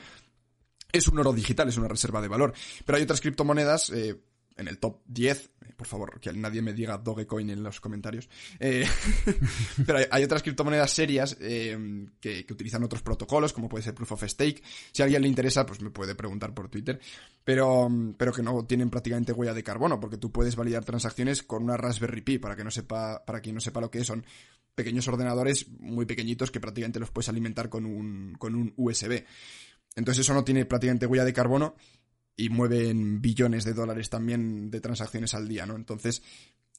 es 0.92 1.08
un 1.08 1.18
oro 1.18 1.32
digital, 1.32 1.68
es 1.68 1.76
una 1.76 1.88
reserva 1.88 2.20
de 2.20 2.28
valor. 2.28 2.52
Pero 2.84 2.96
hay 2.96 3.02
otras 3.02 3.20
criptomonedas, 3.20 3.90
eh, 3.90 4.20
en 4.56 4.68
el 4.68 4.78
top 4.78 5.00
10, 5.06 5.38
eh, 5.62 5.72
por 5.74 5.86
favor, 5.86 6.20
que 6.20 6.30
nadie 6.34 6.60
me 6.60 6.74
diga 6.74 6.98
Dogecoin 6.98 7.48
en 7.50 7.62
los 7.62 7.80
comentarios. 7.80 8.28
Eh, 8.60 8.86
pero 9.86 10.00
hay, 10.10 10.22
otras 10.22 10.42
criptomonedas 10.42 10.90
serias 10.90 11.34
que, 11.34 12.06
que, 12.20 12.46
utilizan 12.52 12.84
otros 12.84 13.02
protocolos, 13.02 13.52
como 13.52 13.68
puede 13.68 13.82
ser 13.82 13.94
Proof 13.94 14.12
of 14.12 14.24
Stake. 14.24 14.62
Si 14.92 15.02
a 15.02 15.06
alguien 15.06 15.22
le 15.22 15.28
interesa, 15.28 15.64
pues 15.64 15.80
me 15.80 15.90
puede 15.90 16.14
preguntar 16.14 16.52
por 16.54 16.68
Twitter. 16.68 17.00
Pero, 17.44 17.88
pero 18.16 18.32
que 18.32 18.42
no 18.42 18.64
tienen 18.66 18.90
prácticamente 18.90 19.32
huella 19.32 19.54
de 19.54 19.64
carbono, 19.64 19.98
porque 19.98 20.18
tú 20.18 20.30
puedes 20.30 20.54
validar 20.54 20.84
transacciones 20.84 21.42
con 21.42 21.64
una 21.64 21.76
Raspberry 21.76 22.20
Pi, 22.20 22.38
para 22.38 22.54
que 22.54 22.62
no 22.62 22.70
sepa, 22.70 23.24
para 23.24 23.40
quien 23.40 23.54
no 23.54 23.60
sepa 23.60 23.80
lo 23.80 23.90
que 23.90 24.00
es, 24.00 24.06
son 24.06 24.24
pequeños 24.74 25.06
ordenadores 25.08 25.68
muy 25.80 26.06
pequeñitos 26.06 26.50
que 26.50 26.60
prácticamente 26.60 27.00
los 27.00 27.10
puedes 27.10 27.28
alimentar 27.28 27.68
con 27.68 27.84
un, 27.84 28.34
con 28.38 28.54
un 28.54 28.72
USB. 28.76 29.24
Entonces 29.96 30.24
eso 30.24 30.34
no 30.34 30.44
tiene 30.44 30.64
prácticamente 30.64 31.06
huella 31.06 31.24
de 31.24 31.32
carbono 31.32 31.74
y 32.36 32.48
mueven 32.48 33.20
billones 33.20 33.64
de 33.64 33.74
dólares 33.74 34.08
también 34.10 34.70
de 34.70 34.80
transacciones 34.80 35.34
al 35.34 35.48
día, 35.48 35.66
¿no? 35.66 35.76
Entonces, 35.76 36.22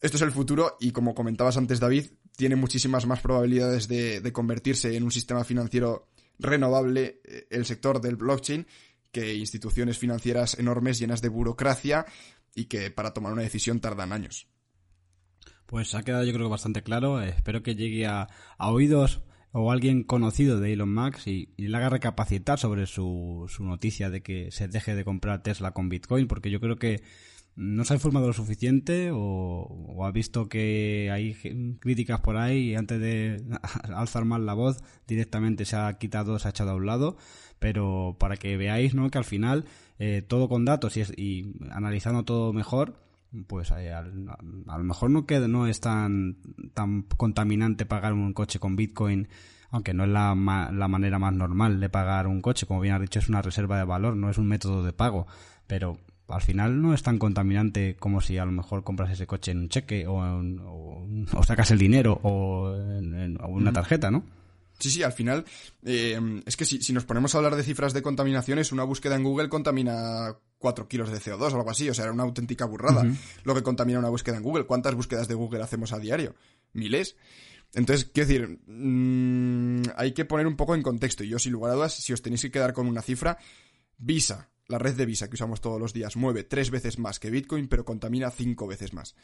esto 0.02 0.18
es 0.18 0.24
el 0.24 0.32
futuro 0.32 0.78
y 0.80 0.92
como 0.92 1.14
comentabas 1.14 1.58
antes, 1.58 1.80
David, 1.80 2.08
tiene 2.36 2.56
muchísimas 2.56 3.06
más 3.06 3.22
probabilidades 3.22 3.88
de, 3.88 4.32
convertirse 4.34 4.96
en 4.98 5.04
un 5.04 5.12
sistema 5.12 5.44
financiero 5.44 6.10
renovable 6.40 7.22
eh, 7.24 7.48
el 7.52 7.66
sector 7.66 8.02
del 8.02 8.16
blockchain 8.16 8.68
que 9.12 9.36
instituciones 9.36 10.00
financieras 10.00 10.58
enormes 10.58 11.00
llenas 11.00 11.22
de 11.22 11.30
burocracia 11.30 12.06
y 12.56 12.66
que 12.66 12.90
para 12.90 13.14
tomar 13.14 13.32
una 13.32 13.44
decisión 13.44 13.80
tardan 13.80 14.12
años. 14.12 14.48
Pues 15.68 15.94
ha 15.96 16.04
quedado 16.04 16.24
yo 16.24 16.34
creo 16.34 16.50
bastante 16.50 16.84
claro. 16.84 17.22
espero 17.22 17.64
que 17.64 17.76
llegue 17.76 18.08
a, 18.08 18.28
a 18.58 18.72
oídos 18.72 19.22
o 19.54 19.72
alguien 19.72 20.04
conocido 20.04 20.60
de 20.60 20.74
Elon 20.74 20.94
Musk 20.94 21.28
y, 21.28 21.48
le 21.58 21.78
haga 21.78 21.90
recapacitar 21.90 22.60
sobre 22.60 22.88
su, 22.88 23.46
su 23.48 23.64
noticia 23.64 24.10
de 24.10 24.22
que 24.22 24.52
se 24.52 24.68
deje 24.68 24.96
de 24.96 25.06
comprar 25.06 25.44
Tesla 25.44 25.72
con 25.72 25.90
Bitcoin, 25.90 26.28
porque 26.28 26.50
yo 26.52 26.60
creo 26.60 26.78
que 26.78 27.04
no 27.56 27.86
se 27.86 27.94
ha 27.94 27.98
informado 27.98 28.28
lo 28.28 28.34
suficiente 28.34 29.12
o, 29.14 30.04
ha 30.04 30.12
visto 30.12 30.50
que 30.50 31.12
hay 31.12 31.36
críticas 31.80 32.20
por 32.22 32.38
ahí 32.38 32.72
y 32.72 32.76
antes 32.76 33.00
de 33.00 33.44
alzar 33.96 34.26
más 34.26 34.42
la 34.42 34.56
voz 34.56 34.84
directamente 35.08 35.66
se 35.66 35.76
ha 35.76 35.94
quitado, 35.94 36.40
se 36.40 36.48
ha 36.48 36.52
echado 36.52 36.72
a 36.72 36.76
un 36.76 36.88
lado, 36.88 37.18
pero 37.60 38.18
para 38.20 38.38
que 38.38 38.58
veáis 38.58 38.96
¿no? 38.96 39.12
que 39.12 39.20
al 39.20 39.24
final 39.24 39.66
eh, 40.00 40.24
todo 40.28 40.50
con 40.50 40.66
datos 40.66 40.98
y, 40.98 41.04
y 41.16 41.54
analizando 41.70 42.24
todo 42.24 42.54
mejor, 42.54 42.96
pues 43.48 43.72
a, 43.72 44.02
lo 44.02 44.84
mejor 44.84 45.10
no, 45.10 45.26
queda, 45.26 45.48
no 45.48 45.68
es 45.68 45.80
tan, 45.80 46.38
tan 46.74 47.04
contaminante 47.18 47.86
pagar 47.86 48.14
un 48.14 48.34
coche 48.34 48.60
con 48.60 48.76
Bitcoin, 48.76 49.28
aunque 49.72 49.94
no 49.94 50.04
es 50.04 50.10
la, 50.10 50.36
la 50.72 50.88
manera 50.88 51.20
más 51.20 51.34
normal 51.34 51.80
de 51.80 51.90
pagar 51.90 52.28
un 52.28 52.42
coche, 52.42 52.66
como 52.66 52.82
bien 52.82 52.94
has 52.94 53.02
dicho, 53.02 53.20
es 53.20 53.30
una 53.30 53.42
reserva 53.42 53.78
de 53.78 53.86
valor, 53.86 54.16
no 54.16 54.30
es 54.30 54.38
un 54.38 54.48
método 54.48 54.84
de 54.84 54.94
pago, 54.94 55.26
pero 55.68 55.98
al 56.28 56.42
final 56.42 56.82
no 56.82 56.94
es 56.94 57.04
tan 57.04 57.18
contaminante 57.18 57.96
como 57.98 58.22
si 58.22 58.38
a 58.38 58.46
lo 58.46 58.52
mejor 58.52 58.84
compras 58.84 59.12
ese 59.12 59.28
coche 59.28 59.52
en 59.52 59.60
un 59.60 59.70
cheque 59.70 60.08
o, 60.08 60.18
o, 60.18 61.44
sacas 61.44 61.72
el 61.72 61.80
dinero 61.80 62.20
o 62.24 62.76
en, 62.76 63.38
una 63.44 63.74
tarjeta, 63.74 64.12
¿no? 64.12 64.24
Sí, 64.80 64.90
sí, 64.90 65.04
al 65.04 65.14
final, 65.14 65.46
eh, 65.84 66.20
es 66.46 66.58
que 66.58 66.66
si, 66.66 66.82
si, 66.82 66.94
nos 66.94 67.06
ponemos 67.06 67.34
a 67.34 67.38
hablar 67.38 67.56
de 67.56 67.64
cifras 67.64 67.94
de 67.94 68.02
contaminaciones, 68.02 68.72
una 68.72 68.84
búsqueda 68.84 69.16
en 69.16 69.24
Google 69.24 69.48
contamina 69.48 70.36
4 70.64 70.88
kilos 70.88 71.12
de 71.12 71.20
CO2 71.20 71.52
o 71.52 71.58
algo 71.58 71.70
así, 71.70 71.90
o 71.90 71.94
sea, 71.94 72.06
era 72.06 72.14
una 72.14 72.24
auténtica 72.24 72.64
burrada 72.64 73.06
lo 73.44 73.54
que 73.54 73.62
contamina 73.62 74.00
una 74.00 74.08
búsqueda 74.08 74.38
en 74.38 74.44
Google. 74.44 74.66
¿Cuántas 74.66 74.96
búsquedas 74.96 75.28
de 75.28 75.36
Google 75.36 75.62
hacemos 75.62 75.92
a 75.92 76.00
diario? 76.00 76.36
Miles. 76.72 77.18
Entonces, 77.74 78.06
quiero 78.06 78.30
decir, 78.30 78.60
mm, 78.66 79.82
hay 79.98 80.14
que 80.14 80.24
poner 80.24 80.48
un 80.48 80.56
poco 80.56 80.74
en 80.74 80.82
contexto. 80.82 81.26
Y 81.26 81.28
yo, 81.28 81.38
sin 81.38 81.52
lugar 81.52 81.72
a 81.72 81.76
dudas, 81.76 81.96
si 81.96 82.14
os 82.14 82.22
tenéis 82.22 82.44
que 82.44 82.52
quedar 82.52 82.72
con 82.72 82.88
una 82.88 83.02
cifra, 83.02 83.38
Visa, 83.98 84.52
la 84.70 84.80
red 84.80 84.96
de 84.96 85.06
Visa 85.06 85.28
que 85.28 85.36
usamos 85.36 85.60
todos 85.60 85.82
los 85.82 85.92
días, 85.92 86.16
mueve 86.16 86.46
tres 86.46 86.72
veces 86.72 86.98
más 86.98 87.20
que 87.20 87.30
Bitcoin, 87.30 87.68
pero 87.68 87.84
contamina 87.84 88.32
cinco 88.32 88.66
veces 88.66 88.94
más 88.94 89.16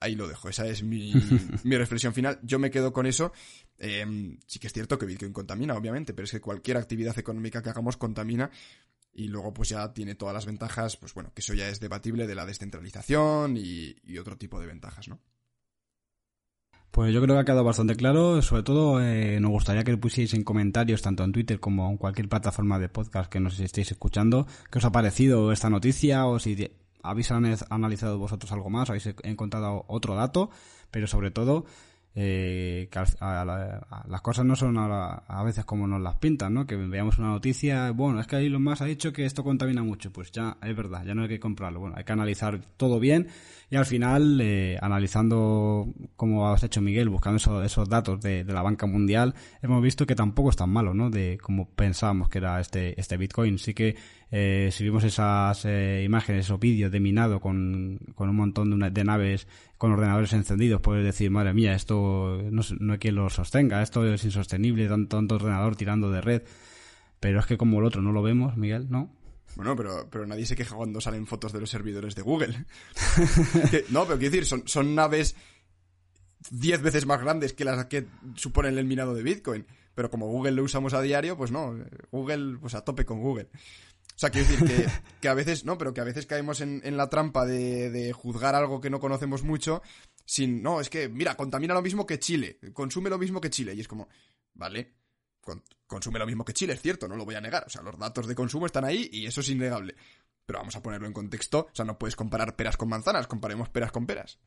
ahí 0.00 0.14
lo 0.14 0.28
dejo. 0.28 0.48
Esa 0.48 0.66
es 0.66 0.82
mi, 0.82 1.12
reflexión 1.64 2.14
final. 2.14 2.38
Yo 2.42 2.58
me 2.58 2.70
quedo 2.70 2.92
con 2.92 3.06
eso. 3.06 3.32
Em, 3.78 4.38
sí 4.46 4.58
que 4.58 4.66
es 4.66 4.72
cierto 4.72 4.98
que 4.98 5.06
Bitcoin 5.06 5.32
contamina, 5.32 5.74
obviamente, 5.74 6.14
pero 6.14 6.24
es 6.24 6.30
que 6.30 6.40
cualquier 6.40 6.76
actividad 6.76 7.18
económica 7.18 7.62
que 7.62 7.70
hagamos 7.70 7.96
contamina. 7.96 8.50
Y 9.12 9.28
luego, 9.28 9.52
pues 9.52 9.70
ya 9.70 9.92
tiene 9.92 10.14
todas 10.14 10.34
las 10.34 10.46
ventajas, 10.46 10.96
pues 10.96 11.14
bueno, 11.14 11.32
que 11.34 11.40
eso 11.40 11.54
ya 11.54 11.68
es 11.68 11.80
debatible 11.80 12.26
de 12.26 12.34
la 12.34 12.46
descentralización 12.46 13.56
y, 13.56 13.96
otro 14.18 14.36
tipo 14.36 14.60
de 14.60 14.66
ventajas, 14.66 15.08
¿no? 15.08 15.18
Pues 16.90 17.12
yo 17.12 17.20
creo 17.20 17.36
que 17.36 17.40
ha 17.40 17.44
quedado 17.44 17.64
bastante 17.64 17.96
claro. 17.96 18.40
Sobre 18.42 18.62
todo, 18.62 19.02
eh, 19.02 19.38
nos 19.40 19.50
gustaría 19.50 19.84
que 19.84 19.96
pusierais 19.96 20.34
en 20.34 20.44
comentarios, 20.44 21.02
tanto 21.02 21.24
en 21.24 21.32
Twitter 21.32 21.60
como 21.60 21.90
en 21.90 21.96
cualquier 21.96 22.28
plataforma 22.28 22.78
de 22.78 22.88
podcast 22.88 23.30
que 23.30 23.40
nos 23.40 23.58
estéis 23.60 23.90
escuchando, 23.90 24.46
qué 24.70 24.78
os 24.78 24.84
ha 24.84 24.92
parecido 24.92 25.52
esta 25.52 25.68
noticia 25.68 26.26
o 26.26 26.38
si 26.38 26.70
habéis 27.02 27.30
analizado 27.30 28.18
vosotros 28.18 28.50
algo 28.52 28.70
más, 28.70 28.88
habéis 28.88 29.08
encontrado 29.22 29.84
otro 29.88 30.14
dato, 30.14 30.50
pero 30.90 31.06
sobre 31.06 31.30
todo 31.30 31.66
eh, 32.14 32.88
que 32.90 33.00
las 34.08 34.20
cosas 34.22 34.44
no 34.44 34.56
son 34.56 34.76
a, 34.78 35.42
veces 35.44 35.64
como 35.64 35.86
nos 35.86 36.00
las 36.00 36.16
pintan, 36.16 36.54
¿no? 36.54 36.66
Que 36.66 36.76
veamos 36.76 37.18
una 37.18 37.28
noticia, 37.28 37.90
bueno, 37.92 38.20
es 38.20 38.26
que 38.26 38.36
ahí 38.36 38.48
lo 38.48 38.60
más 38.60 38.80
ha 38.82 38.86
dicho 38.86 39.12
que 39.12 39.24
esto 39.24 39.44
contamina 39.44 39.82
mucho, 39.82 40.12
pues 40.12 40.32
ya 40.32 40.56
es 40.62 40.76
verdad, 40.76 41.04
ya 41.04 41.14
no 41.14 41.22
hay 41.22 41.28
que 41.28 41.40
comprarlo, 41.40 41.80
bueno, 41.80 41.96
hay 41.96 42.04
que 42.04 42.12
analizar 42.12 42.60
todo 42.76 42.98
bien 42.98 43.28
y 43.70 43.76
al 43.76 43.84
final, 43.84 44.40
eh, 44.40 44.78
analizando 44.80 45.92
como 46.16 46.48
has 46.48 46.62
hecho 46.62 46.80
Miguel, 46.80 47.10
buscando 47.10 47.36
esos, 47.36 47.66
esos 47.66 47.88
datos 47.88 48.18
de, 48.20 48.42
la 48.44 48.62
banca 48.62 48.86
mundial, 48.86 49.34
hemos 49.60 49.82
visto 49.82 50.06
que 50.06 50.14
tampoco 50.14 50.48
es 50.48 50.56
tan 50.56 50.70
malo, 50.70 50.94
¿no? 50.94 51.10
De 51.10 51.38
como 51.42 51.68
pensábamos 51.68 52.30
que 52.30 52.38
era 52.38 52.60
este, 52.60 52.98
este 52.98 53.18
Bitcoin, 53.18 53.58
sí 53.58 53.74
que 53.74 53.96
eh, 54.30 54.70
si 54.72 54.84
vimos 54.84 55.04
esas 55.04 55.66
eh, 55.66 56.02
imágenes, 56.02 56.46
esos 56.46 56.58
vídeos 56.58 56.90
de 56.90 57.00
minado 57.00 57.40
con, 57.40 57.98
con 58.14 58.30
un 58.30 58.36
montón 58.36 58.78
de, 58.78 59.04
naves 59.04 59.46
con 59.76 59.92
ordenadores 59.92 60.32
encendidos, 60.32 60.80
puedes 60.80 61.04
decir, 61.04 61.30
madre 61.30 61.52
mía, 61.52 61.74
esto 61.74 62.40
no, 62.50 62.62
no 62.80 62.92
hay 62.94 62.98
quien 62.98 63.16
lo 63.16 63.28
sostenga, 63.28 63.82
esto 63.82 64.06
es 64.06 64.24
insostenible, 64.24 64.88
tanto, 64.88 65.18
tanto 65.18 65.34
ordenador 65.34 65.76
tirando 65.76 66.10
de 66.10 66.22
red. 66.22 66.42
Pero 67.20 67.40
es 67.40 67.46
que 67.46 67.58
como 67.58 67.80
el 67.80 67.84
otro 67.84 68.00
no 68.00 68.12
lo 68.12 68.22
vemos, 68.22 68.56
Miguel, 68.56 68.86
¿no? 68.90 69.10
Bueno, 69.56 69.74
pero, 69.76 70.08
pero 70.10 70.26
nadie 70.26 70.46
se 70.46 70.56
queja 70.56 70.76
cuando 70.76 71.00
salen 71.00 71.26
fotos 71.26 71.52
de 71.52 71.60
los 71.60 71.70
servidores 71.70 72.14
de 72.14 72.22
Google. 72.22 72.66
no, 73.90 74.04
pero 74.06 74.18
quiero 74.18 74.30
decir, 74.30 74.46
son, 74.46 74.66
son 74.66 74.94
naves 74.94 75.34
diez 76.50 76.80
veces 76.80 77.06
más 77.06 77.20
grandes 77.20 77.52
que 77.52 77.64
las 77.64 77.86
que 77.86 78.06
suponen 78.34 78.78
el 78.78 78.84
minado 78.84 79.14
de 79.14 79.22
Bitcoin. 79.22 79.66
Pero 79.94 80.10
como 80.10 80.28
Google 80.28 80.52
lo 80.52 80.62
usamos 80.62 80.94
a 80.94 81.02
diario, 81.02 81.36
pues 81.36 81.50
no, 81.50 81.76
Google, 82.12 82.58
pues 82.58 82.74
a 82.74 82.82
tope 82.84 83.04
con 83.04 83.20
Google. 83.20 83.48
O 84.18 84.20
sea, 84.20 84.30
quiero 84.30 84.48
decir 84.48 84.88
que, 85.20 85.28
a 85.28 85.34
veces, 85.34 85.64
no, 85.64 85.78
pero 85.78 85.92
que 85.92 86.00
a 86.00 86.04
veces 86.04 86.26
caemos 86.26 86.60
en, 86.60 86.96
la 86.96 87.08
trampa 87.08 87.46
de, 87.46 88.12
juzgar 88.12 88.54
algo 88.54 88.80
que 88.80 88.90
no 88.90 89.00
conocemos 89.00 89.42
mucho 89.42 89.82
sin, 90.24 90.62
no, 90.62 90.80
es 90.80 90.90
que, 90.90 91.08
mira, 91.08 91.36
contamina 91.36 91.74
lo 91.74 91.82
mismo 91.82 92.06
que 92.06 92.18
Chile, 92.18 92.58
consume 92.72 93.10
lo 93.10 93.18
mismo 93.18 93.40
que 93.40 93.50
Chile. 93.50 93.74
Y 93.74 93.80
es 93.80 93.88
como, 93.88 94.08
vale, 94.54 94.94
consume 95.88 96.20
lo 96.20 96.26
mismo 96.26 96.44
que 96.44 96.52
Chile, 96.52 96.74
es 96.74 96.82
cierto, 96.82 97.08
no 97.08 97.16
lo 97.16 97.24
voy 97.24 97.34
a 97.34 97.40
negar. 97.40 97.64
O 97.66 97.70
sea, 97.70 97.82
los 97.82 97.98
datos 97.98 98.28
de 98.28 98.36
consumo 98.36 98.66
están 98.66 98.84
ahí 98.84 99.08
y 99.10 99.26
eso 99.26 99.40
es 99.40 99.48
innegable. 99.48 99.96
Pero 100.46 100.60
vamos 100.60 100.76
a 100.76 100.82
ponerlo 100.82 101.08
en 101.08 101.12
contexto. 101.12 101.66
O 101.72 101.74
sea, 101.74 101.84
no 101.84 101.98
puedes 101.98 102.14
comparar 102.14 102.54
peras 102.54 102.76
con 102.76 102.88
manzanas, 102.88 103.26
comparemos 103.26 103.68
peras 103.68 103.90
con 103.90 104.06
peras. 104.06 104.38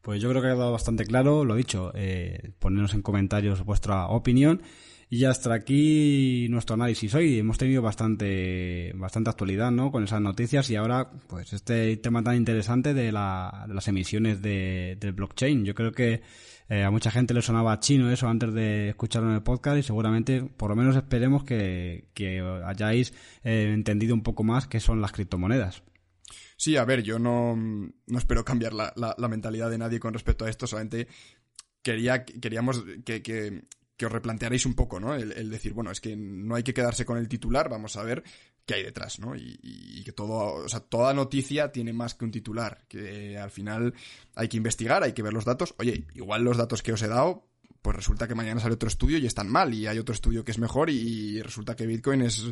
Pues 0.00 0.22
yo 0.22 0.30
creo 0.30 0.40
que 0.40 0.48
ha 0.48 0.52
quedado 0.54 0.72
bastante 0.72 1.04
claro, 1.04 1.44
lo 1.44 1.56
dicho, 1.56 1.92
eh, 1.94 2.52
ponernos 2.58 2.94
en 2.94 3.02
comentarios 3.02 3.62
vuestra 3.66 4.06
opinión 4.06 4.62
y 5.10 5.24
hasta 5.24 5.52
aquí 5.52 6.46
nuestro 6.48 6.74
análisis 6.74 7.12
hoy. 7.14 7.38
Hemos 7.38 7.58
tenido 7.58 7.82
bastante, 7.82 8.92
bastante 8.94 9.28
actualidad, 9.28 9.70
¿no? 9.72 9.90
Con 9.90 10.04
esas 10.04 10.22
noticias 10.22 10.70
y 10.70 10.76
ahora, 10.76 11.10
pues 11.26 11.52
este 11.52 11.96
tema 11.98 12.22
tan 12.22 12.36
interesante 12.36 12.94
de, 12.94 13.12
la, 13.12 13.66
las 13.68 13.88
emisiones 13.88 14.40
de, 14.40 14.96
del 14.98 15.12
blockchain. 15.12 15.64
Yo 15.64 15.74
creo 15.74 15.92
que 15.92 16.22
eh, 16.70 16.84
a 16.84 16.90
mucha 16.92 17.10
gente 17.10 17.34
le 17.34 17.42
sonaba 17.42 17.80
chino 17.80 18.12
eso 18.12 18.28
antes 18.28 18.54
de 18.54 18.90
escucharlo 18.90 19.28
en 19.28 19.34
el 19.34 19.42
podcast 19.42 19.76
y 19.78 19.82
seguramente, 19.82 20.42
por 20.42 20.70
lo 20.70 20.76
menos 20.76 20.94
esperemos 20.94 21.42
que, 21.42 22.08
que 22.14 22.40
hayáis 22.64 23.12
eh, 23.42 23.72
entendido 23.74 24.14
un 24.14 24.22
poco 24.22 24.44
más 24.44 24.68
qué 24.68 24.78
son 24.78 25.00
las 25.00 25.10
criptomonedas. 25.10 25.82
Sí, 26.56 26.76
a 26.76 26.84
ver, 26.84 27.02
yo 27.02 27.18
no, 27.18 27.56
no 27.56 28.18
espero 28.18 28.44
cambiar 28.44 28.72
la, 28.72 28.94
la, 28.94 29.28
mentalidad 29.28 29.68
de 29.68 29.78
nadie 29.78 29.98
con 29.98 30.14
respecto 30.14 30.44
a 30.44 30.48
esto, 30.48 30.68
solamente 30.68 31.08
quería, 31.82 32.24
queríamos 32.24 32.84
que, 33.04 33.20
que, 33.20 33.64
que 34.00 34.06
os 34.06 34.12
replantearéis 34.12 34.64
un 34.64 34.72
poco, 34.72 34.98
¿no? 34.98 35.14
El, 35.14 35.50
decir, 35.50 35.74
bueno, 35.74 35.90
es 35.90 36.00
que 36.00 36.16
no 36.16 36.54
hay 36.54 36.62
que 36.62 36.72
quedarse 36.72 37.04
con 37.04 37.18
el 37.18 37.28
titular, 37.28 37.68
vamos 37.68 37.98
a 37.98 38.02
ver 38.02 38.24
qué 38.64 38.76
hay 38.76 38.82
detrás, 38.82 39.18
¿no? 39.18 39.36
Y, 39.36 40.02
que 40.06 40.12
todo, 40.12 40.54
o 40.54 40.68
sea, 40.70 40.80
toda 40.80 41.12
noticia 41.12 41.70
tiene 41.70 41.92
más 41.92 42.14
que 42.14 42.24
un 42.24 42.30
titular, 42.30 42.86
que 42.88 43.36
al 43.36 43.50
final 43.50 43.92
hay 44.34 44.48
que 44.48 44.56
investigar, 44.56 45.02
hay 45.02 45.12
que 45.12 45.20
ver 45.22 45.34
los 45.34 45.44
datos. 45.44 45.74
Oye, 45.76 46.06
igual 46.14 46.44
los 46.44 46.56
datos 46.56 46.82
que 46.82 46.94
os 46.94 47.02
he 47.02 47.08
dado, 47.08 47.46
pues 47.82 47.94
resulta 47.94 48.26
que 48.26 48.34
mañana 48.34 48.58
sale 48.58 48.72
otro 48.72 48.88
estudio 48.88 49.18
y 49.18 49.26
están 49.26 49.50
mal, 49.50 49.74
y 49.74 49.86
hay 49.86 49.98
otro 49.98 50.14
estudio 50.14 50.46
que 50.46 50.52
es 50.52 50.58
mejor 50.58 50.88
y, 50.88 51.42
resulta 51.42 51.76
que 51.76 51.84
Bitcoin 51.84 52.22
es, 52.22 52.42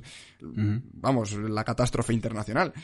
vamos, 0.43 1.33
la 1.33 1.65
catástrofe 1.65 2.13
internacional. 2.13 2.75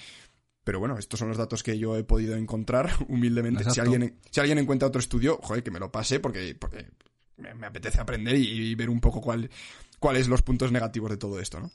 Pero 0.65 0.81
bueno, 0.81 0.97
estos 0.97 1.21
son 1.21 1.29
los 1.29 1.37
datos 1.37 1.63
que 1.63 1.79
yo 1.79 1.99
he 1.99 2.05
podido 2.05 2.35
encontrar 2.35 2.91
humildemente. 3.11 3.69
Si 3.69 3.79
alguien, 3.79 4.21
si 4.31 4.41
alguien 4.41 4.57
encuentra 4.57 4.89
otro 4.89 5.01
estudio, 5.01 5.39
joder, 5.43 5.63
que 5.63 5.71
me 5.71 5.79
lo 5.79 5.93
pase 5.93 6.19
porque, 6.19 6.57
porque 6.59 6.87
me, 7.37 7.67
apetece 7.67 8.01
aprender 8.01 8.37
y, 8.37 8.75
ver 8.75 8.91
un 8.91 9.01
poco 9.01 9.21
cuál, 9.21 9.51
cuáles 9.99 10.29
los 10.29 10.43
puntos 10.43 10.73
negativos 10.73 11.11
de 11.11 11.17
todo 11.17 11.41
esto, 11.41 11.61
¿no? 11.61 11.71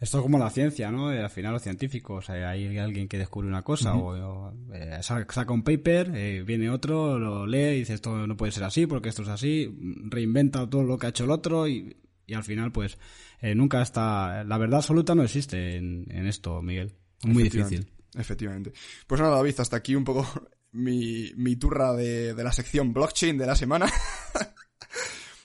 Esto 0.00 0.18
es 0.18 0.22
como 0.22 0.38
la 0.38 0.50
ciencia, 0.50 0.90
¿no? 0.90 1.08
Al 1.08 1.30
final 1.30 1.52
los 1.52 1.62
científicos, 1.62 2.28
hay 2.28 2.76
alguien 2.78 3.08
que 3.08 3.16
descubre 3.16 3.48
una 3.48 3.62
cosa 3.62 3.94
o, 3.94 4.52
eh, 4.72 4.98
saca 5.00 5.52
un 5.52 5.62
paper, 5.62 6.10
eh, 6.14 6.42
viene 6.44 6.68
otro, 6.68 7.18
lo 7.18 7.46
lee 7.46 7.76
y 7.76 7.78
dice 7.78 7.94
esto 7.94 8.26
no 8.26 8.36
puede 8.36 8.52
ser 8.52 8.64
así 8.64 8.86
porque 8.86 9.08
esto 9.08 9.22
es 9.22 9.28
así, 9.28 9.72
reinventa 10.06 10.68
todo 10.68 10.82
lo 10.82 10.98
que 10.98 11.06
ha 11.06 11.10
hecho 11.10 11.24
el 11.24 11.30
otro 11.30 11.68
y, 11.68 11.96
al 12.34 12.42
final 12.42 12.72
pues 12.72 12.98
eh, 13.40 13.54
nunca 13.54 13.80
está... 13.82 14.44
La 14.44 14.58
verdad 14.58 14.78
absoluta 14.78 15.14
no 15.14 15.22
existe 15.22 15.76
en, 15.76 16.26
esto, 16.26 16.60
Miguel. 16.60 16.92
Muy 17.22 17.44
difícil. 17.44 17.86
Efectivamente. 18.14 18.72
Pues 19.06 19.20
nada, 19.20 19.36
David, 19.36 19.54
hasta 19.58 19.76
aquí 19.76 19.94
un 19.94 20.04
poco 20.04 20.26
mi, 20.72 21.32
mi 21.36 21.56
turra 21.56 21.94
de, 21.94 22.34
de 22.34 22.44
la 22.44 22.52
sección 22.52 22.92
blockchain 22.92 23.38
de 23.38 23.46
la 23.46 23.54
semana. 23.56 23.86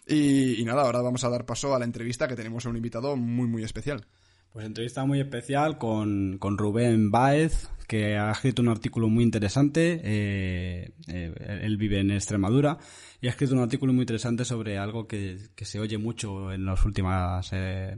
Y, 0.10 0.64
nada, 0.66 0.82
ahora 0.82 1.02
vamos 1.02 1.24
a 1.24 1.30
dar 1.30 1.46
paso 1.46 1.76
a 1.76 1.80
la 1.80 1.86
entrevista 1.86 2.28
que 2.28 2.36
tenemos 2.36 2.66
a 2.66 2.70
un 2.70 2.76
invitado 2.76 3.16
muy, 3.16 3.48
muy 3.48 3.64
especial. 3.64 4.06
Pues 4.52 4.66
entrevista 4.66 5.06
muy 5.06 5.20
especial 5.20 5.78
con, 5.78 6.40
Rubén 6.42 7.12
Báez, 7.12 7.70
que 7.88 8.18
ha 8.18 8.32
escrito 8.32 8.64
un 8.64 8.70
artículo 8.70 9.08
muy 9.08 9.24
interesante. 9.24 10.02
Eh, 10.04 10.92
eh, 11.08 11.60
él 11.62 11.78
vive 11.78 12.00
en 12.00 12.10
Extremadura 12.10 12.80
y 13.22 13.28
ha 13.28 13.30
escrito 13.30 13.54
un 13.54 13.62
artículo 13.62 13.94
muy 13.94 14.02
interesante 14.02 14.46
sobre 14.46 14.80
algo 14.80 15.08
que, 15.08 15.38
se 15.58 15.80
oye 15.80 16.00
mucho 16.00 16.52
en 16.52 16.66
las 16.66 16.84
últimas 16.84 17.50
eh, 17.52 17.96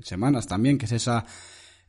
semanas 0.00 0.46
también, 0.46 0.78
que 0.78 0.84
es 0.84 0.92
esa 0.92 1.26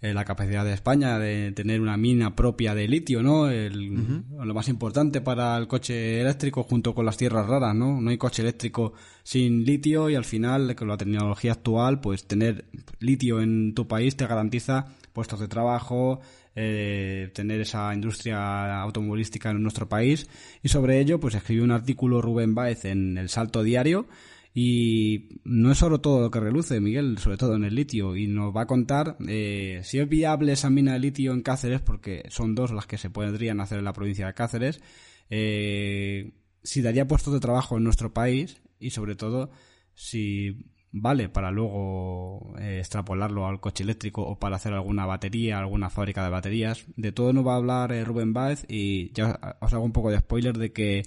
eh, 0.02 0.14
la 0.14 0.24
capacidad 0.24 0.64
de 0.64 0.74
España 0.74 1.20
de 1.20 1.52
tener 1.52 1.82
una 1.82 1.98
mina 1.98 2.36
propia 2.36 2.74
de 2.74 2.88
litio, 2.88 3.22
¿no? 3.22 3.50
Lo 3.50 4.54
más 4.54 4.70
importante 4.70 5.22
para 5.22 5.58
el 5.58 5.68
coche 5.68 6.22
eléctrico 6.22 6.64
junto 6.64 6.96
con 6.96 7.06
las 7.06 7.18
tierras 7.18 7.48
raras, 7.48 7.76
¿no? 7.76 8.00
No 8.00 8.10
hay 8.10 8.18
coche 8.18 8.42
eléctrico 8.42 8.94
sin 9.24 9.66
litio 9.66 10.10
y 10.10 10.16
al 10.16 10.26
final, 10.26 10.74
con 10.76 10.88
la 10.88 10.98
tecnología 10.98 11.52
actual, 11.52 12.00
pues 12.00 12.26
tener 12.26 12.66
litio 13.00 13.42
en 13.42 13.74
tu 13.74 13.88
país 13.88 14.16
te 14.16 14.26
garantiza 14.26 14.86
puestos 15.12 15.40
de 15.40 15.48
trabajo, 15.50 16.22
eh, 16.56 17.32
tener 17.34 17.62
esa 17.62 17.94
industria 17.94 18.82
automovilística 18.82 19.50
en 19.52 19.62
nuestro 19.62 19.88
país 19.88 20.30
y 20.64 20.70
sobre 20.70 21.00
ello 21.00 21.20
pues 21.20 21.36
escribió 21.36 21.64
un 21.64 21.72
artículo 21.72 22.22
Rubén 22.22 22.56
Báez 22.56 22.86
en 22.86 23.18
El 23.18 23.30
Salto 23.30 23.64
Diario 23.64 24.08
y 24.54 25.42
no 25.44 25.72
es 25.72 25.78
solo 25.78 26.02
todo 26.02 26.22
lo 26.22 26.32
que 26.32 26.40
reluce, 26.40 26.80
Miguel, 26.80 27.18
sobre 27.20 27.38
todo 27.38 27.56
en 27.56 27.64
el 27.64 27.76
litio, 27.76 28.16
y 28.16 28.28
nos 28.28 28.56
va 28.56 28.62
a 28.62 28.68
contar 28.68 29.16
eh, 29.28 29.82
si 29.84 30.00
es 30.00 30.10
viable 30.10 30.54
esa 30.54 30.70
mina 30.70 30.94
de 30.94 31.00
litio 31.00 31.34
en 31.34 31.42
Cáceres, 31.42 31.82
porque 31.82 32.24
son 32.30 32.56
dos 32.56 32.72
las 32.72 32.88
que 32.88 32.98
se 32.98 33.10
podrían 33.10 33.62
hacer 33.62 33.78
en 33.78 33.86
la 33.86 33.94
provincia 33.94 34.26
de 34.26 34.34
Cáceres, 34.34 34.82
eh, 35.30 36.34
si 36.64 36.82
daría 36.82 37.08
puestos 37.08 37.34
de 37.34 37.40
trabajo 37.40 37.78
en 37.78 37.84
nuestro 37.84 38.12
país 38.12 38.62
y 38.80 38.90
sobre 38.90 39.16
todo 39.16 39.52
si 39.94 40.66
vale 40.92 41.30
para 41.30 41.52
luego 41.52 42.56
eh, 42.60 42.80
extrapolarlo 42.80 43.46
al 43.46 43.60
coche 43.60 43.84
eléctrico 43.84 44.24
o 44.24 44.40
para 44.40 44.56
hacer 44.56 44.74
alguna 44.74 45.06
batería, 45.06 45.60
alguna 45.60 45.92
fábrica 45.92 46.24
de 46.24 46.32
baterías. 46.32 46.86
De 46.96 47.12
todo 47.12 47.32
nos 47.34 47.46
va 47.46 47.54
a 47.54 47.58
hablar 47.58 48.06
Rubén 48.06 48.34
Baez 48.34 48.66
y 48.68 49.14
ya 49.14 49.58
os 49.62 49.74
hago 49.74 49.84
un 49.84 49.94
poco 49.94 50.10
de 50.10 50.20
spoiler 50.20 50.58
de 50.58 50.74
que 50.74 51.06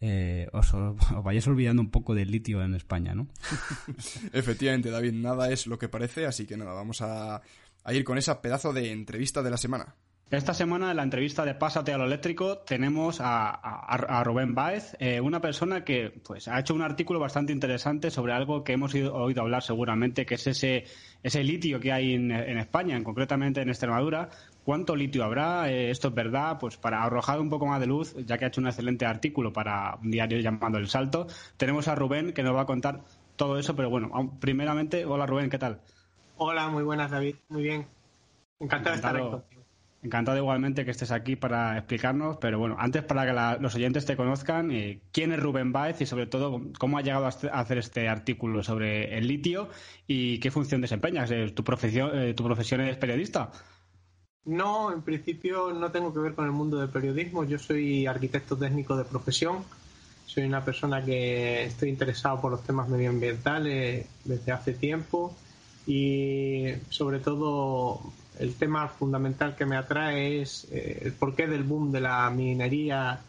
eh, 0.00 0.48
os, 0.52 0.72
vayáis 1.22 1.46
olvidando 1.46 1.80
un 1.80 1.90
poco 1.90 2.14
del 2.14 2.30
litio 2.30 2.62
en 2.62 2.74
España, 2.74 3.14
¿no? 3.14 3.28
Efectivamente, 4.32 4.90
David, 4.90 5.12
nada 5.12 5.50
es 5.50 5.66
lo 5.66 5.78
que 5.78 5.88
parece, 5.88 6.26
así 6.26 6.46
que 6.46 6.56
nada, 6.56 6.72
vamos 6.72 7.00
a, 7.00 7.40
ir 7.88 8.04
con 8.04 8.18
esa 8.18 8.42
pedazo 8.42 8.72
de 8.72 8.92
entrevista 8.92 9.42
de 9.42 9.50
la 9.50 9.56
semana. 9.56 9.94
Esta 10.28 10.54
semana 10.54 10.90
en 10.90 10.96
la 10.96 11.04
entrevista 11.04 11.44
de 11.44 11.54
Pásate 11.54 11.92
a 11.92 11.98
lo 11.98 12.04
eléctrico 12.04 12.58
tenemos 12.58 13.18
a, 13.20 14.22
Rubén 14.24 14.56
Baez, 14.56 14.96
eh, 14.98 15.20
una 15.20 15.40
persona 15.40 15.84
que 15.84 16.20
pues 16.26 16.48
ha 16.48 16.58
hecho 16.58 16.74
un 16.74 16.82
artículo 16.82 17.20
bastante 17.20 17.52
interesante 17.52 18.10
sobre 18.10 18.32
algo 18.32 18.64
que 18.64 18.72
hemos 18.72 18.92
oído 18.92 19.42
hablar 19.42 19.62
seguramente, 19.62 20.26
que 20.26 20.34
es 20.34 20.48
ese, 20.48 20.84
ese 21.22 21.44
litio 21.44 21.78
que 21.78 21.92
hay 21.92 22.14
en, 22.14 22.32
en 22.32 22.58
España, 22.58 23.00
concretamente 23.04 23.60
en 23.60 23.68
Extremadura, 23.68 24.30
¿Cuánto 24.66 24.96
litio 24.96 25.22
habrá? 25.22 25.70
Eh, 25.70 25.92
¿Esto 25.92 26.08
es 26.08 26.14
verdad? 26.14 26.58
Pues 26.58 26.76
para 26.76 27.04
arrojar 27.04 27.38
un 27.38 27.48
poco 27.48 27.66
más 27.66 27.78
de 27.78 27.86
luz, 27.86 28.16
ya 28.26 28.36
que 28.36 28.46
ha 28.46 28.48
hecho 28.48 28.60
un 28.60 28.66
excelente 28.66 29.06
artículo 29.06 29.52
para 29.52 29.96
un 30.02 30.10
diario 30.10 30.40
llamado 30.40 30.76
El 30.78 30.88
Salto, 30.88 31.28
tenemos 31.56 31.86
a 31.86 31.94
Rubén 31.94 32.32
que 32.32 32.42
nos 32.42 32.56
va 32.56 32.62
a 32.62 32.66
contar 32.66 33.04
todo 33.36 33.60
eso, 33.60 33.76
pero 33.76 33.90
bueno, 33.90 34.10
primeramente, 34.40 35.04
hola 35.04 35.24
Rubén, 35.24 35.50
¿qué 35.50 35.58
tal? 35.58 35.82
Hola, 36.36 36.68
muy 36.68 36.82
buenas 36.82 37.12
David, 37.12 37.36
muy 37.48 37.62
bien. 37.62 37.86
Encantado, 38.58 38.90
de 38.90 38.96
estar 38.96 39.16
aquí 39.16 39.56
Encantado 40.02 40.38
igualmente 40.38 40.84
que 40.84 40.90
estés 40.90 41.12
aquí 41.12 41.36
para 41.36 41.78
explicarnos, 41.78 42.38
pero 42.38 42.58
bueno, 42.58 42.74
antes 42.80 43.04
para 43.04 43.24
que 43.24 43.62
los 43.62 43.72
oyentes 43.76 44.04
te 44.04 44.16
conozcan, 44.16 44.72
eh, 44.72 44.98
¿quién 45.12 45.30
es 45.30 45.38
Rubén 45.38 45.70
Baez 45.70 46.00
y 46.00 46.06
sobre 46.06 46.26
todo 46.26 46.60
cómo 46.76 46.98
ha 46.98 47.02
llegado 47.02 47.26
a 47.26 47.28
hacer 47.28 47.78
este 47.78 48.08
artículo 48.08 48.64
sobre 48.64 49.16
el 49.16 49.28
litio 49.28 49.68
y 50.08 50.40
qué 50.40 50.50
función 50.50 50.80
desempeñas? 50.80 51.30
Eh, 51.30 51.52
¿Tu 51.54 51.62
profesión, 51.62 52.34
tu 52.34 52.42
profesión 52.42 52.80
es 52.80 52.96
periodista? 52.96 53.52
No, 54.46 54.92
en 54.92 55.02
principio 55.02 55.72
no 55.72 55.90
tengo 55.90 56.14
que 56.14 56.20
ver 56.20 56.34
con 56.34 56.46
el 56.46 56.52
mundo 56.52 56.78
del 56.78 56.88
periodismo. 56.88 57.44
Yo 57.44 57.58
soy 57.58 58.06
arquitecto 58.06 58.56
técnico 58.56 58.96
de 58.96 59.04
profesión 59.04 59.64
Soy 60.26 60.44
una 60.44 60.64
persona 60.64 61.04
que 61.04 61.64
estoy 61.64 61.88
interesado 61.88 62.40
por 62.40 62.50
los 62.50 62.62
temas 62.62 62.88
medioambientales 62.88 64.06
desde 64.24 64.52
hace 64.52 64.72
tiempo 64.74 65.34
y 65.86 66.66
sobre 66.90 67.20
todo 67.20 68.00
el 68.38 68.54
tema 68.54 68.88
fundamental 68.88 69.56
que 69.56 69.64
me 69.64 69.76
atrae 69.76 70.42
es 70.42 70.66
eh, 70.72 71.00
el 71.04 71.12
porqué 71.12 71.46
del 71.46 71.62
boom 71.62 71.92
de 71.92 72.00
la 72.00 72.28
minería 72.30 73.20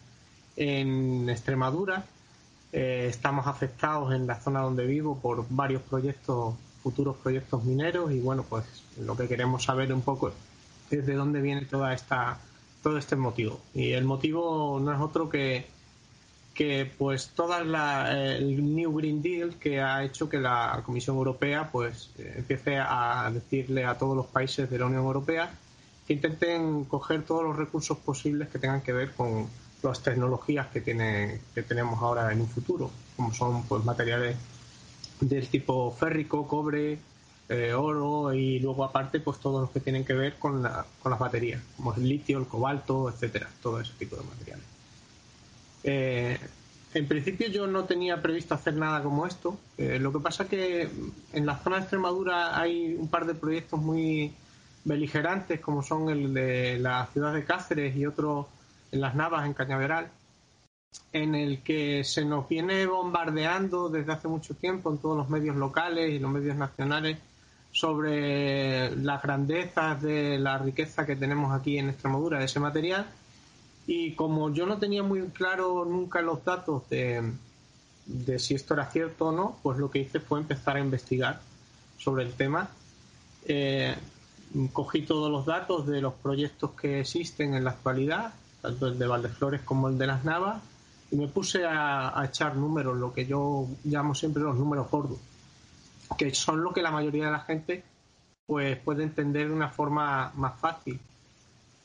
en 0.56 1.30
Extremadura. 1.30 2.04
Eh, 2.74 3.08
estamos 3.10 3.48
afectados 3.48 4.14
en 4.14 4.28
la 4.28 4.40
zona 4.40 4.62
donde 4.62 4.86
vivo 4.86 5.18
por 5.20 5.46
varios 5.50 5.84
proyectos, 5.84 6.56
futuros 6.84 7.16
proyectos 7.18 7.64
mineros 7.64 8.12
y 8.12 8.20
bueno, 8.20 8.44
pues 8.44 8.66
lo 9.00 9.16
que 9.16 9.28
queremos 9.28 9.64
saber 9.64 9.94
un 9.94 10.02
poco 10.02 10.32
es 10.92 11.06
de 11.06 11.14
dónde 11.14 11.42
viene 11.42 11.66
toda 11.66 11.94
esta 11.94 12.40
todo 12.84 12.98
este 12.98 13.16
motivo. 13.16 13.60
Y 13.74 13.92
el 13.92 14.06
motivo 14.06 14.80
no 14.80 14.94
es 14.94 15.00
otro 15.00 15.30
que 15.30 15.66
que 16.54 16.92
pues 16.98 17.30
toda 17.36 17.64
la, 17.64 18.36
el 18.36 18.76
New 18.76 18.98
Green 18.98 19.22
Deal 19.22 19.56
que 19.60 19.80
ha 19.80 20.04
hecho 20.04 20.28
que 20.28 20.40
la 20.40 20.82
Comisión 20.84 21.16
Europea 21.16 21.70
pues 21.72 22.10
empiece 22.18 22.80
a 22.80 23.30
decirle 23.32 23.86
a 23.86 23.96
todos 23.96 24.18
los 24.18 24.26
países 24.26 24.68
de 24.68 24.80
la 24.80 24.88
Unión 24.88 25.04
Europea 25.04 25.52
que 26.08 26.14
intenten 26.14 26.86
coger 26.86 27.24
todos 27.24 27.44
los 27.44 27.56
recursos 27.56 28.00
posibles 28.00 28.48
que 28.50 28.58
tengan 28.58 28.82
que 28.82 28.92
ver 28.92 29.12
con 29.12 29.48
las 29.84 30.02
tecnologías 30.02 30.68
que 30.68 30.82
tiene, 30.82 31.42
que 31.54 31.62
tenemos 31.62 32.02
ahora 32.02 32.32
en 32.32 32.42
un 32.42 32.48
futuro, 32.48 32.90
como 33.16 33.34
son 33.34 33.64
pues 33.64 33.84
materiales 33.86 34.36
del 35.20 35.48
tipo 35.48 35.92
férrico, 35.92 36.48
cobre, 36.48 36.98
eh, 37.50 37.74
oro 37.74 38.34
y 38.34 38.60
luego 38.60 38.84
aparte 38.84 39.20
pues 39.20 39.40
todos 39.40 39.62
los 39.62 39.72
que 39.72 39.80
tienen 39.80 40.04
que 40.04 40.14
ver 40.14 40.36
con, 40.36 40.62
la, 40.62 40.86
con 41.02 41.12
las 41.12 41.20
baterías, 41.20 41.62
como 41.78 41.94
el 41.94 42.08
litio, 42.08 42.40
el 42.40 42.46
cobalto, 42.46 43.10
etcétera, 43.10 43.50
todo 43.62 43.80
ese 43.80 43.94
tipo 43.98 44.16
de 44.18 44.24
materiales. 44.24 44.66
Eh, 45.84 46.38
en 46.94 47.08
principio 47.08 47.48
yo 47.48 47.68
no 47.68 47.86
tenía 47.86 48.22
previsto 48.22 48.54
hacer 48.54 48.74
nada 48.76 49.02
como 49.02 49.26
esto. 49.26 49.58
Eh, 49.78 50.00
lo 50.00 50.12
que 50.12 50.20
pasa 50.20 50.48
que 50.48 50.90
en 51.34 51.46
la 51.46 51.58
zona 51.60 51.78
de 51.78 51.82
Extremadura 51.84 52.60
hay 52.60 52.96
un 52.96 53.08
par 53.08 53.26
de 53.26 53.36
proyectos 53.36 53.80
muy 53.80 54.34
beligerantes, 54.84 55.60
como 55.60 55.84
son 55.84 56.10
el 56.10 56.34
de 56.34 56.80
la 56.80 57.08
ciudad 57.14 57.34
de 57.34 57.46
Cáceres 57.46 57.96
y 57.96 58.06
otro 58.06 58.50
en 58.92 59.02
las 59.02 59.16
Navas, 59.16 59.46
en 59.46 59.54
Cañaveral, 59.54 60.10
en 61.14 61.36
el 61.36 61.62
que 61.62 62.04
se 62.04 62.26
nos 62.26 62.48
viene 62.50 62.86
bombardeando 62.86 63.90
desde 63.90 64.14
hace 64.14 64.28
mucho 64.28 64.54
tiempo 64.56 64.92
en 64.92 64.98
todos 64.98 65.18
los 65.18 65.30
medios 65.30 65.56
locales 65.56 66.12
y 66.12 66.20
los 66.20 66.32
medios 66.32 66.56
nacionales 66.56 67.18
sobre 67.78 68.96
las 68.96 69.22
grandezas 69.22 70.02
de 70.02 70.40
la 70.40 70.58
riqueza 70.58 71.06
que 71.06 71.16
tenemos 71.16 71.54
aquí 71.54 71.78
en 71.78 71.90
Extremadura 71.90 72.40
de 72.40 72.46
ese 72.46 72.60
material 72.60 73.06
y 73.86 74.14
como 74.14 74.52
yo 74.52 74.66
no 74.66 74.80
tenía 74.80 75.04
muy 75.04 75.22
claro 75.28 75.86
nunca 75.86 76.22
los 76.24 76.44
datos 76.44 76.90
de, 76.90 77.34
de 78.08 78.40
si 78.40 78.56
esto 78.56 78.74
era 78.74 78.90
cierto 78.90 79.28
o 79.28 79.32
no, 79.32 79.58
pues 79.62 79.78
lo 79.78 79.92
que 79.92 80.00
hice 80.00 80.20
fue 80.20 80.40
empezar 80.40 80.78
a 80.78 80.80
investigar 80.80 81.40
sobre 82.00 82.24
el 82.24 82.34
tema. 82.34 82.70
Eh, 83.46 83.96
cogí 84.74 85.04
todos 85.04 85.30
los 85.30 85.46
datos 85.46 85.86
de 85.86 86.02
los 86.02 86.16
proyectos 86.16 86.72
que 86.72 87.02
existen 87.02 87.54
en 87.54 87.64
la 87.64 87.72
actualidad, 87.72 88.34
tanto 88.60 88.88
el 88.88 88.98
de 88.98 89.06
Valdeflores 89.06 89.62
como 89.62 89.88
el 89.88 90.00
de 90.00 90.08
las 90.08 90.26
Navas, 90.26 90.64
y 91.12 91.16
me 91.16 91.28
puse 91.28 91.64
a, 91.64 92.20
a, 92.20 92.26
echar 92.26 92.56
números, 92.56 92.98
lo 92.98 93.14
que 93.14 93.28
yo 93.28 93.68
llamo 93.84 94.16
siempre 94.16 94.42
los 94.42 94.58
números 94.58 94.90
gordos, 94.90 95.20
que 96.18 96.34
son 96.34 96.64
lo 96.64 96.74
que 96.74 96.82
la 96.82 96.92
mayoría 96.92 97.26
de 97.26 97.32
la 97.32 97.40
gente 97.40 97.84
pues 98.46 98.78
puede 98.78 99.04
entender 99.04 99.48
de 99.48 99.54
una 99.54 99.70
forma 99.70 100.32
más 100.36 100.60
fácil 100.60 101.00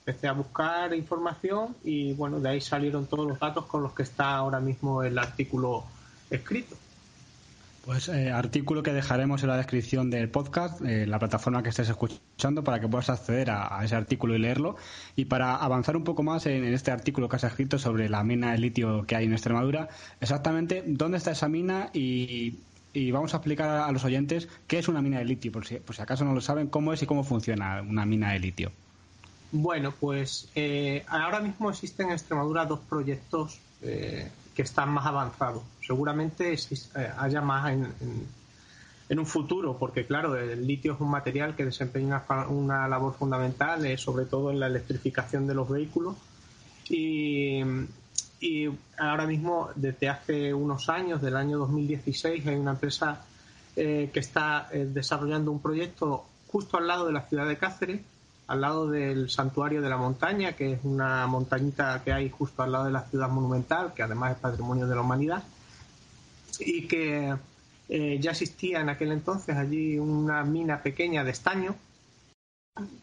empecé 0.05 0.27
a 0.27 0.33
buscar 0.33 0.95
información 0.95 1.77
y 1.85 2.13
bueno, 2.15 2.41
de 2.41 2.49
ahí 2.49 2.61
salieron 2.61 3.07
todos 3.07 3.27
los 3.27 3.39
datos 3.39 3.67
con 3.67 3.83
los 3.83 3.93
que 3.93 4.03
está 4.03 4.35
ahora 4.35 4.59
mismo 4.59 5.03
el 5.03 5.17
artículo 5.17 5.85
escrito. 6.29 6.77
Pues 7.85 8.09
eh, 8.09 8.31
artículo 8.31 8.83
que 8.83 8.93
dejaremos 8.93 9.43
en 9.43 9.49
la 9.49 9.57
descripción 9.57 10.09
del 10.11 10.29
podcast, 10.29 10.81
eh, 10.83 11.05
la 11.07 11.19
plataforma 11.19 11.63
que 11.63 11.69
estés 11.69 11.89
escuchando, 11.89 12.63
para 12.63 12.81
que 12.81 12.87
puedas 12.87 13.11
acceder 13.11 13.51
a, 13.51 13.81
ese 13.85 13.97
artículo 13.97 14.37
y 14.37 14.39
leerlo. 14.39 14.77
Y 15.17 15.25
para 15.25 15.57
avanzar 15.57 15.97
un 15.97 16.05
poco 16.05 16.23
más 16.23 16.47
en, 16.47 16.65
este 16.65 16.93
artículo 16.93 17.29
que 17.29 17.37
has 17.37 17.45
escrito 17.45 17.81
sobre 17.81 18.09
la 18.09 18.23
mina 18.23 18.53
de 18.53 18.59
litio 18.59 19.05
que 19.05 19.17
hay 19.17 19.25
en 19.25 19.33
Extremadura, 19.33 19.89
exactamente 20.21 20.85
dónde 20.87 21.19
está 21.19 21.33
esa 21.33 21.49
mina 21.49 21.91
y, 21.93 22.61
vamos 23.11 23.35
a 23.35 23.39
explicar 23.39 23.69
a, 23.69 23.93
los 23.93 24.05
oyentes 24.05 24.49
qué 24.67 24.79
es 24.79 24.89
una 24.89 25.03
mina 25.03 25.19
de 25.19 25.25
litio, 25.25 25.53
por 25.53 25.67
si, 25.67 25.77
por 25.77 25.97
si 25.97 26.03
acaso 26.03 26.25
no 26.25 26.35
lo 26.35 26.41
saben, 26.41 26.69
cómo 26.69 26.93
es 26.93 27.03
y 27.03 27.07
cómo 27.07 27.25
funciona 27.25 27.83
una 27.83 28.05
mina 28.05 28.33
de 28.33 28.39
litio. 28.39 28.73
Bueno, 29.53 29.93
pues 29.99 30.49
eh, 30.55 31.05
ahora 31.09 31.41
mismo 31.41 31.71
existen 31.71 32.07
en 32.07 32.13
Extremadura 32.15 32.65
dos 32.65 32.81
proyectos 32.81 33.61
eh, 33.83 34.31
que 34.55 34.63
están 34.63 34.91
más 34.91 35.05
avanzados. 35.07 35.63
Seguramente 35.87 36.55
eh, 36.55 37.13
haya 37.19 37.43
más 37.43 37.71
en, 37.71 39.19
un 39.19 39.27
futuro, 39.27 39.77
porque 39.79 40.07
claro, 40.07 40.37
el 40.37 40.67
litio 40.67 40.95
es 40.95 41.01
un 41.01 41.11
material 41.11 41.55
que 41.55 41.67
desempeña 41.67 42.23
una, 42.49 42.89
labor 42.89 43.15
fundamental, 43.15 43.99
sobre 43.99 44.25
todo 44.25 44.51
en 44.51 44.59
la 44.59 44.69
electrificación 44.69 45.47
de 45.47 45.53
los 45.53 45.69
vehículos. 45.69 46.17
Y, 46.89 47.63
y 48.43 48.69
ahora 48.99 49.27
mismo, 49.27 49.71
desde 49.75 50.09
hace 50.09 50.53
unos 50.53 50.89
años, 50.89 51.23
del 51.23 51.37
año 51.37 51.59
2016, 51.59 52.47
hay 52.47 52.57
una 52.57 52.73
empresa 52.73 53.25
que 53.75 54.11
está 54.15 54.69
desarrollando 54.73 55.51
un 55.51 55.63
proyecto 55.63 56.27
justo 56.49 56.77
al 56.77 56.87
lado 56.87 57.07
de 57.07 57.13
la 57.15 57.23
ciudad 57.23 57.49
de 57.49 57.57
Cáceres 57.57 58.03
al 58.53 58.61
lado 58.61 58.87
del 58.87 59.31
Santuario 59.31 59.81
de 59.81 59.89
la 59.89 59.97
Montaña, 59.97 60.53
que 60.53 60.73
es 60.73 60.81
una 60.85 61.27
montañita 61.27 62.03
que 62.05 62.13
hay 62.13 62.29
justo 62.29 62.63
al 62.63 62.73
lado 62.73 62.85
de 62.85 62.91
la 62.91 63.03
ciudad 63.03 63.31
monumental, 63.31 63.95
que 63.95 64.03
además 64.03 64.33
es 64.33 64.39
patrimonio 64.39 64.87
de 64.87 64.95
la 64.95 65.01
humanidad, 65.01 65.43
y 66.61 66.87
que 66.87 67.35
eh, 67.89 68.19
ya 68.21 68.33
existía 68.33 68.81
en 68.81 68.91
aquel 68.91 69.13
entonces 69.13 69.57
allí 69.57 69.99
una 69.99 70.45
mina 70.45 70.83
pequeña 70.83 71.25
de 71.25 71.31
estaño 71.31 71.75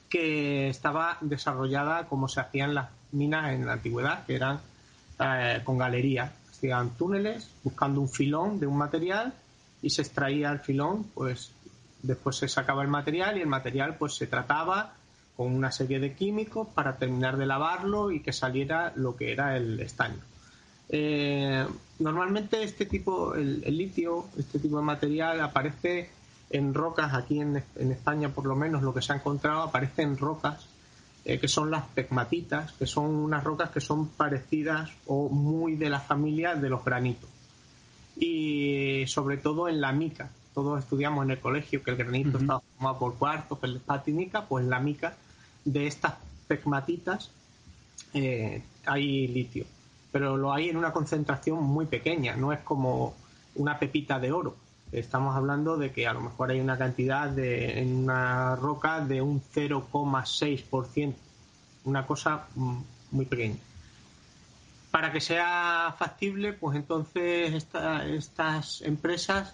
que 0.07 0.69
estaba 0.69 1.17
desarrollada 1.21 2.07
como 2.07 2.27
se 2.27 2.41
hacían 2.41 2.75
las 2.75 2.89
minas 3.11 3.51
en 3.51 3.65
la 3.65 3.73
antigüedad, 3.73 4.25
que 4.25 4.35
eran 4.35 4.59
eh, 5.19 5.61
con 5.63 5.77
galerías. 5.77 6.31
Hacían 6.49 6.91
túneles 6.91 7.49
buscando 7.63 8.01
un 8.01 8.09
filón 8.09 8.59
de 8.59 8.67
un 8.67 8.77
material 8.77 9.33
y 9.81 9.89
se 9.89 10.01
extraía 10.01 10.51
el 10.51 10.59
filón, 10.59 11.05
pues 11.13 11.51
después 12.01 12.37
se 12.37 12.47
sacaba 12.47 12.81
el 12.83 12.89
material 12.89 13.37
y 13.37 13.41
el 13.41 13.47
material 13.47 13.95
pues 13.97 14.15
se 14.15 14.27
trataba 14.27 14.93
con 15.35 15.53
una 15.53 15.71
serie 15.71 15.99
de 15.99 16.13
químicos 16.13 16.67
para 16.67 16.97
terminar 16.97 17.37
de 17.37 17.45
lavarlo 17.45 18.11
y 18.11 18.19
que 18.21 18.33
saliera 18.33 18.91
lo 18.95 19.15
que 19.15 19.31
era 19.31 19.55
el 19.55 19.79
estaño. 19.79 20.19
Eh, 20.89 21.65
normalmente 21.99 22.63
este 22.63 22.85
tipo, 22.85 23.35
el, 23.35 23.61
litio, 23.61 24.25
este 24.37 24.59
tipo 24.59 24.77
de 24.77 24.83
material 24.83 25.39
aparece 25.41 26.09
en 26.49 26.73
rocas, 26.73 27.13
aquí 27.13 27.39
en, 27.39 27.63
España 27.77 28.29
por 28.29 28.45
lo 28.45 28.55
menos 28.55 28.81
lo 28.81 28.93
que 28.93 29.01
se 29.01 29.13
ha 29.13 29.17
encontrado 29.17 29.61
aparece 29.61 30.01
en 30.01 30.17
rocas 30.17 30.67
eh, 31.29 31.39
que 31.39 31.47
son 31.47 31.69
las 31.69 31.83
pegmatitas, 31.85 32.71
que 32.71 32.87
son 32.87 33.05
unas 33.11 33.43
rocas 33.43 33.69
que 33.69 33.79
son 33.79 34.07
parecidas 34.07 34.89
o 35.05 35.29
muy 35.29 35.75
de 35.75 35.87
la 35.87 35.99
familia 35.99 36.55
de 36.55 36.69
los 36.69 36.83
granitos. 36.83 37.29
Y 38.17 39.03
sobre 39.05 39.37
todo 39.37 39.69
en 39.69 39.79
la 39.79 39.91
mica. 39.91 40.31
Todos 40.55 40.79
estudiamos 40.79 41.23
en 41.25 41.29
el 41.29 41.39
colegio 41.39 41.83
que 41.83 41.91
el 41.91 41.97
granito 41.97 42.39
está 42.39 42.59
formado 42.59 42.97
por 42.97 43.15
cuartos, 43.19 43.59
patinica, 43.85 44.45
pues 44.45 44.65
la 44.65 44.79
mica 44.79 45.17
de 45.65 45.85
estas 45.85 46.15
pegmatitas 46.47 47.29
eh, 48.15 48.63
hay 48.87 49.27
litio, 49.27 49.65
pero 50.11 50.35
lo 50.35 50.51
hay 50.51 50.69
en 50.69 50.77
una 50.77 50.91
concentración 50.91 51.63
muy 51.63 51.85
pequeña, 51.85 52.35
no 52.35 52.51
es 52.51 52.61
como 52.61 53.13
una 53.53 53.77
pepita 53.77 54.19
de 54.19 54.31
oro. 54.31 54.55
Estamos 54.91 55.35
hablando 55.35 55.77
de 55.77 55.91
que 55.91 56.07
a 56.07 56.13
lo 56.13 56.21
mejor 56.21 56.51
hay 56.51 56.59
una 56.59 56.77
cantidad 56.77 57.29
de, 57.29 57.79
en 57.79 57.95
una 57.95 58.55
roca 58.55 59.01
de 59.01 59.21
un 59.21 59.41
0,6%, 59.41 61.13
una 61.85 62.05
cosa 62.07 62.47
mm, 62.55 62.77
muy 63.11 63.25
pequeña. 63.25 63.57
Para 64.91 65.11
que 65.11 65.21
sea 65.21 65.93
factible, 65.97 66.53
pues 66.53 66.75
entonces 66.75 67.53
estas 67.53 68.81
empresas 68.81 69.53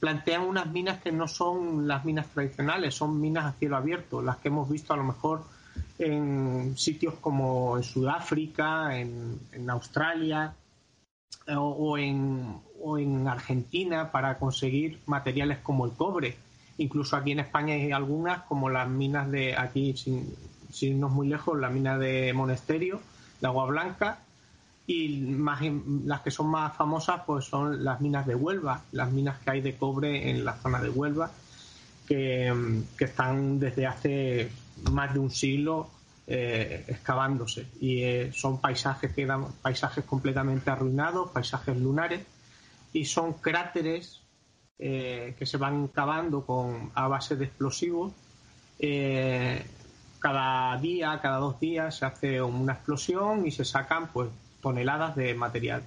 plantean 0.00 0.42
unas 0.42 0.66
minas 0.66 1.00
que 1.00 1.12
no 1.12 1.28
son 1.28 1.86
las 1.88 2.04
minas 2.04 2.26
tradicionales, 2.28 2.94
son 2.94 3.20
minas 3.20 3.46
a 3.46 3.52
cielo 3.52 3.76
abierto, 3.76 4.20
las 4.20 4.38
que 4.38 4.48
hemos 4.48 4.68
visto 4.68 4.92
a 4.92 4.96
lo 4.96 5.04
mejor 5.04 5.44
en 5.98 6.74
sitios 6.76 7.14
como 7.20 7.76
en 7.76 7.82
Sudáfrica, 7.82 8.98
en, 8.98 9.70
Australia 9.70 10.54
eh, 11.46 11.54
o, 11.56 11.96
en, 11.96 12.60
o 12.84 12.98
en 12.98 13.26
Argentina 13.26 14.12
para 14.12 14.38
conseguir 14.38 15.00
materiales 15.06 15.58
como 15.58 15.86
el 15.86 15.92
cobre. 15.92 16.36
Incluso 16.76 17.16
aquí 17.16 17.32
en 17.32 17.40
España 17.40 17.74
hay 17.74 17.92
algunas, 17.92 18.42
como 18.42 18.68
las 18.68 18.88
minas 18.88 19.30
de 19.30 19.56
aquí, 19.56 19.96
sin, 19.96 20.34
sin 20.70 20.96
irnos 20.96 21.12
muy 21.12 21.28
lejos, 21.28 21.58
la 21.58 21.70
mina 21.70 21.96
de 21.98 22.32
Monesterio, 22.34 23.00
de 23.40 23.46
Agua 23.46 23.66
Blanca, 23.66 24.18
y 24.86 25.20
más, 25.20 25.62
las 26.04 26.20
que 26.20 26.30
son 26.30 26.48
más 26.48 26.76
famosas 26.76 27.22
pues 27.26 27.46
son 27.46 27.82
las 27.82 28.02
minas 28.02 28.26
de 28.26 28.34
Huelva, 28.34 28.82
las 28.92 29.10
minas 29.10 29.38
que 29.38 29.50
hay 29.50 29.60
de 29.62 29.76
cobre 29.76 30.28
en 30.30 30.44
la 30.44 30.52
zona 30.54 30.80
de 30.80 30.90
Huelva, 30.90 31.30
que, 32.06 32.52
están 32.98 33.58
desde 33.58 33.86
hace 33.86 34.50
más 34.92 35.14
de 35.14 35.20
un 35.20 35.30
siglo 35.30 35.88
eh, 36.26 36.84
excavándose 36.88 37.66
y 37.80 38.02
eh, 38.02 38.30
son 38.34 38.60
paisajes 38.60 39.12
que 39.12 39.24
dan 39.24 39.46
paisajes 39.62 40.04
completamente 40.04 40.70
arruinados, 40.70 41.30
paisajes 41.30 41.78
lunares 41.78 42.20
y 42.94 43.04
son 43.04 43.34
cráteres 43.34 44.22
eh, 44.78 45.34
que 45.38 45.44
se 45.44 45.58
van 45.58 45.88
cavando 45.88 46.46
con 46.46 46.90
a 46.94 47.06
base 47.08 47.36
de 47.36 47.44
explosivos. 47.44 48.12
cada 50.18 50.78
día, 50.78 51.20
cada 51.20 51.36
dos 51.36 51.60
días 51.60 51.96
se 51.96 52.06
hace 52.06 52.40
una 52.40 52.72
explosión 52.72 53.46
y 53.46 53.50
se 53.50 53.66
sacan 53.66 54.08
pues 54.08 54.30
toneladas 54.62 55.14
de 55.16 55.34
material. 55.34 55.82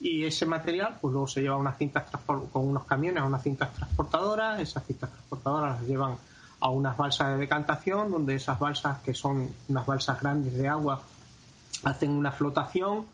Y 0.00 0.24
ese 0.24 0.46
material 0.46 0.96
pues 1.00 1.12
luego 1.12 1.28
se 1.28 1.42
lleva 1.42 1.56
a 1.56 1.58
unas 1.58 1.76
cintas 1.76 2.04
con 2.26 2.48
unos 2.54 2.84
camiones 2.84 3.22
a 3.22 3.26
unas 3.26 3.42
cintas 3.42 3.72
transportadoras, 3.74 4.60
esas 4.60 4.84
cintas 4.86 5.10
transportadoras 5.10 5.80
las 5.80 5.88
llevan 5.88 6.16
a 6.60 6.70
unas 6.70 6.96
balsas 6.96 7.32
de 7.32 7.38
decantación, 7.38 8.10
donde 8.10 8.36
esas 8.36 8.58
balsas, 8.58 9.00
que 9.00 9.14
son 9.14 9.52
unas 9.68 9.84
balsas 9.84 10.20
grandes 10.20 10.54
de 10.54 10.68
agua, 10.68 11.02
hacen 11.82 12.10
una 12.12 12.30
flotación 12.30 13.06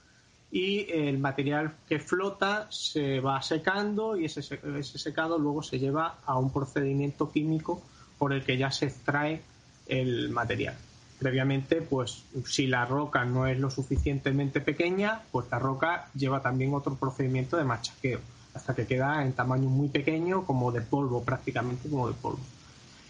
y 0.51 0.90
el 0.90 1.18
material 1.18 1.74
que 1.88 1.99
flota 1.99 2.66
se 2.70 3.20
va 3.20 3.42
secando 3.42 4.16
y 4.16 4.24
ese, 4.24 4.40
ese 4.40 4.99
secado 4.99 5.38
luego 5.38 5.62
se 5.62 5.78
lleva 5.78 6.18
a 6.24 6.38
un 6.38 6.51
procedimiento 6.53 7.30
químico 7.30 7.82
por 8.18 8.32
el 8.32 8.44
que 8.44 8.57
ya 8.57 8.70
se 8.70 8.86
extrae 8.86 9.42
el 9.86 10.30
material. 10.30 10.76
Previamente, 11.18 11.82
pues 11.82 12.22
si 12.46 12.66
la 12.66 12.84
roca 12.84 13.24
no 13.24 13.46
es 13.46 13.59
lo 13.59 13.70
suficientemente 13.70 14.61
pequeña, 14.61 15.22
pues 15.32 15.46
la 15.51 15.59
roca 15.59 16.09
lleva 16.14 16.40
también 16.40 16.72
otro 16.74 16.94
procedimiento 16.94 17.57
de 17.57 17.64
machaqueo, 17.64 18.20
hasta 18.55 18.74
que 18.74 18.86
queda 18.86 19.24
en 19.24 19.32
tamaño 19.32 19.68
muy 19.68 19.88
pequeño, 19.88 20.46
como 20.46 20.70
de 20.70 20.80
polvo, 20.80 21.24
prácticamente 21.24 21.88
como 21.88 22.09
de 22.09 22.14
polvo. 22.14 22.40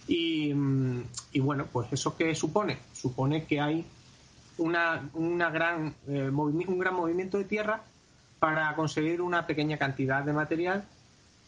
Mm, 0.09 1.01
y, 1.33 1.41
bueno, 1.41 1.67
pues 1.71 1.93
eso 1.93 2.17
qué 2.17 2.35
supone? 2.35 2.79
Supone 2.95 3.45
que 3.45 3.61
hay 3.61 3.85
una, 4.59 5.09
una 5.15 5.51
gran, 5.51 5.95
eh, 6.07 6.31
un 6.31 6.79
gran 6.79 6.95
movimiento 6.95 7.39
de 7.39 7.45
tierra 7.45 7.83
para 8.39 8.75
conseguir 8.75 9.21
una 9.21 9.47
pequeña 9.47 9.79
cantidad 9.79 10.23
de 10.23 10.33
material 10.33 10.85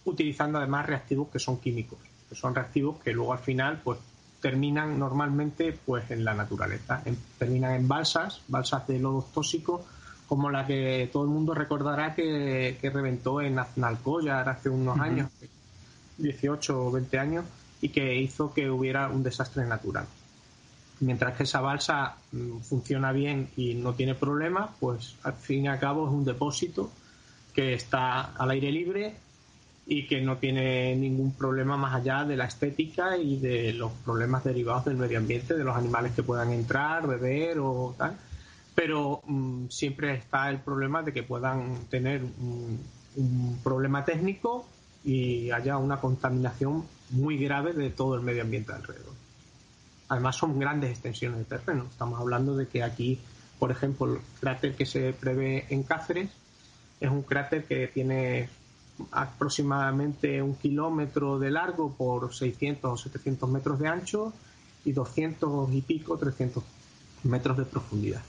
utilizando 0.05 0.59
además 0.59 0.87
reactivos 0.87 1.29
que 1.29 1.39
son 1.39 1.59
químicos, 1.59 1.99
que 2.29 2.35
son 2.35 2.55
reactivos 2.55 2.99
que 3.01 3.13
luego 3.13 3.33
al 3.33 3.39
final 3.39 3.81
pues 3.85 3.99
terminan 4.41 4.99
normalmente 4.99 5.79
pues 5.85 6.11
en 6.11 6.25
la 6.25 6.35
naturaleza, 6.35 7.03
terminan 7.39 7.75
en 7.75 7.87
balsas, 7.87 8.41
balsas 8.49 8.87
de 8.87 8.99
lodos 8.99 9.31
tóxicos 9.33 9.83
como 10.31 10.49
la 10.49 10.65
que 10.65 11.11
todo 11.13 11.25
el 11.25 11.29
mundo 11.29 11.55
recordará 11.55 12.15
que, 12.15 12.79
reventó 12.81 13.41
en 13.41 13.59
Aznalcóllar 13.59 14.49
hace 14.49 14.69
unos 14.69 14.97
años, 15.01 15.29
18 16.19 16.87
o 16.87 16.93
20 16.93 17.19
años, 17.19 17.45
y 17.81 17.89
que 17.89 18.15
hizo 18.15 18.55
que 18.55 18.71
hubiera 18.71 19.09
un 19.09 19.25
desastre 19.25 19.67
natural. 19.67 20.07
Mientras 21.01 21.37
que 21.37 21.45
esa 21.45 21.61
balsa 21.61 22.17
mm, 22.33 22.59
funciona 22.61 23.13
bien 23.13 23.49
y 23.57 23.75
no 23.75 23.95
tiene 23.95 24.15
problemas, 24.15 24.71
pues 24.79 25.17
al 25.23 25.35
fin 25.35 25.65
y 25.65 25.69
al 25.69 25.79
cabo 25.79 26.07
es 26.07 26.13
un 26.13 26.25
depósito 26.25 26.91
que 27.55 27.75
está 27.75 28.35
al 28.37 28.51
aire 28.51 28.71
libre 28.71 29.15
y 29.87 30.07
que 30.07 30.21
no 30.21 30.37
tiene 30.37 30.95
ningún 30.95 31.33
problema 31.33 31.77
más 31.77 31.95
allá 31.95 32.25
de 32.25 32.37
la 32.37 32.45
estética 32.45 33.17
y 33.17 33.39
de 33.39 33.73
los 33.73 33.93
problemas 34.05 34.45
derivados 34.45 34.85
del 34.85 34.97
medio 34.97 35.19
ambiente, 35.19 35.55
de 35.55 35.65
los 35.65 35.77
animales 35.77 36.13
que 36.13 36.23
puedan 36.23 36.53
entrar, 36.53 37.07
beber 37.07 37.59
o 37.59 37.95
tal. 37.97 38.17
Pero 38.75 39.23
mm, 39.27 39.69
siempre 39.69 40.15
está 40.15 40.51
el 40.51 40.61
problema 40.61 41.03
de 41.03 41.13
que 41.13 41.23
puedan 41.23 41.87
tener 41.89 42.23
un 42.23 43.59
problema 43.65 44.05
técnico 44.05 44.67
y 45.05 45.51
haya 45.51 45.79
una 45.79 46.01
contaminación 46.01 46.85
muy 47.11 47.39
grave 47.39 47.73
de 47.73 47.91
todo 47.91 48.15
el 48.15 48.21
medio 48.21 48.43
ambiente 48.43 48.73
alrededor. 48.73 49.15
Además 50.11 50.37
son 50.37 50.59
grandes 50.59 50.91
extensiones 50.91 51.39
de 51.39 51.45
terreno. 51.45 51.87
Estamos 51.89 52.21
hablando 52.21 52.57
de 52.57 52.67
que 52.67 52.83
aquí, 52.83 53.21
por 53.61 53.71
ejemplo, 53.71 54.13
el 54.13 54.21
cráter 54.41 54.75
que 54.75 54.85
se 54.85 55.13
prevé 55.13 55.67
en 55.71 55.85
Cáceres 55.85 56.31
es 57.01 57.11
un 57.11 57.23
cráter 57.23 57.65
que 57.65 57.87
tiene 57.87 58.49
aproximadamente 59.13 60.43
un 60.43 60.57
kilómetro 60.57 61.39
de 61.39 61.53
largo 61.53 61.95
por 61.95 62.35
600 62.35 62.91
o 62.91 62.97
700 62.97 63.49
metros 63.49 63.79
de 63.79 63.87
ancho 63.87 64.33
y 64.85 64.91
200 64.91 65.73
y 65.73 65.81
pico, 65.83 66.19
300 66.19 66.65
metros 67.23 67.57
de 67.57 67.65
profundidad. 67.65 68.23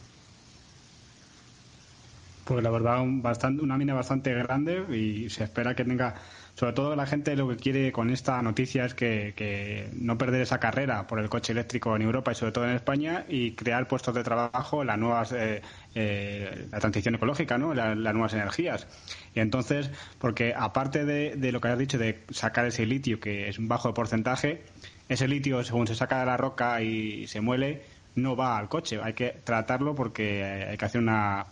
Pues 2.45 2.63
la 2.63 2.69
verdad, 2.69 3.03
bastante, 3.07 3.63
una 3.63 3.77
mina 3.77 3.95
bastante 3.95 4.31
grande 4.35 4.85
y 4.95 5.31
se 5.31 5.45
espera 5.45 5.75
que 5.75 5.83
tenga 5.83 6.13
sobre 6.55 6.73
todo 6.73 6.95
la 6.95 7.05
gente 7.05 7.35
lo 7.35 7.47
que 7.47 7.55
quiere 7.55 7.91
con 7.91 8.09
esta 8.09 8.41
noticia 8.41 8.85
es 8.85 8.93
que, 8.93 9.89
no 9.93 10.17
perder 10.17 10.41
esa 10.41 10.59
carrera 10.59 11.07
por 11.07 11.19
el 11.19 11.29
coche 11.29 11.53
eléctrico 11.53 11.95
en 11.95 12.01
Europa 12.01 12.31
y 12.31 12.35
sobre 12.35 12.51
todo 12.51 12.65
en 12.65 12.75
España 12.75 13.25
y 13.27 13.51
crear 13.53 13.87
puestos 13.87 14.13
de 14.13 14.23
trabajo, 14.23 14.83
las 14.83 14.97
nuevas, 14.97 15.31
eh, 15.31 15.61
eh, 15.95 16.67
la 16.71 16.79
transición 16.79 17.15
ecológica, 17.15 17.57
¿no? 17.57 17.73
las 17.73 17.95
nuevas 17.95 18.33
energías. 18.33 18.87
Y 19.33 19.39
entonces, 19.39 19.89
porque 20.19 20.53
aparte 20.55 21.05
de, 21.05 21.51
lo 21.51 21.61
que 21.61 21.67
has 21.69 21.79
dicho 21.79 21.97
de 21.97 22.23
sacar 22.29 22.65
ese 22.65 22.85
litio, 22.85 23.19
que 23.19 23.49
es 23.49 23.57
un 23.57 23.67
bajo 23.67 23.93
porcentaje, 23.93 24.63
ese 25.09 25.27
litio, 25.27 25.63
según 25.63 25.87
se 25.87 25.95
saca 25.95 26.19
de 26.19 26.25
la 26.25 26.37
roca 26.37 26.81
y 26.81 27.27
se 27.27 27.41
muele, 27.41 27.81
no 28.15 28.35
va 28.35 28.57
al 28.57 28.69
coche. 28.69 28.99
Hay 29.01 29.13
que 29.13 29.29
tratarlo 29.43 29.95
porque 29.95 30.43
hay 30.69 30.77
que 30.77 30.85
hacer 30.85 31.01
una, 31.01 31.45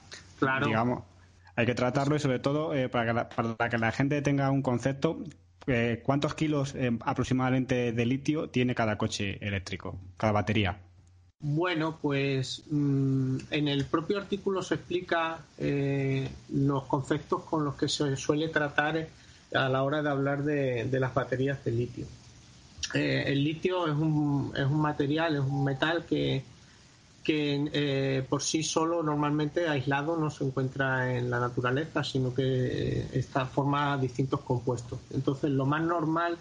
digamos, 0.64 1.04
hay 1.60 1.66
que 1.66 1.76
tratarlo 1.76 2.16
y 2.16 2.20
sobre 2.20 2.40
todo 2.40 2.74
eh, 2.74 2.88
para, 2.88 3.28
que 3.70 3.78
la, 3.78 3.92
gente 3.92 4.22
tenga 4.22 4.50
un 4.50 4.62
concepto, 4.62 5.22
eh, 5.68 6.02
¿cuántos 6.06 6.34
kilos 6.34 6.74
eh, 6.74 6.98
aproximadamente 7.02 7.92
de 7.92 8.06
litio 8.06 8.50
tiene 8.50 8.74
cada 8.74 8.98
coche 8.98 9.38
eléctrico, 9.46 10.00
cada 10.16 10.32
batería? 10.32 10.80
Bueno, 11.42 11.98
pues 12.02 12.64
mm, 12.72 13.38
en 13.52 13.68
el 13.68 13.84
propio 13.84 14.20
artículo 14.20 14.62
se 14.62 14.76
explica 14.76 15.40
los 16.50 16.84
conceptos 16.86 17.44
con 17.44 17.66
los 17.66 17.76
que 17.76 17.90
se 17.90 18.16
suele 18.16 18.48
tratar 18.48 19.08
a 19.54 19.68
la 19.68 19.84
hora 19.84 20.02
de 20.02 20.10
hablar 20.10 20.44
de, 20.44 20.86
de 20.86 21.00
las 21.02 21.14
baterías 21.14 21.62
de 21.66 21.72
litio. 21.72 22.06
el 22.94 23.44
litio 23.44 23.86
es 23.86 23.98
un, 23.98 24.54
es 24.56 24.66
un 24.66 24.80
material, 24.80 25.36
es 25.36 25.42
un 25.42 25.66
metal 25.66 26.06
que, 26.06 26.42
que 27.30 27.70
eh, 27.74 28.26
por 28.28 28.42
sí 28.42 28.64
solo 28.64 29.04
normalmente 29.04 29.68
aislado 29.68 30.18
no 30.18 30.32
se 30.32 30.44
encuentra 30.44 31.16
en 31.16 31.30
la 31.30 31.40
naturaleza, 31.40 32.04
sino 32.04 32.34
que 32.34 33.06
está 33.14 33.46
forma 33.46 33.96
distintos 34.00 34.40
compuestos. 34.40 34.98
Entonces, 35.12 35.52
lo 35.52 35.68
más 35.68 35.84
normal 35.84 36.40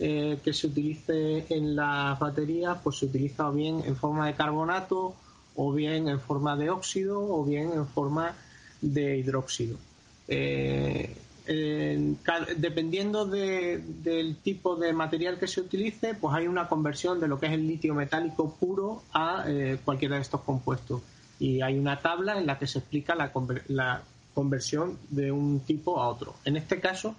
eh, 0.00 0.40
que 0.42 0.52
se 0.52 0.66
utilice 0.66 1.46
en 1.50 1.76
las 1.76 2.18
baterías, 2.18 2.78
pues 2.82 2.98
se 2.98 3.06
utiliza 3.06 3.48
bien 3.50 3.84
en 3.86 3.94
forma 3.94 4.26
de 4.26 4.34
carbonato, 4.34 5.14
o 5.54 5.72
bien 5.72 6.08
en 6.08 6.18
forma 6.18 6.56
de 6.56 6.68
óxido, 6.68 7.20
o 7.20 7.44
bien 7.44 7.70
en 7.72 7.86
forma 7.86 8.34
de 8.80 9.18
hidróxido. 9.18 9.76
Eh, 10.26 11.16
dependiendo 11.46 13.26
del 13.26 14.36
tipo 14.42 14.76
de 14.76 14.92
material 14.92 15.38
que 15.38 15.46
se 15.46 15.60
utilice, 15.60 16.14
pues 16.14 16.34
hay 16.34 16.46
una 16.46 16.68
conversión 16.68 17.20
de 17.20 17.28
lo 17.28 17.38
que 17.38 17.46
es 17.46 17.52
el 17.52 17.66
litio 17.66 17.94
metálico 17.94 18.54
puro 18.54 19.02
a 19.12 19.44
eh, 19.46 19.78
cualquiera 19.84 20.16
de 20.16 20.22
estos 20.22 20.40
compuestos. 20.40 21.02
Y 21.38 21.60
hay 21.60 21.78
una 21.78 22.00
tabla 22.00 22.38
en 22.38 22.46
la 22.46 22.58
que 22.58 22.66
se 22.66 22.78
explica 22.78 23.14
la, 23.14 23.30
la 23.68 24.02
conversión 24.32 24.98
de 25.10 25.32
un 25.32 25.60
tipo 25.60 26.00
a 26.00 26.08
otro. 26.08 26.34
En 26.44 26.56
este 26.56 26.80
caso, 26.80 27.14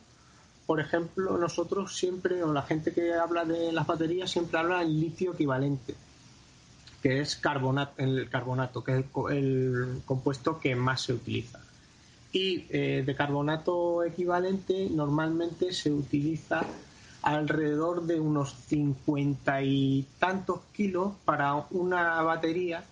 por 0.66 0.80
ejemplo, 0.80 1.38
nosotros 1.38 1.96
siempre, 1.96 2.42
o 2.42 2.52
la 2.52 2.64
gente 2.64 2.94
que 2.94 3.14
habla 3.14 3.46
de 3.46 3.72
las 3.72 3.86
baterías, 3.86 4.32
siempre 4.32 4.58
habla 4.58 4.80
del 4.80 5.00
litio 5.00 5.34
equivalente, 5.34 5.94
que 7.04 7.20
es 7.20 7.36
carbonato, 7.36 7.94
el 8.02 8.28
carbonato, 8.28 8.84
que 8.84 9.00
es 9.00 9.06
el 9.30 10.02
compuesto 10.06 10.60
que 10.60 10.76
más 10.76 11.02
se 11.02 11.14
utiliza 11.14 11.60
y 12.36 12.66
eh, 12.70 13.02
de 13.06 13.16
carbonato 13.16 14.04
equivalente 14.04 14.90
normalmente 14.92 15.72
se 15.72 15.90
utiliza 15.90 16.66
alrededor 17.22 18.04
de 18.04 18.20
unos 18.20 18.54
cincuenta 18.68 19.62
y 19.62 20.06
tantos 20.20 20.60
kilos 20.74 21.14
para 21.24 21.56
una 21.72 22.22
batería 22.24 22.84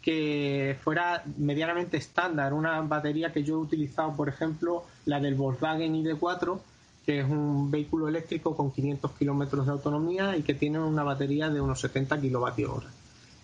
que 0.00 0.78
fuera 0.82 1.22
medianamente 1.36 1.98
estándar. 1.98 2.54
Una 2.54 2.80
batería 2.80 3.34
que 3.34 3.44
yo 3.44 3.56
he 3.56 3.58
utilizado, 3.58 4.16
por 4.16 4.30
ejemplo, 4.30 4.84
la 5.04 5.20
del 5.20 5.34
Volkswagen 5.34 6.02
ID4, 6.02 6.58
que 7.04 7.20
es 7.20 7.28
un 7.28 7.70
vehículo 7.70 8.08
eléctrico 8.08 8.56
con 8.56 8.70
500 8.70 9.12
kilómetros 9.12 9.66
de 9.66 9.72
autonomía 9.72 10.38
y 10.38 10.42
que 10.42 10.54
tiene 10.54 10.78
una 10.78 11.02
batería 11.02 11.50
de 11.50 11.60
unos 11.60 11.80
70 11.80 12.18
kilovatios 12.18 12.70
hora. 12.70 12.90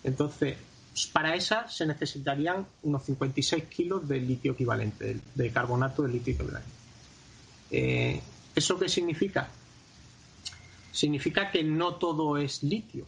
Entonces, 0.03 0.57
para 1.05 1.35
esa 1.35 1.69
se 1.69 1.85
necesitarían 1.85 2.65
unos 2.81 3.03
56 3.03 3.65
kilos 3.65 4.07
de 4.07 4.19
litio 4.19 4.53
equivalente, 4.53 5.19
de 5.35 5.51
carbonato 5.51 6.01
de 6.01 6.09
litio 6.09 6.33
equivalente. 6.33 6.69
Eh, 7.69 8.19
¿Eso 8.55 8.79
qué 8.79 8.89
significa? 8.89 9.47
Significa 10.91 11.51
que 11.51 11.63
no 11.63 11.95
todo 11.95 12.37
es 12.37 12.63
litio. 12.63 13.05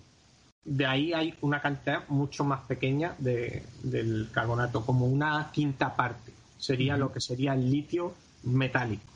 De 0.63 0.85
ahí 0.85 1.13
hay 1.13 1.33
una 1.41 1.61
cantidad 1.61 2.07
mucho 2.09 2.43
más 2.43 2.61
pequeña 2.61 3.15
del 3.17 4.29
carbonato, 4.31 4.85
como 4.85 5.07
una 5.07 5.49
quinta 5.51 5.95
parte. 5.95 6.31
Sería 6.59 6.97
lo 6.97 7.11
que 7.11 7.21
sería 7.21 7.53
el 7.55 7.71
litio 7.71 8.13
metálico. 8.43 9.09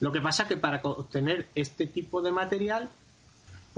Lo 0.00 0.12
que 0.12 0.20
pasa 0.20 0.42
es 0.42 0.48
que 0.50 0.56
para 0.56 0.80
obtener 0.82 1.48
este 1.54 1.86
tipo 1.86 2.20
de 2.20 2.32
material 2.32 2.90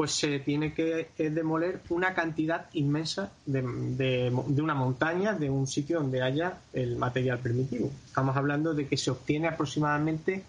pues 0.00 0.12
se 0.12 0.38
tiene 0.38 0.72
que 0.72 1.10
demoler 1.18 1.82
una 1.90 2.14
cantidad 2.14 2.70
inmensa 2.72 3.32
de, 3.44 4.32
una 4.32 4.74
montaña, 4.74 5.34
de 5.34 5.50
un 5.50 5.66
sitio 5.66 6.00
donde 6.00 6.22
haya 6.22 6.56
el 6.72 6.96
material 6.96 7.38
primitivo. 7.40 7.90
Estamos 8.06 8.34
hablando 8.34 8.72
de 8.72 8.88
que 8.88 8.96
se 8.96 9.10
obtiene 9.10 9.48
aproximadamente 9.48 10.42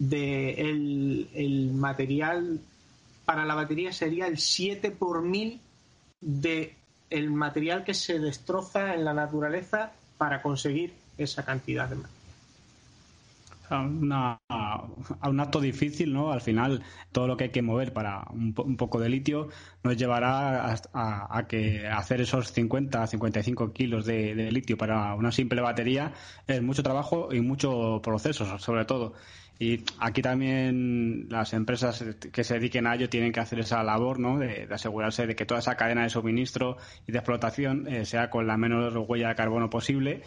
el, 0.00 1.70
material 1.74 2.58
para 3.24 3.44
la 3.44 3.54
batería 3.54 3.92
sería 3.92 4.26
el 4.26 4.38
7 4.38 4.90
por 4.90 5.22
mil 5.22 5.60
de 6.20 6.74
el 7.08 7.30
material 7.30 7.84
que 7.84 7.94
se 7.94 8.18
destroza 8.18 8.96
en 8.96 9.04
la 9.04 9.14
naturaleza 9.14 9.92
para 10.16 10.42
conseguir 10.42 10.92
esa 11.16 11.44
cantidad 11.44 11.88
de 11.88 11.94
material 11.94 12.17
a, 13.70 14.40
a, 14.48 15.28
un 15.28 15.40
acto 15.40 15.60
difícil, 15.60 16.12
¿no? 16.12 16.32
Al 16.32 16.40
final, 16.40 16.82
todo 17.12 17.26
lo 17.26 17.36
que 17.36 17.44
hay 17.44 17.50
que 17.50 17.62
mover 17.62 17.92
para 17.92 18.26
un, 18.30 18.52
poco 18.52 19.00
de 19.00 19.08
litio 19.08 19.48
nos 19.82 19.96
llevará 19.96 20.74
a, 20.92 21.46
que 21.48 21.86
hacer 21.88 22.20
esos 22.20 22.52
50, 22.52 23.06
55 23.06 23.72
kilos 23.72 24.04
de, 24.06 24.34
de, 24.34 24.52
litio 24.52 24.76
para 24.76 25.14
una 25.14 25.32
simple 25.32 25.60
batería 25.60 26.12
es 26.46 26.62
mucho 26.62 26.82
trabajo 26.82 27.32
y 27.32 27.40
mucho 27.40 28.00
proceso, 28.02 28.58
sobre 28.58 28.84
todo. 28.84 29.14
Y 29.60 29.84
aquí 29.98 30.22
también 30.22 31.26
las 31.30 31.52
empresas 31.52 32.04
que 32.32 32.44
se 32.44 32.54
dediquen 32.54 32.86
a 32.86 32.94
ello 32.94 33.08
tienen 33.08 33.32
que 33.32 33.40
hacer 33.40 33.58
esa 33.58 33.82
labor, 33.82 34.20
¿no? 34.20 34.38
De, 34.38 34.68
asegurarse 34.70 35.26
de 35.26 35.34
que 35.34 35.46
toda 35.46 35.58
esa 35.58 35.76
cadena 35.76 36.04
de 36.04 36.10
suministro 36.10 36.76
y 37.08 37.12
de 37.12 37.18
explotación 37.18 37.88
eh, 37.88 38.04
sea 38.04 38.30
con 38.30 38.46
la 38.46 38.56
menor 38.56 38.96
huella 38.98 39.30
de 39.30 39.34
carbono 39.34 39.68
posible 39.68 40.22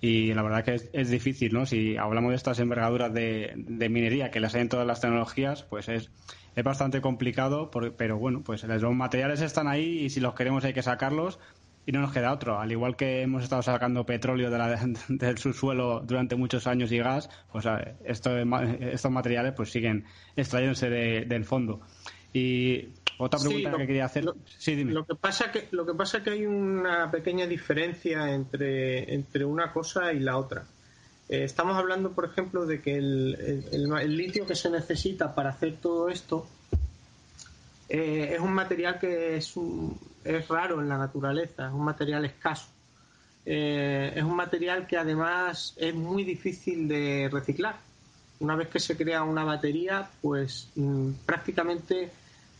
y 0.00 0.32
la 0.32 0.42
verdad 0.42 0.64
que 0.64 0.80
es, 0.92 1.10
difícil, 1.10 1.52
¿no? 1.52 1.66
Si 1.66 1.96
hablamos 1.96 2.30
de 2.30 2.36
estas 2.36 2.58
envergaduras 2.58 3.12
de, 3.12 3.52
minería 3.90 4.30
que 4.30 4.40
las 4.40 4.54
hay 4.54 4.62
en 4.62 4.68
todas 4.68 4.86
las 4.86 5.00
tecnologías, 5.00 5.64
pues 5.64 5.88
es, 5.88 6.10
es 6.56 6.64
bastante 6.64 7.00
complicado, 7.00 7.70
pero 7.70 8.18
bueno, 8.18 8.42
pues 8.42 8.64
los 8.64 8.94
materiales 8.94 9.42
están 9.42 9.68
ahí 9.68 10.00
y 10.00 10.10
si 10.10 10.20
los 10.20 10.34
queremos 10.34 10.64
hay 10.64 10.72
que 10.72 10.82
sacarlos 10.82 11.38
y 11.86 11.92
no 11.92 12.00
nos 12.00 12.12
queda 12.12 12.32
otro. 12.32 12.58
Al 12.58 12.72
igual 12.72 12.96
que 12.96 13.22
hemos 13.22 13.42
estado 13.42 13.62
sacando 13.62 14.06
petróleo 14.06 14.50
de 14.50 14.58
la, 14.58 14.76
del 15.08 15.38
subsuelo 15.38 16.00
durante 16.00 16.36
muchos 16.36 16.66
años 16.66 16.90
y 16.92 16.98
gas, 16.98 17.28
pues 17.52 17.66
esto, 18.04 18.38
estos 18.38 19.10
materiales 19.10 19.52
pues 19.54 19.70
siguen 19.70 20.04
extrayéndose 20.36 20.88
del 20.88 21.44
fondo. 21.44 21.80
Y 22.32 22.90
otra 23.20 23.38
pregunta 23.38 23.76
que 23.76 23.86
quería 23.86 24.04
hacer. 24.06 24.24
Lo, 24.24 24.34
sí, 24.58 24.74
dime. 24.74 24.92
Lo 24.92 25.04
que 25.04 25.14
pasa 25.14 25.52
que 25.52 25.68
lo 25.70 25.86
que 25.86 25.94
pasa 25.94 26.18
es 26.18 26.24
que 26.24 26.30
hay 26.30 26.46
una 26.46 27.10
pequeña 27.10 27.46
diferencia 27.46 28.32
entre, 28.32 29.12
entre 29.14 29.44
una 29.44 29.72
cosa 29.72 30.12
y 30.12 30.20
la 30.20 30.36
otra. 30.36 30.64
Eh, 31.28 31.44
estamos 31.44 31.76
hablando, 31.76 32.10
por 32.12 32.24
ejemplo, 32.24 32.66
de 32.66 32.80
que 32.80 32.96
el, 32.96 33.64
el, 33.70 34.16
litio 34.16 34.46
que 34.46 34.56
se 34.56 34.68
necesita 34.68 35.34
para 35.34 35.50
hacer 35.50 35.76
todo 35.80 36.08
esto 36.08 36.46
eh, 37.88 38.32
es 38.34 38.40
un 38.40 38.52
material 38.52 38.98
que 38.98 39.36
es, 39.36 39.54
es 40.24 40.48
raro 40.48 40.80
en 40.80 40.88
la 40.88 40.98
naturaleza, 40.98 41.68
es 41.68 41.72
un 41.72 41.84
material 41.84 42.24
escaso. 42.24 42.66
Eh, 43.46 44.12
es 44.14 44.22
un 44.22 44.36
material 44.36 44.86
que 44.86 44.96
además 44.96 45.74
es 45.76 45.94
muy 45.94 46.24
difícil 46.24 46.88
de 46.88 47.28
reciclar. 47.32 47.76
Una 48.40 48.56
vez 48.56 48.68
que 48.68 48.80
se 48.80 48.96
crea 48.96 49.22
una 49.22 49.44
batería, 49.44 50.10
pues 50.20 50.68
mm, 50.74 51.10
prácticamente 51.26 52.10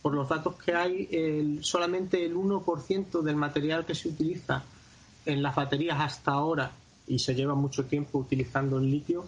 por 0.01 0.13
los 0.13 0.27
datos 0.27 0.55
que 0.55 0.73
hay, 0.73 1.59
solamente 1.61 2.25
el 2.25 2.35
1% 2.35 3.21
del 3.21 3.35
material 3.35 3.85
que 3.85 3.95
se 3.95 4.09
utiliza 4.09 4.63
en 5.25 5.43
las 5.43 5.55
baterías 5.55 5.99
hasta 5.99 6.31
ahora, 6.31 6.71
y 7.07 7.19
se 7.19 7.35
lleva 7.35 7.55
mucho 7.55 7.85
tiempo 7.85 8.19
utilizando 8.19 8.79
el 8.79 8.89
litio, 8.89 9.25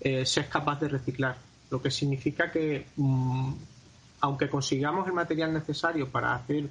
eh, 0.00 0.24
se 0.24 0.40
es 0.40 0.46
capaz 0.48 0.80
de 0.80 0.88
reciclar. 0.88 1.36
Lo 1.70 1.82
que 1.82 1.90
significa 1.90 2.50
que, 2.50 2.86
mm, 2.96 3.52
aunque 4.20 4.48
consigamos 4.48 5.06
el 5.06 5.12
material 5.12 5.52
necesario 5.52 6.08
para 6.08 6.34
hacer, 6.34 6.68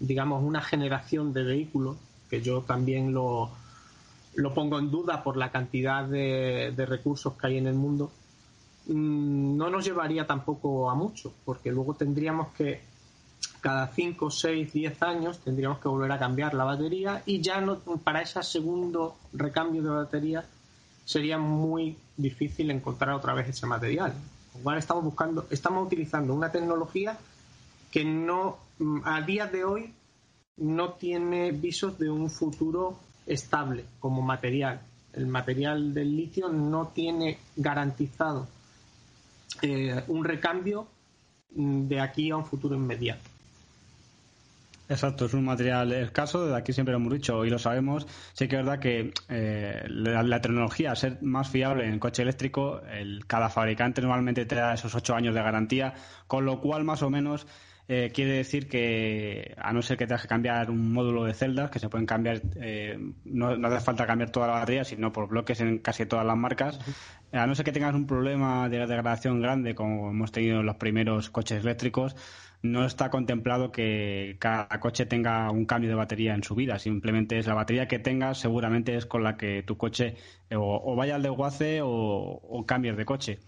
digamos, 0.00 0.42
una 0.42 0.62
generación 0.62 1.32
de 1.32 1.44
vehículos, 1.44 1.96
que 2.28 2.40
yo 2.40 2.62
también 2.62 3.12
lo, 3.12 3.50
lo 4.34 4.54
pongo 4.54 4.78
en 4.78 4.90
duda 4.90 5.22
por 5.22 5.36
la 5.36 5.50
cantidad 5.50 6.04
de 6.04 6.86
recursos 6.88 7.34
que 7.34 7.46
hay 7.46 7.58
en 7.58 7.66
el 7.66 7.74
mundo, 7.74 8.10
Mm, 8.86 9.56
no 9.56 9.70
nos 9.70 9.84
llevaría 9.84 10.26
tampoco 10.26 10.90
a 10.90 10.94
mucho, 10.94 11.32
porque 11.44 11.72
luego 11.72 11.94
tendríamos 11.94 12.48
que 12.48 12.82
cada 13.60 13.86
5, 13.88 14.30
6, 14.30 14.72
10 14.72 15.02
años 15.02 15.38
tendríamos 15.38 15.78
que 15.78 15.88
volver 15.88 16.12
a 16.12 16.18
cambiar 16.18 16.52
la 16.52 16.64
batería 16.64 17.22
y 17.24 17.40
ya 17.40 17.60
no 17.60 17.78
para 17.78 18.20
ese 18.20 18.42
segundo 18.42 19.16
recambio 19.32 19.82
de 19.82 19.88
batería 19.88 20.44
sería 21.04 21.38
muy 21.38 21.96
difícil 22.16 22.70
encontrar 22.70 23.14
otra 23.14 23.32
vez 23.32 23.48
ese 23.48 23.66
material. 23.66 24.12
Estamos 24.76 25.04
buscando, 25.04 25.46
estamos 25.50 25.86
utilizando 25.86 26.34
una 26.34 26.52
tecnología 26.52 27.18
que 27.90 28.04
no 28.04 28.58
mm, 28.78 29.00
a 29.04 29.22
día 29.22 29.46
de 29.46 29.64
hoy 29.64 29.94
no 30.56 30.92
tiene 30.92 31.52
visos 31.52 31.98
de 31.98 32.10
un 32.10 32.30
futuro 32.30 32.98
estable 33.26 33.86
como 33.98 34.20
material. 34.20 34.82
El 35.14 35.26
material 35.26 35.94
del 35.94 36.14
litio 36.14 36.48
no 36.50 36.88
tiene 36.88 37.38
garantizado 37.56 38.46
eh, 39.62 40.02
un 40.08 40.24
recambio 40.24 40.86
mm, 41.54 41.88
de 41.88 42.00
aquí 42.00 42.30
a 42.30 42.36
un 42.36 42.44
futuro 42.44 42.74
inmediato. 42.74 43.34
Exacto, 44.86 45.24
es 45.24 45.32
un 45.32 45.46
material 45.46 45.92
escaso, 45.92 46.46
de 46.46 46.54
aquí 46.54 46.74
siempre 46.74 46.92
lo 46.92 46.98
hemos 46.98 47.12
dicho 47.12 47.44
y 47.46 47.50
lo 47.50 47.58
sabemos. 47.58 48.06
Sí 48.34 48.48
que 48.48 48.56
es 48.56 48.64
verdad 48.64 48.80
que 48.80 49.14
eh, 49.30 49.82
la, 49.88 50.40
tecnología, 50.42 50.94
ser 50.94 51.22
más 51.22 51.48
fiable 51.48 51.86
en 51.86 51.94
el 51.94 52.00
coche 52.00 52.22
eléctrico, 52.22 52.82
el, 52.92 53.24
cada 53.26 53.48
fabricante 53.48 54.02
normalmente 54.02 54.44
te 54.44 54.56
da 54.56 54.74
esos 54.74 54.94
ocho 54.94 55.14
años 55.14 55.34
de 55.34 55.42
garantía, 55.42 55.94
con 56.26 56.44
lo 56.44 56.60
cual 56.60 56.84
más 56.84 57.02
o 57.02 57.08
menos 57.08 57.46
eh, 57.86 58.10
quiere 58.14 58.32
decir 58.32 58.66
que, 58.66 59.54
a 59.58 59.72
no 59.72 59.82
ser 59.82 59.98
que 59.98 60.06
tengas 60.06 60.22
que 60.22 60.28
cambiar 60.28 60.70
un 60.70 60.92
módulo 60.92 61.24
de 61.24 61.34
celdas, 61.34 61.70
que 61.70 61.78
se 61.78 61.90
pueden 61.90 62.06
cambiar, 62.06 62.40
eh, 62.56 62.98
no, 63.24 63.48
hace 63.48 63.80
falta 63.84 64.06
cambiar 64.06 64.30
toda 64.30 64.46
la 64.46 64.54
batería, 64.54 64.84
sino 64.84 65.12
por 65.12 65.28
bloques 65.28 65.60
en 65.60 65.78
casi 65.78 66.06
todas 66.06 66.24
las 66.24 66.36
marcas, 66.36 66.78
a 67.32 67.46
no 67.46 67.54
ser 67.54 67.64
que 67.64 67.72
tengas 67.72 67.94
un 67.94 68.06
problema 68.06 68.68
de 68.70 68.78
degradación 68.86 69.42
grande, 69.42 69.74
como 69.74 70.10
hemos 70.10 70.32
tenido 70.32 70.60
en 70.60 70.66
los 70.66 70.76
primeros 70.76 71.28
coches 71.28 71.62
eléctricos, 71.62 72.16
no 72.62 72.86
está 72.86 73.10
contemplado 73.10 73.70
que 73.70 74.36
cada 74.38 74.66
coche 74.80 75.04
tenga 75.04 75.50
un 75.50 75.66
cambio 75.66 75.90
de 75.90 75.96
batería 75.96 76.34
en 76.34 76.42
su 76.42 76.54
vida. 76.54 76.78
Simplemente 76.78 77.38
es 77.38 77.46
la 77.46 77.52
batería 77.52 77.86
que 77.86 77.98
tengas, 77.98 78.38
seguramente 78.38 78.96
es 78.96 79.04
con 79.04 79.22
la 79.22 79.36
que 79.36 79.62
tu 79.62 79.76
coche 79.76 80.16
o, 80.50 80.96
vaya 80.96 81.16
al 81.16 81.22
desguace 81.22 81.82
o, 81.82 81.88
o 81.88 82.64
cambies 82.64 82.96
de 82.96 83.04
coche. 83.04 83.40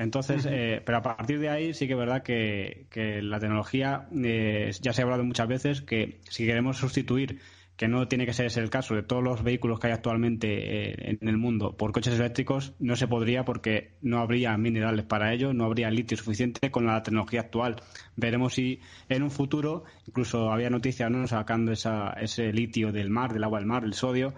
Entonces, 0.00 0.46
eh, 0.50 0.80
pero 0.82 0.96
a 0.96 1.02
partir 1.02 1.38
de 1.40 1.50
ahí 1.50 1.74
sí 1.74 1.86
que 1.86 1.92
es 1.92 1.98
verdad 1.98 2.22
que, 2.22 2.86
la 3.22 3.38
tecnología, 3.38 4.08
eh, 4.24 4.70
ya 4.80 4.94
se 4.94 5.02
ha 5.02 5.04
hablado 5.04 5.24
muchas 5.24 5.46
veces, 5.46 5.82
que 5.82 6.20
si 6.30 6.46
queremos 6.46 6.78
sustituir, 6.78 7.38
que 7.76 7.86
no 7.86 8.08
tiene 8.08 8.24
que 8.24 8.32
ser 8.32 8.46
ese 8.46 8.60
el 8.60 8.70
caso, 8.70 8.94
de 8.94 9.02
todos 9.02 9.22
los 9.22 9.42
vehículos 9.42 9.78
que 9.78 9.88
hay 9.88 9.92
actualmente 9.92 10.48
eh, 10.48 11.18
en 11.20 11.28
el 11.28 11.36
mundo 11.36 11.76
por 11.76 11.92
coches 11.92 12.18
eléctricos, 12.18 12.72
no 12.78 12.96
se 12.96 13.08
podría 13.08 13.44
porque 13.44 13.92
no 14.00 14.20
habría 14.20 14.56
minerales 14.56 15.04
para 15.04 15.34
ello, 15.34 15.52
no 15.52 15.66
habría 15.66 15.90
litio 15.90 16.16
suficiente 16.16 16.70
con 16.70 16.86
la 16.86 17.02
tecnología 17.02 17.40
actual. 17.40 17.76
Veremos 18.16 18.54
si 18.54 18.80
en 19.10 19.22
un 19.22 19.30
futuro, 19.30 19.84
incluso 20.06 20.50
había 20.50 20.70
noticias 20.70 21.10
¿no? 21.10 21.26
sacando 21.26 21.72
esa, 21.72 22.14
ese 22.18 22.54
litio 22.54 22.90
del 22.90 23.10
mar, 23.10 23.34
del 23.34 23.44
agua 23.44 23.58
del 23.58 23.68
mar, 23.68 23.84
el 23.84 23.92
sodio, 23.92 24.32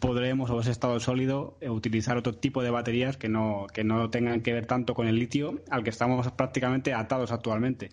podremos, 0.00 0.50
o 0.50 0.60
ese 0.60 0.70
estado 0.70 1.00
sólido, 1.00 1.56
eh, 1.60 1.70
utilizar 1.70 2.16
otro 2.16 2.34
tipo 2.34 2.62
de 2.62 2.70
baterías 2.70 3.16
que 3.16 3.28
no, 3.28 3.66
que 3.72 3.84
no 3.84 4.10
tengan 4.10 4.40
que 4.40 4.52
ver 4.52 4.66
tanto 4.66 4.94
con 4.94 5.06
el 5.06 5.18
litio 5.18 5.60
al 5.70 5.84
que 5.84 5.90
estamos 5.90 6.30
prácticamente 6.32 6.94
atados 6.94 7.32
actualmente. 7.32 7.90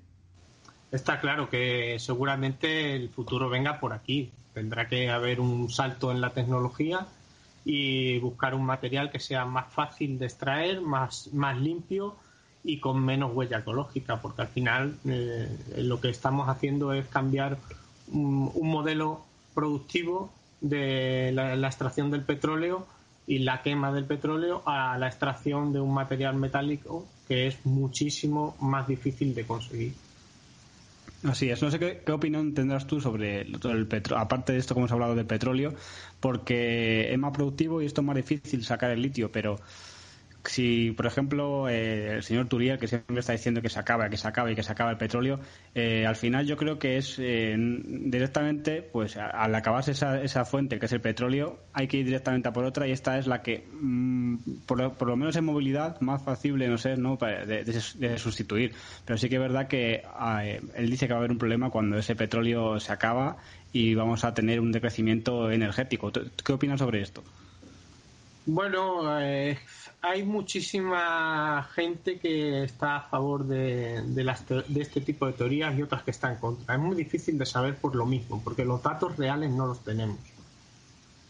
Está 0.92 1.20
claro 1.20 1.50
que 1.50 1.98
seguramente 2.00 2.96
el 2.96 3.10
futuro 3.10 3.50
venga 3.50 3.80
por 3.80 3.94
aquí. 3.94 4.32
Tendrá 4.54 4.88
que 4.88 5.10
haber 5.10 5.40
un 5.40 5.70
salto 5.70 6.12
en 6.12 6.22
la 6.22 6.32
tecnología 6.32 7.08
y 7.64 8.18
buscar 8.20 8.56
un 8.56 8.66
material 8.66 9.12
que 9.12 9.20
sea 9.20 9.46
más 9.46 9.72
fácil 9.72 10.18
de 10.18 10.26
extraer, 10.26 10.82
más, 10.82 11.30
más 11.34 11.58
limpio 11.58 12.16
y 12.64 12.80
con 12.80 13.04
menos 13.04 13.32
huella 13.34 13.60
ecológica, 13.60 14.22
porque 14.22 14.42
al 14.42 14.48
final 14.48 14.96
eh, 15.06 15.48
lo 15.78 16.02
que 16.02 16.10
estamos 16.10 16.50
haciendo 16.50 16.94
es 16.94 17.08
cambiar 17.08 17.58
un 18.12 18.68
modelo 18.68 19.24
productivo 19.54 20.32
de 20.62 21.32
la, 21.34 21.68
extracción 21.68 22.12
del 22.12 22.24
petróleo 22.24 22.86
y 23.28 23.40
la 23.40 23.62
quema 23.62 23.92
del 23.92 24.06
petróleo 24.06 24.64
a 24.66 24.98
la 24.98 25.08
extracción 25.08 25.72
de 25.72 25.80
un 25.80 25.94
material 25.94 26.36
metálico 26.36 27.08
que 27.28 27.48
es 27.48 27.66
muchísimo 27.66 28.56
más 28.60 28.88
difícil 28.88 29.36
de 29.36 29.46
conseguir. 29.46 29.94
Así 31.24 31.50
es. 31.50 31.62
No 31.62 31.70
sé 31.70 31.80
qué, 31.80 32.12
opinión 32.12 32.54
tendrás 32.54 32.88
tú 32.88 33.02
sobre 33.02 33.42
el, 33.42 33.60
el 33.62 33.88
petróleo, 33.88 34.24
aparte 34.24 34.54
de 34.54 34.60
esto 34.60 34.74
como 34.74 34.86
hemos 34.86 34.94
hablado 34.94 35.16
del 35.16 35.26
petróleo, 35.26 35.74
porque 36.20 37.12
es 37.12 37.20
más 37.20 37.34
productivo 37.34 37.82
y 37.82 37.86
esto 37.86 38.02
es 38.02 38.08
más 38.08 38.16
difícil 38.16 38.64
sacar 38.64 38.92
el 38.92 39.02
litio, 39.02 39.32
pero 39.32 39.60
si, 40.46 40.92
por 40.92 41.06
ejemplo, 41.06 41.68
eh, 41.68 42.16
el 42.16 42.24
señor 42.24 42.48
Turiel, 42.48 42.80
que 42.80 42.88
siempre 42.88 43.20
está 43.20 43.34
diciendo 43.34 43.62
que 43.62 43.70
se 43.70 43.80
acaba, 43.80 44.10
que 44.10 44.18
se 44.18 44.28
acaba 44.28 44.52
y 44.52 44.56
que 44.56 44.64
se 44.64 44.72
acaba 44.72 44.92
el 44.92 44.98
petróleo, 44.98 45.40
eh, 45.76 46.06
al 46.06 46.16
final 46.16 46.46
yo 46.46 46.56
creo 46.56 46.80
que 46.80 46.98
es 46.98 47.18
eh, 47.20 47.56
directamente, 47.58 48.82
pues 48.82 49.18
al 49.18 49.54
acabarse 49.54 49.92
esa, 49.92 50.22
esa 50.22 50.46
fuente, 50.46 50.80
que 50.80 50.86
es 50.86 50.94
el 50.94 51.02
petróleo, 51.02 51.60
hay 51.74 51.88
que 51.88 51.98
ir 51.98 52.06
directamente 52.06 52.48
a 52.48 52.54
por 52.54 52.64
otra 52.64 52.88
y 52.88 52.92
esta 52.92 53.18
es 53.18 53.28
la 53.28 53.42
que, 53.42 53.68
mm, 53.70 54.38
por, 54.66 54.80
lo, 54.80 55.18
menos 55.18 55.36
en 55.36 55.46
movilidad, 55.46 56.00
más 56.00 56.24
factible, 56.24 56.68
no 56.70 56.78
sé, 56.78 56.96
¿no? 56.96 57.18
De, 57.18 57.64
de, 57.64 58.18
sustituir. 58.18 58.74
Pero 59.06 59.18
sí 59.18 59.30
que 59.30 59.36
es 59.36 59.42
verdad 59.42 59.68
que 59.68 60.04
ah, 60.06 60.44
él 60.46 60.90
dice 60.90 61.08
que 61.08 61.14
va 61.14 61.18
a 61.18 61.20
haber 61.20 61.32
un 61.32 61.38
problema 61.38 61.70
cuando 61.70 61.98
ese 61.98 62.16
petróleo 62.16 62.80
se 62.80 62.94
acaba 62.94 63.38
y 63.74 63.94
vamos 63.94 64.24
a 64.24 64.34
tener 64.34 64.60
un 64.60 64.72
decrecimiento 64.72 65.52
energético. 65.52 66.12
¿Qué 66.12 66.54
opinas 66.54 66.80
sobre 66.80 67.02
esto? 67.02 67.24
Bueno, 68.46 69.22
eh, 69.22 69.60
hay 70.02 70.24
muchísima 70.24 71.68
gente 71.74 72.20
que 72.20 72.64
está 72.64 72.98
a 72.98 73.02
favor 73.02 73.46
de, 73.46 74.02
de, 74.02 74.82
este 74.82 75.02
tipo 75.02 75.26
de 75.28 75.34
teorías 75.34 75.78
y 75.78 75.82
otras 75.82 76.04
que 76.04 76.12
están 76.12 76.34
en 76.34 76.40
contra. 76.40 76.76
Es 76.76 76.82
muy 76.82 76.96
difícil 76.96 77.38
de 77.38 77.46
saber 77.46 77.76
por 77.76 77.96
lo 77.96 78.06
mismo, 78.06 78.42
porque 78.42 78.64
los 78.64 78.82
datos 78.82 79.18
reales 79.18 79.52
no 79.52 79.68
los 79.68 79.84
tenemos. 79.84 80.20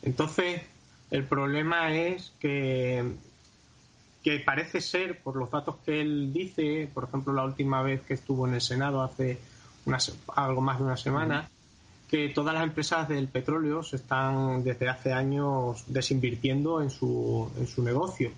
Entonces, 0.03 0.61
el 1.09 1.23
problema 1.23 1.93
es 1.95 2.31
que, 2.39 3.03
que 4.23 4.39
parece 4.39 4.81
ser, 4.81 5.19
por 5.19 5.35
los 5.35 5.49
datos 5.49 5.77
que 5.83 6.01
él 6.01 6.31
dice, 6.31 6.89
por 6.93 7.05
ejemplo, 7.05 7.33
la 7.33 7.45
última 7.45 7.81
vez 7.81 8.01
que 8.01 8.13
estuvo 8.13 8.47
en 8.47 8.53
el 8.53 8.61
Senado 8.61 9.01
hace 9.01 9.39
algo 10.35 10.61
más 10.61 10.77
de 10.77 10.83
una 10.83 10.97
semana, 10.97 11.49
que 12.07 12.29
todas 12.29 12.53
las 12.53 12.63
empresas 12.63 13.09
del 13.09 13.27
petróleo 13.27 13.81
se 13.81 13.95
están 13.95 14.63
desde 14.63 14.89
hace 14.89 15.11
años 15.11 15.83
desinvirtiendo 15.87 16.81
en 16.83 16.91
su, 16.91 17.51
en 17.57 17.65
su 17.65 17.83
negocio. 17.83 18.31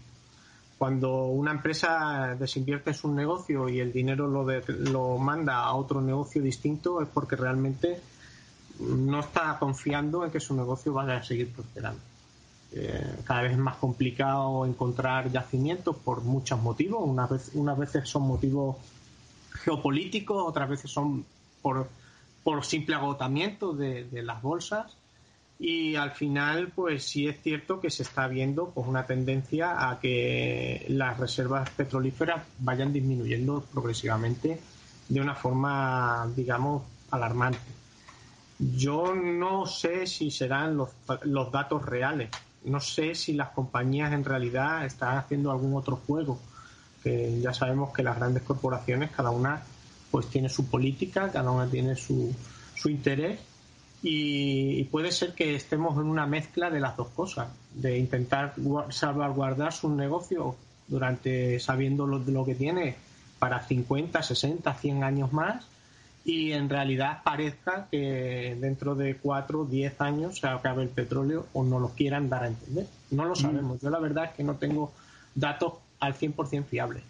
Cuando 0.81 1.25
una 1.25 1.51
empresa 1.51 2.35
desinvierte 2.39 2.89
en 2.89 2.95
su 2.95 3.13
negocio 3.13 3.69
y 3.69 3.79
el 3.79 3.93
dinero 3.93 4.25
lo, 4.25 5.17
manda 5.19 5.57
a 5.57 5.75
otro 5.75 6.01
negocio 6.01 6.41
distinto 6.41 7.03
es 7.03 7.07
porque 7.07 7.35
realmente 7.35 8.01
no 8.79 9.19
está 9.19 9.59
confiando 9.59 10.25
en 10.25 10.31
que 10.31 10.39
su 10.39 10.55
negocio 10.55 10.91
vaya 10.91 11.17
a 11.17 11.23
seguir 11.23 11.53
prosperando. 11.53 12.01
Eh, 12.71 13.15
cada 13.25 13.43
vez 13.43 13.51
es 13.51 13.59
más 13.59 13.75
complicado 13.75 14.65
encontrar 14.65 15.31
yacimientos 15.31 15.97
por 15.97 16.23
muchos 16.23 16.59
motivos. 16.59 17.03
Unas 17.53 17.77
veces, 17.77 18.09
son 18.09 18.23
motivos 18.23 18.77
geopolíticos, 19.63 20.43
otras 20.43 20.67
veces 20.67 20.89
son 20.89 21.23
por 21.61 22.65
simple 22.65 22.95
agotamiento 22.95 23.73
de, 23.73 24.07
las 24.23 24.41
bolsas 24.41 24.97
y 25.63 25.95
al 25.95 26.09
final 26.09 26.69
pues 26.73 27.05
sí 27.05 27.27
es 27.27 27.39
cierto 27.39 27.79
que 27.79 27.91
se 27.91 28.01
está 28.01 28.27
viendo 28.27 28.71
pues 28.71 28.87
una 28.87 29.05
tendencia 29.05 29.91
a 29.91 29.99
que 29.99 30.87
las 30.89 31.19
reservas 31.19 31.69
petrolíferas 31.69 32.41
vayan 32.57 32.91
disminuyendo 32.91 33.63
progresivamente 33.71 34.59
de 35.07 35.21
una 35.21 35.35
forma 35.35 36.27
digamos 36.35 36.81
alarmante. 37.11 37.59
Yo 38.57 39.13
no 39.13 39.67
sé 39.67 40.07
si 40.07 40.31
serán 40.31 40.77
los, 40.77 40.89
los 41.25 41.51
datos 41.51 41.85
reales. 41.85 42.31
No 42.63 42.79
sé 42.79 43.13
si 43.13 43.33
las 43.33 43.49
compañías 43.49 44.13
en 44.13 44.25
realidad 44.25 44.83
están 44.83 45.17
haciendo 45.17 45.51
algún 45.51 45.75
otro 45.75 45.97
juego 46.07 46.39
que 47.03 47.39
ya 47.39 47.53
sabemos 47.53 47.93
que 47.93 48.01
las 48.01 48.17
grandes 48.17 48.41
corporaciones 48.41 49.11
cada 49.11 49.29
una 49.29 49.61
pues 50.09 50.25
tiene 50.27 50.49
su 50.49 50.65
política, 50.67 51.31
cada 51.31 51.51
una 51.51 51.67
tiene 51.67 51.95
su, 51.95 52.33
su 52.75 52.89
interés 52.89 53.50
y, 54.03 54.83
puede 54.85 55.11
ser 55.11 55.33
que 55.33 55.55
estemos 55.55 55.95
en 55.97 56.05
una 56.05 56.25
mezcla 56.25 56.69
de 56.69 56.79
las 56.79 56.97
dos 56.97 57.09
cosas, 57.09 57.49
de 57.73 57.97
intentar 57.97 58.53
salvaguardar 58.89 59.73
su 59.73 59.89
negocio 59.89 60.55
durante 60.87 61.59
sabiendo 61.59 62.05
lo, 62.05 62.19
lo 62.19 62.43
que 62.43 62.55
tiene 62.55 62.95
para 63.39 63.61
50, 63.61 64.21
60, 64.21 64.73
100 64.73 65.03
años 65.03 65.31
más 65.33 65.65
y 66.23 66.51
en 66.51 66.69
realidad 66.69 67.23
parezca 67.23 67.87
que 67.89 68.55
dentro 68.59 68.95
de 68.95 69.15
4, 69.15 69.65
10 69.65 70.01
años 70.01 70.39
se 70.39 70.47
acabe 70.47 70.83
el 70.83 70.89
petróleo 70.89 71.47
o 71.53 71.63
no 71.63 71.79
lo 71.79 71.89
quieran 71.89 72.29
dar 72.29 72.43
a 72.43 72.47
entender. 72.47 72.87
No 73.09 73.25
lo 73.25 73.33
mm. 73.33 73.35
sabemos. 73.35 73.81
Yo 73.81 73.89
la 73.89 73.99
verdad 73.99 74.25
es 74.25 74.31
que 74.31 74.43
no 74.43 74.55
tengo 74.55 74.91
datos 75.33 75.73
al 75.99 76.13
100% 76.13 76.65
fiables 76.65 77.03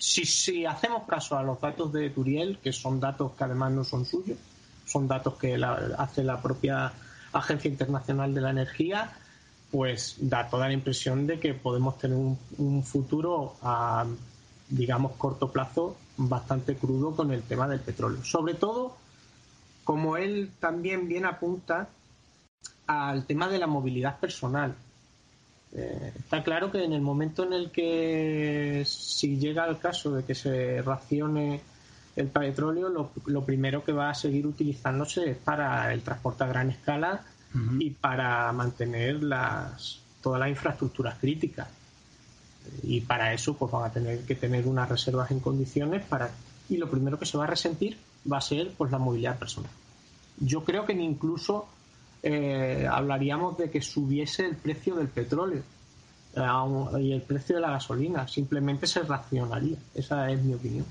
si, 0.00 0.24
si 0.24 0.64
hacemos 0.64 1.02
caso 1.06 1.36
a 1.36 1.42
los 1.42 1.60
datos 1.60 1.92
de 1.92 2.08
Turiel, 2.10 2.58
que 2.58 2.72
son 2.72 2.98
datos 2.98 3.32
que 3.32 3.44
además 3.44 3.72
no 3.72 3.84
son 3.84 4.06
suyos, 4.06 4.38
son 4.90 5.06
datos 5.06 5.34
que 5.34 5.54
hace 5.96 6.24
la 6.24 6.40
propia 6.42 6.92
Agencia 7.32 7.70
Internacional 7.70 8.34
de 8.34 8.40
la 8.40 8.50
Energía, 8.50 9.12
pues 9.70 10.16
da 10.18 10.48
toda 10.48 10.66
la 10.66 10.74
impresión 10.74 11.26
de 11.26 11.38
que 11.38 11.54
podemos 11.54 11.96
tener 11.98 12.16
un, 12.16 12.82
futuro 12.82 13.56
a, 13.62 14.04
digamos, 14.68 15.12
corto 15.12 15.52
plazo 15.52 15.96
bastante 16.16 16.74
crudo 16.74 17.14
con 17.14 17.30
el 17.30 17.42
tema 17.42 17.68
del 17.68 17.80
petróleo. 17.80 18.24
Sobre 18.24 18.54
todo, 18.54 18.96
como 19.84 20.16
él 20.16 20.50
también 20.58 21.06
bien 21.06 21.24
apunta 21.24 21.88
al 22.86 23.24
tema 23.26 23.48
de 23.48 23.58
la 23.58 23.68
movilidad 23.68 24.18
personal. 24.18 24.74
Eh, 25.72 26.12
está 26.18 26.42
claro 26.42 26.72
que 26.72 26.82
en 26.82 26.92
el 26.92 27.00
momento 27.00 27.44
en 27.44 27.52
el 27.52 27.70
que 27.70 28.82
si 28.84 29.38
llega 29.38 29.66
el 29.66 29.78
caso 29.78 30.10
de 30.10 30.24
que 30.24 30.34
se 30.34 30.82
racione 30.82 31.60
el 32.20 32.28
petróleo, 32.28 32.88
lo, 32.88 33.44
primero 33.44 33.84
que 33.84 33.92
va 33.92 34.10
a 34.10 34.14
seguir 34.14 34.46
utilizándose 34.46 35.30
es 35.30 35.36
para 35.36 35.92
el 35.92 36.02
transporte 36.02 36.44
a 36.44 36.48
gran 36.48 36.70
escala 36.70 37.22
y 37.78 37.90
para 37.90 38.52
mantener 38.52 39.22
las, 39.22 40.00
todas 40.22 40.40
las 40.40 40.50
infraestructuras 40.50 41.18
críticas. 41.18 41.68
Y 42.82 43.00
para 43.00 43.32
eso 43.32 43.54
pues 43.54 43.72
van 43.72 43.84
a 43.84 43.92
tener 43.92 44.20
que 44.20 44.34
tener 44.34 44.66
unas 44.66 44.88
reservas 44.88 45.30
en 45.30 45.40
condiciones 45.40 46.04
para 46.04 46.30
y 46.68 46.76
lo 46.76 46.88
primero 46.88 47.18
que 47.18 47.26
se 47.26 47.36
va 47.36 47.44
a 47.44 47.48
resentir 47.48 47.98
va 48.30 48.38
a 48.38 48.40
ser 48.40 48.72
pues 48.76 48.92
la 48.92 48.98
movilidad 48.98 49.38
personal. 49.38 49.70
Yo 50.38 50.64
creo 50.64 50.86
que 50.86 50.92
incluso 50.92 51.66
eh, 52.22 52.86
hablaríamos 52.88 53.58
de 53.58 53.70
que 53.70 53.82
subiese 53.82 54.46
el 54.46 54.56
precio 54.56 54.94
del 54.94 55.08
petróleo 55.08 55.62
eh, 56.34 57.00
y 57.00 57.12
el 57.12 57.22
precio 57.22 57.56
de 57.56 57.62
la 57.62 57.72
gasolina. 57.72 58.28
Simplemente 58.28 58.86
se 58.86 59.02
racionaría. 59.02 59.76
Esa 59.94 60.30
es 60.30 60.42
mi 60.42 60.54
opinión. 60.54 60.86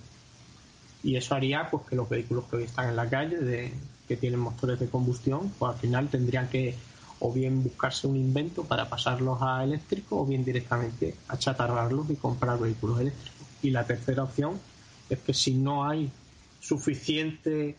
Y 1.04 1.16
eso 1.16 1.36
haría 1.36 1.70
pues 1.70 1.84
que 1.88 1.96
los 1.96 2.10
vehículos 2.10 2.46
que 2.46 2.58
hoy 2.58 2.64
están 2.64 2.90
en 2.90 2.96
la 2.96 3.10
calle, 3.10 3.38
de, 3.38 3.72
que 4.08 4.18
tienen 4.18 4.40
motores 4.40 4.80
de 4.80 4.90
combustión, 4.90 5.54
pues 5.58 5.74
al 5.74 5.80
final 5.80 6.10
tendrían 6.10 6.50
que 6.50 6.76
o 7.20 7.34
bien 7.34 7.64
buscarse 7.64 8.08
un 8.08 8.16
invento 8.16 8.64
para 8.64 8.90
pasarlos 8.90 9.40
a 9.42 9.64
eléctrico 9.64 10.22
o 10.22 10.26
bien 10.26 10.44
directamente 10.46 11.16
achatarrarlos 11.28 12.10
y 12.10 12.16
comprar 12.16 12.60
vehículos 12.60 13.02
eléctricos. 13.02 13.48
Y 13.62 13.72
la 13.72 13.86
tercera 13.86 14.24
opción 14.24 14.60
es 15.10 15.20
que 15.20 15.34
si 15.34 15.54
no 15.54 15.86
hay 15.86 16.10
suficiente 16.62 17.76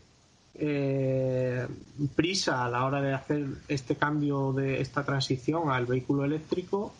eh, 0.54 1.66
prisa 2.14 2.64
a 2.64 2.68
la 2.68 2.84
hora 2.84 3.00
de 3.00 3.14
hacer 3.14 3.46
este 3.68 3.96
cambio 3.96 4.52
de 4.52 4.80
esta 4.80 5.04
transición 5.04 5.70
al 5.70 5.86
vehículo 5.86 6.24
eléctrico, 6.24 6.92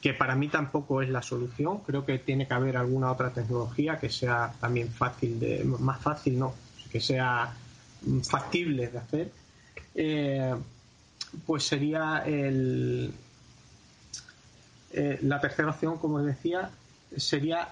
que 0.00 0.14
para 0.14 0.34
mí 0.36 0.48
tampoco 0.48 1.02
es 1.02 1.08
la 1.08 1.22
solución. 1.22 1.78
Creo 1.80 2.04
que 2.04 2.18
tiene 2.18 2.46
que 2.46 2.54
haber 2.54 2.76
alguna 2.76 3.10
otra 3.10 3.30
tecnología 3.30 3.98
que 3.98 4.10
sea 4.10 4.54
también 4.60 4.88
fácil 4.90 5.40
de, 5.40 5.64
más 5.64 6.00
fácil, 6.00 6.38
no, 6.38 6.54
que 6.90 7.00
sea 7.00 7.54
factible 8.22 8.88
de 8.88 8.98
hacer. 8.98 9.32
Eh, 9.94 10.54
pues 11.46 11.64
sería 11.64 12.22
el, 12.24 13.12
eh, 14.92 15.18
la 15.22 15.40
tercera 15.40 15.70
opción, 15.70 15.98
como 15.98 16.20
decía, 16.20 16.70
sería 17.16 17.68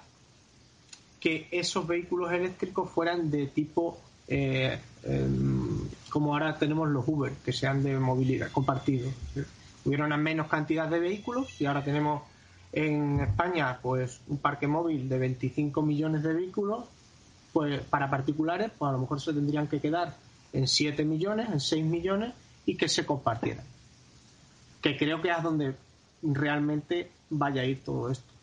que 1.20 1.48
esos 1.50 1.86
vehículos 1.86 2.32
eléctricos 2.32 2.90
fueran 2.90 3.30
de 3.30 3.46
tipo 3.46 3.98
eh, 4.28 4.78
em, 5.04 5.88
como 6.10 6.32
ahora 6.32 6.58
tenemos 6.58 6.88
los 6.88 7.06
Uber, 7.06 7.32
que 7.44 7.52
sean 7.52 7.82
de 7.82 7.98
movilidad 7.98 8.50
compartido. 8.50 9.10
Hubieron 9.86 10.20
menos 10.20 10.48
cantidad 10.48 10.88
de 10.88 10.98
vehículos 10.98 11.60
y 11.60 11.66
ahora 11.66 11.82
tenemos 11.82 12.22
en 12.72 13.20
España 13.20 13.78
pues 13.80 14.20
un 14.26 14.38
parque 14.38 14.66
móvil 14.66 15.08
de 15.08 15.18
25 15.18 15.80
millones 15.80 16.22
de 16.22 16.34
vehículos 16.34 16.86
pues 17.52 17.80
para 17.82 18.10
particulares 18.10 18.70
pues 18.76 18.88
a 18.88 18.92
lo 18.92 18.98
mejor 18.98 19.20
se 19.20 19.32
tendrían 19.32 19.68
que 19.68 19.80
quedar 19.80 20.14
en 20.52 20.66
7 20.66 21.04
millones, 21.04 21.48
en 21.50 21.60
6 21.60 21.84
millones 21.84 22.34
y 22.66 22.76
que 22.76 22.88
se 22.88 23.06
compartieran. 23.06 23.64
Que 24.82 24.96
creo 24.96 25.22
que 25.22 25.30
es 25.30 25.42
donde 25.42 25.74
realmente 26.22 27.10
vaya 27.30 27.62
a 27.62 27.64
ir 27.64 27.82
todo 27.84 28.10
esto. 28.10 28.35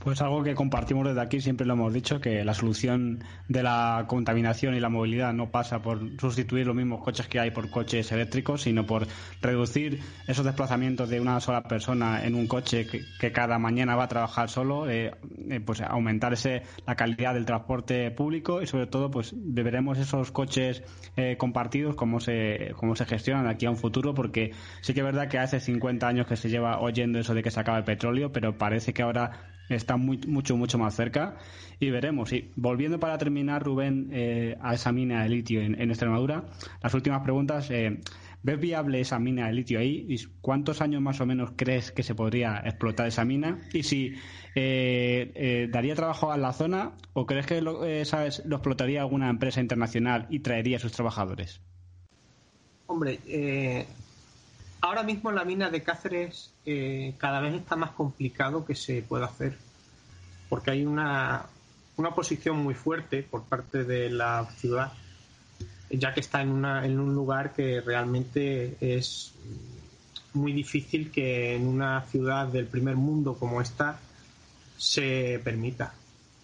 Pues 0.00 0.22
algo 0.22 0.42
que 0.42 0.54
compartimos 0.54 1.06
desde 1.06 1.20
aquí, 1.20 1.42
siempre 1.42 1.66
lo 1.66 1.74
hemos 1.74 1.92
dicho, 1.92 2.22
que 2.22 2.42
la 2.42 2.54
solución 2.54 3.22
de 3.48 3.62
la 3.62 4.06
contaminación 4.08 4.74
y 4.74 4.80
la 4.80 4.88
movilidad 4.88 5.34
no 5.34 5.50
pasa 5.50 5.82
por 5.82 6.18
sustituir 6.18 6.66
los 6.66 6.74
mismos 6.74 7.04
coches 7.04 7.28
que 7.28 7.38
hay 7.38 7.50
por 7.50 7.68
coches 7.68 8.10
eléctricos, 8.10 8.62
sino 8.62 8.86
por 8.86 9.06
reducir 9.42 10.00
esos 10.26 10.46
desplazamientos 10.46 11.10
de 11.10 11.20
una 11.20 11.38
sola 11.40 11.64
persona 11.64 12.24
en 12.24 12.34
un 12.34 12.46
coche 12.46 12.86
que, 12.86 13.30
cada 13.30 13.58
mañana 13.58 13.94
va 13.94 14.04
a 14.04 14.08
trabajar 14.08 14.48
solo, 14.48 14.88
eh, 14.88 15.12
eh, 15.50 15.60
pues 15.60 15.82
aumentar 15.82 16.32
ese, 16.32 16.62
la 16.86 16.96
calidad 16.96 17.34
del 17.34 17.44
transporte 17.44 18.10
público 18.10 18.62
y 18.62 18.66
sobre 18.66 18.86
todo 18.86 19.10
pues 19.10 19.34
veremos 19.36 19.98
esos 19.98 20.32
coches 20.32 20.82
eh, 21.16 21.36
compartidos, 21.36 21.94
cómo 21.94 22.20
se, 22.20 22.72
cómo 22.76 22.96
se 22.96 23.04
gestionan 23.04 23.48
aquí 23.48 23.66
a 23.66 23.70
un 23.70 23.76
futuro, 23.76 24.14
porque 24.14 24.52
sí 24.80 24.94
que 24.94 25.00
es 25.00 25.04
verdad 25.04 25.28
que 25.28 25.38
hace 25.38 25.60
50 25.60 26.08
años 26.08 26.26
que 26.26 26.36
se 26.36 26.48
lleva 26.48 26.80
oyendo 26.80 27.18
eso 27.18 27.34
de 27.34 27.42
que 27.42 27.50
se 27.50 27.60
acaba 27.60 27.76
el 27.76 27.84
petróleo, 27.84 28.32
pero 28.32 28.56
parece 28.56 28.94
que 28.94 29.02
ahora 29.02 29.59
está 29.70 29.96
mucho, 29.96 30.56
mucho 30.56 30.78
más 30.78 30.94
cerca 30.94 31.36
y 31.78 31.90
veremos. 31.90 32.32
Y 32.32 32.50
volviendo 32.56 33.00
para 33.00 33.16
terminar, 33.18 33.62
Rubén, 33.62 34.10
eh, 34.12 34.56
a 34.60 34.74
esa 34.74 34.92
mina 34.92 35.22
de 35.22 35.28
litio 35.28 35.62
en, 35.62 35.80
Extremadura, 35.90 36.44
las 36.82 36.92
últimas 36.94 37.22
preguntas. 37.22 37.70
Eh, 37.70 38.00
¿Ves 38.42 38.58
viable 38.58 39.00
esa 39.00 39.18
mina 39.18 39.48
de 39.48 39.52
litio 39.52 39.78
ahí? 39.78 40.06
¿Y 40.08 40.16
cuántos 40.40 40.80
años 40.80 41.02
más 41.02 41.20
o 41.20 41.26
menos 41.26 41.52
crees 41.56 41.92
que 41.92 42.02
se 42.02 42.14
podría 42.14 42.62
explotar 42.64 43.06
esa 43.06 43.24
mina? 43.24 43.58
Y 43.72 43.82
si 43.82 44.14
eh, 44.54 45.68
daría 45.70 45.94
trabajo 45.94 46.32
a 46.32 46.38
la 46.38 46.54
zona 46.54 46.92
o 47.12 47.26
crees 47.26 47.46
que 47.46 47.60
lo, 47.60 47.80
lo 47.82 48.56
explotaría 48.56 49.02
alguna 49.02 49.28
empresa 49.28 49.60
internacional 49.60 50.26
y 50.30 50.38
traería 50.40 50.78
a 50.78 50.80
sus 50.80 50.92
trabajadores? 50.92 51.60
Hombre, 52.86 53.18
ahora 54.80 55.02
mismo 55.02 55.30
la 55.32 55.44
mina 55.44 55.70
de 55.70 55.82
Cáceres 55.82 56.52
eh, 56.66 57.14
cada 57.18 57.40
vez 57.40 57.54
está 57.54 57.76
más 57.76 57.90
complicado 57.90 58.64
que 58.64 58.74
se 58.74 59.02
pueda 59.02 59.26
hacer, 59.26 59.56
porque 60.48 60.70
hay 60.70 60.84
una, 60.84 61.46
una 61.96 62.08
oposición 62.10 62.58
muy 62.58 62.74
fuerte 62.74 63.22
por 63.22 63.44
parte 63.44 63.84
de 63.84 64.10
la 64.10 64.46
ciudad, 64.56 64.92
ya 65.90 66.14
que 66.14 66.20
está 66.20 66.42
en, 66.42 66.50
una, 66.50 66.84
en 66.86 66.98
un 66.98 67.14
lugar 67.14 67.52
que 67.52 67.80
realmente 67.80 68.76
es 68.80 69.32
muy 70.32 70.52
difícil 70.52 71.10
que 71.10 71.56
en 71.56 71.66
una 71.66 72.02
ciudad 72.02 72.46
del 72.46 72.66
primer 72.66 72.96
mundo 72.96 73.34
como 73.34 73.60
esta 73.60 73.98
se 74.76 75.40
permita. 75.42 75.94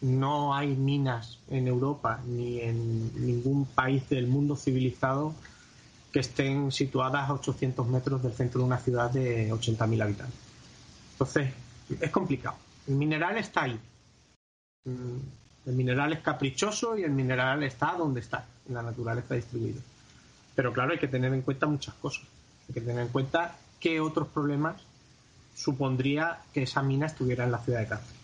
No 0.00 0.54
hay 0.54 0.68
minas 0.76 1.38
en 1.48 1.68
Europa 1.68 2.20
ni 2.26 2.60
en 2.60 3.26
ningún 3.26 3.64
país 3.64 4.08
del 4.08 4.26
mundo 4.26 4.56
civilizado 4.56 5.34
que 6.16 6.20
estén 6.20 6.72
situadas 6.72 7.28
a 7.28 7.34
800 7.34 7.86
metros 7.88 8.22
del 8.22 8.32
centro 8.32 8.60
de 8.60 8.64
una 8.64 8.78
ciudad 8.78 9.10
de 9.10 9.52
80.000 9.52 10.02
habitantes. 10.02 10.40
Entonces, 11.12 11.52
es 12.00 12.10
complicado. 12.10 12.56
El 12.88 12.94
mineral 12.94 13.36
está 13.36 13.64
ahí. 13.64 13.78
Mm, 14.86 15.18
el 15.66 15.74
mineral 15.74 16.14
es 16.14 16.20
caprichoso 16.20 16.96
y 16.96 17.02
el 17.02 17.10
mineral 17.10 17.62
está 17.64 17.92
donde 17.98 18.20
está, 18.20 18.46
en 18.66 18.76
la 18.76 18.82
naturaleza 18.82 19.34
distribuido. 19.34 19.82
Pero 20.54 20.72
claro, 20.72 20.92
hay 20.92 20.98
que 20.98 21.06
tener 21.06 21.34
en 21.34 21.42
cuenta 21.42 21.66
muchas 21.66 21.94
cosas. 21.96 22.24
Hay 22.66 22.72
que 22.72 22.80
tener 22.80 23.02
en 23.02 23.08
cuenta 23.08 23.54
qué 23.78 24.00
otros 24.00 24.28
problemas 24.28 24.76
supondría 25.54 26.38
que 26.54 26.62
esa 26.62 26.80
mina 26.80 27.08
estuviera 27.08 27.44
en 27.44 27.52
la 27.52 27.58
ciudad 27.58 27.80
de 27.80 27.88
Cáceres. 27.88 28.20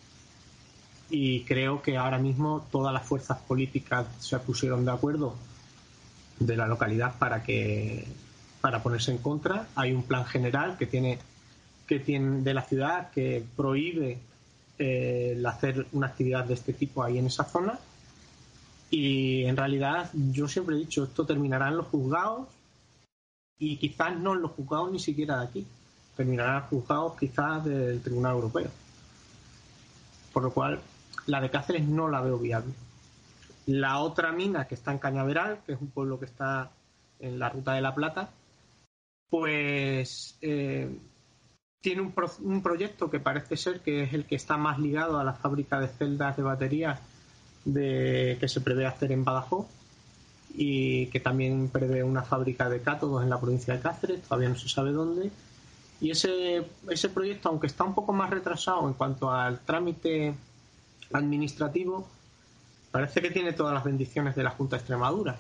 Y 1.11 1.45
creo 1.45 1.83
que 1.83 1.99
ahora 1.99 2.17
mismo 2.17 2.67
todas 2.73 2.95
las 2.95 3.07
fuerzas 3.07 3.37
políticas 3.41 4.07
se 4.19 4.39
pusieron 4.39 4.83
de 4.87 4.93
acuerdo 4.93 5.37
de 6.47 6.57
la 6.57 6.67
localidad 6.67 7.19
para 7.19 7.43
que 7.43 8.07
para 8.61 8.83
ponerse 8.83 9.11
en 9.11 9.19
contra. 9.19 9.67
Hay 9.75 9.93
un 9.93 10.05
plan 10.05 10.25
general 10.25 10.77
que 10.79 10.87
tiene 10.87 11.19
que 11.87 11.99
tiene 11.99 12.43
de 12.43 12.55
la 12.55 12.63
ciudad 12.63 13.11
que 13.11 13.45
prohíbe 13.57 14.19
eh, 14.79 15.35
el 15.37 15.45
hacer 15.45 15.87
una 15.93 16.07
actividad 16.07 16.45
de 16.45 16.55
este 16.55 16.73
tipo 16.73 17.03
ahí 17.03 17.19
en 17.19 17.27
esa 17.27 17.45
zona. 17.45 17.79
Y 18.91 19.45
en 19.45 19.57
realidad 19.57 20.11
yo 20.33 20.49
siempre 20.49 20.77
he 20.77 20.79
dicho, 20.79 21.05
esto 21.05 21.27
terminará 21.27 21.69
en 21.69 21.77
los 21.79 21.87
juzgados 21.87 22.49
y 23.59 23.77
quizás 23.77 24.17
no 24.19 24.35
en 24.35 24.43
los 24.43 24.53
juzgados 24.53 24.93
ni 24.93 24.99
siquiera 24.99 25.39
de 25.39 25.45
aquí. 25.47 25.67
Terminará 26.17 26.51
en 26.51 26.61
los 26.61 26.69
juzgados 26.69 27.19
quizás 27.19 27.65
del 27.65 28.01
Tribunal 28.01 28.33
Europeo. 28.35 28.71
Por 30.33 30.43
lo 30.45 30.53
cual, 30.53 30.81
la 31.27 31.41
de 31.41 31.51
Cáceres 31.51 31.85
no 31.85 32.09
la 32.09 32.21
veo 32.21 32.39
viable. 32.39 32.73
La 33.67 34.01
otra 34.01 34.33
mina 34.33 34.67
que 34.67 34.75
está 34.75 34.93
en 34.93 34.99
Cañaveral, 34.99 35.61
que 35.65 35.73
es 35.73 35.81
un 35.81 35.91
pueblo 35.91 36.19
que 36.19 36.27
está 36.27 36.71
en 37.21 37.39
la 37.39 37.49
ruta 37.49 37.75
de 37.75 37.81
la 37.81 37.95
Plata, 37.95 38.31
pues 39.31 40.37
eh, 40.43 40.89
tiene 41.81 42.03
un, 42.03 42.63
proyecto 42.63 43.11
que 43.11 43.21
parece 43.21 43.57
ser 43.57 43.81
que 43.81 44.03
es 44.03 44.13
el 44.13 44.25
que 44.25 44.37
está 44.37 44.57
más 44.57 44.79
ligado 44.79 45.19
a 45.19 45.25
la 45.25 45.33
fábrica 45.33 45.81
de 45.81 45.89
celdas 45.89 46.37
de 46.37 46.43
baterías 46.43 47.01
de, 47.65 48.37
que 48.39 48.49
se 48.49 48.61
prevé 48.61 48.87
hacer 48.87 49.13
en 49.13 49.25
Badajoz 49.25 49.67
y 50.55 51.07
que 51.07 51.21
también 51.21 51.69
prevé 51.69 52.05
una 52.05 52.23
fábrica 52.23 52.69
de 52.69 52.83
cátodos 52.83 53.23
en 53.23 53.31
la 53.31 53.41
provincia 53.41 53.75
de 53.75 53.81
Cáceres, 53.81 54.23
todavía 54.23 54.51
no 54.51 54.57
se 54.57 54.69
sabe 54.69 54.93
dónde. 54.93 55.31
Y 56.01 56.11
ese, 56.11 56.67
ese 56.91 57.09
proyecto, 57.09 57.49
aunque 57.49 57.69
está 57.69 57.85
un 57.85 57.95
poco 57.95 58.13
más 58.13 58.29
retrasado 58.31 58.87
en 58.87 58.95
cuanto 58.95 59.31
al 59.31 59.61
trámite 59.61 60.35
administrativo, 61.13 62.07
parece 62.93 63.23
que 63.23 63.31
tiene 63.31 63.55
todas 63.55 63.75
las 63.75 63.83
bendiciones 63.83 64.37
de 64.37 64.45
la 64.45 64.51
Junta 64.51 64.77
de 64.77 64.81
Extremadura. 64.81 65.37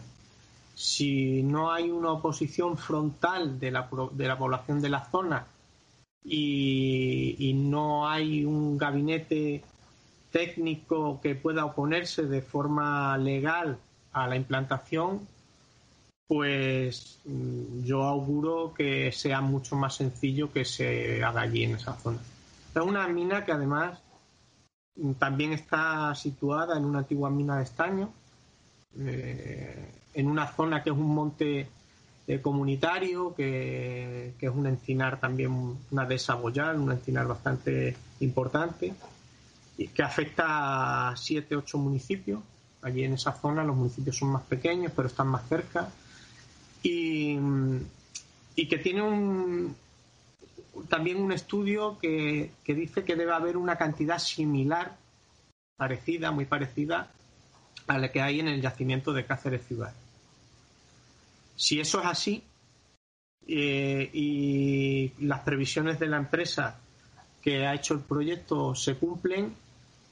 Si 0.75 1.43
no 1.43 1.71
hay 1.71 1.91
una 1.91 2.13
oposición 2.13 2.79
frontal 2.79 3.61
de 3.61 3.71
la, 3.71 3.89
de 4.13 4.27
la 4.27 4.39
población 4.39 4.81
de 4.81 4.89
la 4.89 5.05
zona 5.05 5.47
y, 6.25 7.53
no 7.55 8.09
hay 8.09 8.45
un 8.45 8.79
gabinete 8.79 9.63
técnico 10.31 11.21
que 11.21 11.35
pueda 11.35 11.67
oponerse 11.67 12.23
de 12.25 12.41
forma 12.41 13.17
legal 13.19 13.79
a 14.13 14.27
la 14.27 14.37
implantación, 14.37 15.27
pues 16.27 17.19
mm, 17.27 17.85
yo 17.85 18.05
auguro 18.05 18.73
que 18.73 19.13
sea 19.13 19.43
mucho 19.43 19.77
más 19.77 19.97
sencillo 19.97 20.51
que 20.51 20.65
se 20.65 21.23
haga 21.23 21.43
allí 21.43 21.65
en 21.65 21.75
esa 21.75 21.95
zona. 21.95 22.19
Es 22.75 22.83
una 22.83 23.07
mina 23.09 23.45
que 23.45 23.53
además 23.53 24.01
también 25.19 25.53
está 25.53 26.15
situada 26.15 26.77
en 26.77 26.85
una 26.85 27.01
antigua 27.01 27.31
mina 27.31 27.57
de 27.57 27.65
estaño, 27.65 28.13
eh, 28.99 29.91
en 30.15 30.27
una 30.27 30.47
zona 30.53 30.83
que 30.83 30.91
es 30.91 30.97
un 30.97 31.15
monte 31.15 31.69
eh, 32.27 32.41
comunitario, 32.41 33.35
que, 33.35 34.35
es 34.39 34.51
un 34.51 34.67
encinar 34.67 35.19
también, 35.19 35.77
una 35.91 36.05
dehesa 36.05 36.35
boyal, 36.35 36.79
un 36.79 36.93
encinar 36.93 37.27
bastante 37.27 37.97
importante, 38.21 38.95
y 39.79 39.89
que 39.89 40.03
afecta 40.03 41.09
a 41.11 41.17
siete, 41.17 41.57
ocho 41.57 41.79
municipios. 41.79 42.41
Allí 42.83 43.05
en 43.05 43.15
esa 43.15 43.33
zona 43.33 43.65
los 43.65 43.77
municipios 43.77 44.17
son 44.17 44.33
más 44.33 44.43
pequeños, 44.43 44.93
pero 44.95 45.09
están 45.09 45.29
más 45.29 45.49
cerca. 45.49 45.89
Y, 46.83 47.39
y 48.57 48.69
que 48.69 48.79
tiene 48.79 49.03
un, 49.03 49.75
también 50.89 51.19
un 51.19 51.33
estudio 51.33 51.99
que, 51.99 52.51
dice 52.67 53.05
que 53.05 53.17
debe 53.17 53.33
haber 53.33 53.57
una 53.57 53.77
cantidad 53.77 54.19
similar, 54.19 54.97
parecida, 55.77 56.31
muy 56.31 56.45
parecida 56.45 57.11
a 57.87 57.99
la 57.99 58.11
que 58.11 58.23
hay 58.23 58.41
en 58.41 58.49
el 58.49 58.63
yacimiento 58.63 59.13
de 59.13 59.27
Cáceres 59.27 59.67
Ciudad. 59.67 59.93
Si 61.57 61.81
eso 61.81 62.01
es 62.01 62.07
así 62.07 62.43
eh, 63.47 64.11
y 64.13 65.13
las 65.21 65.41
previsiones 65.41 65.99
de 65.99 66.07
la 66.07 66.17
empresa 66.17 66.79
que 67.43 67.67
ha 67.67 67.75
hecho 67.75 67.95
el 67.95 68.01
proyecto 68.01 68.75
se 68.75 68.95
cumplen, 68.95 69.55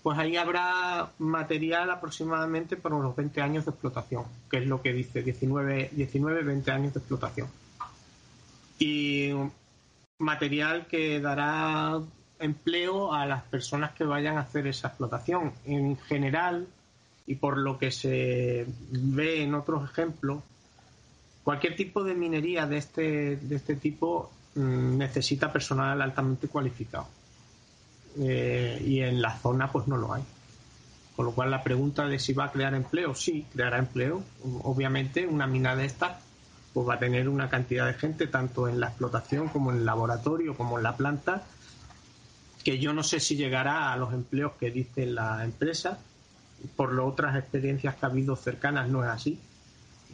pues 0.02 0.18
ahí 0.18 0.36
habrá 0.36 1.12
material 1.18 1.90
aproximadamente 1.90 2.76
para 2.76 2.96
unos 2.96 3.14
20 3.14 3.40
años 3.40 3.64
de 3.64 3.70
explotación, 3.70 4.24
que 4.50 4.58
es 4.58 4.66
lo 4.66 4.82
que 4.82 4.92
dice, 4.92 5.22
19, 5.22 5.90
19 5.92 6.42
20 6.42 6.70
años 6.70 6.94
de 6.94 7.00
explotación. 7.00 7.48
Y 8.78 9.30
material 10.20 10.86
que 10.86 11.20
dará 11.20 11.98
empleo 12.38 13.12
a 13.12 13.26
las 13.26 13.42
personas 13.44 13.92
que 13.92 14.04
vayan 14.04 14.36
a 14.36 14.42
hacer 14.42 14.66
esa 14.66 14.88
explotación. 14.88 15.52
En 15.64 15.96
general, 15.96 16.66
y 17.26 17.34
por 17.34 17.58
lo 17.58 17.78
que 17.78 17.90
se 17.90 18.66
ve 18.90 19.42
en 19.42 19.54
otros 19.54 19.90
ejemplos, 19.90 20.42
cualquier 21.42 21.76
tipo 21.76 22.04
de 22.04 22.14
minería 22.14 22.66
de 22.66 22.78
este, 22.78 23.36
de 23.36 23.56
este 23.56 23.76
tipo 23.76 24.30
mm, 24.54 24.96
necesita 24.98 25.52
personal 25.52 26.00
altamente 26.00 26.48
cualificado. 26.48 27.08
Eh, 28.18 28.82
y 28.84 29.00
en 29.00 29.22
la 29.22 29.38
zona 29.38 29.70
pues 29.70 29.86
no 29.86 29.96
lo 29.96 30.12
hay. 30.12 30.22
Con 31.16 31.26
lo 31.26 31.32
cual 31.32 31.50
la 31.50 31.62
pregunta 31.62 32.06
de 32.06 32.18
si 32.18 32.32
va 32.32 32.46
a 32.46 32.52
crear 32.52 32.74
empleo, 32.74 33.14
sí, 33.14 33.46
creará 33.52 33.78
empleo. 33.78 34.22
Obviamente 34.62 35.26
una 35.26 35.46
mina 35.46 35.76
de 35.76 35.84
estas 35.84 36.29
pues 36.72 36.88
va 36.88 36.94
a 36.94 36.98
tener 36.98 37.28
una 37.28 37.48
cantidad 37.48 37.86
de 37.86 37.94
gente, 37.94 38.26
tanto 38.26 38.68
en 38.68 38.80
la 38.80 38.88
explotación 38.88 39.48
como 39.48 39.72
en 39.72 39.78
el 39.78 39.84
laboratorio, 39.84 40.56
como 40.56 40.78
en 40.78 40.84
la 40.84 40.96
planta, 40.96 41.42
que 42.62 42.78
yo 42.78 42.92
no 42.92 43.02
sé 43.02 43.20
si 43.20 43.36
llegará 43.36 43.92
a 43.92 43.96
los 43.96 44.12
empleos 44.12 44.52
que 44.58 44.70
dice 44.70 45.06
la 45.06 45.44
empresa. 45.44 45.98
Por 46.76 46.92
las 46.92 47.06
otras 47.06 47.36
experiencias 47.36 47.96
que 47.96 48.06
ha 48.06 48.08
habido 48.10 48.36
cercanas 48.36 48.88
no 48.88 49.02
es 49.02 49.10
así. 49.10 49.38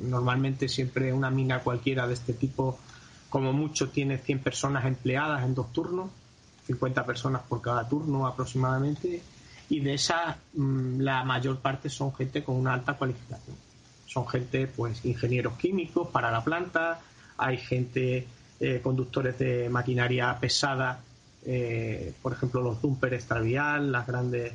Normalmente 0.00 0.68
siempre 0.68 1.12
una 1.12 1.30
mina 1.30 1.60
cualquiera 1.60 2.06
de 2.06 2.14
este 2.14 2.34
tipo, 2.34 2.78
como 3.28 3.52
mucho, 3.52 3.90
tiene 3.90 4.18
100 4.18 4.40
personas 4.40 4.84
empleadas 4.84 5.42
en 5.44 5.54
dos 5.54 5.72
turnos, 5.72 6.10
50 6.66 7.04
personas 7.04 7.42
por 7.42 7.60
cada 7.60 7.88
turno 7.88 8.26
aproximadamente, 8.26 9.22
y 9.68 9.80
de 9.80 9.94
esa 9.94 10.38
mm, 10.54 11.00
la 11.00 11.24
mayor 11.24 11.58
parte 11.58 11.88
son 11.88 12.14
gente 12.14 12.44
con 12.44 12.56
una 12.56 12.74
alta 12.74 12.94
cualificación. 12.94 13.56
Son 14.06 14.26
gente, 14.26 14.66
pues, 14.66 15.04
ingenieros 15.04 15.58
químicos 15.58 16.08
para 16.08 16.30
la 16.30 16.42
planta, 16.42 17.00
hay 17.36 17.58
gente, 17.58 18.26
eh, 18.60 18.80
conductores 18.82 19.38
de 19.38 19.68
maquinaria 19.68 20.38
pesada, 20.40 21.00
eh, 21.44 22.12
por 22.22 22.32
ejemplo, 22.32 22.60
los 22.60 22.80
dumper 22.80 23.14
extravial, 23.14 23.92
las 23.92 24.06
grandes, 24.06 24.52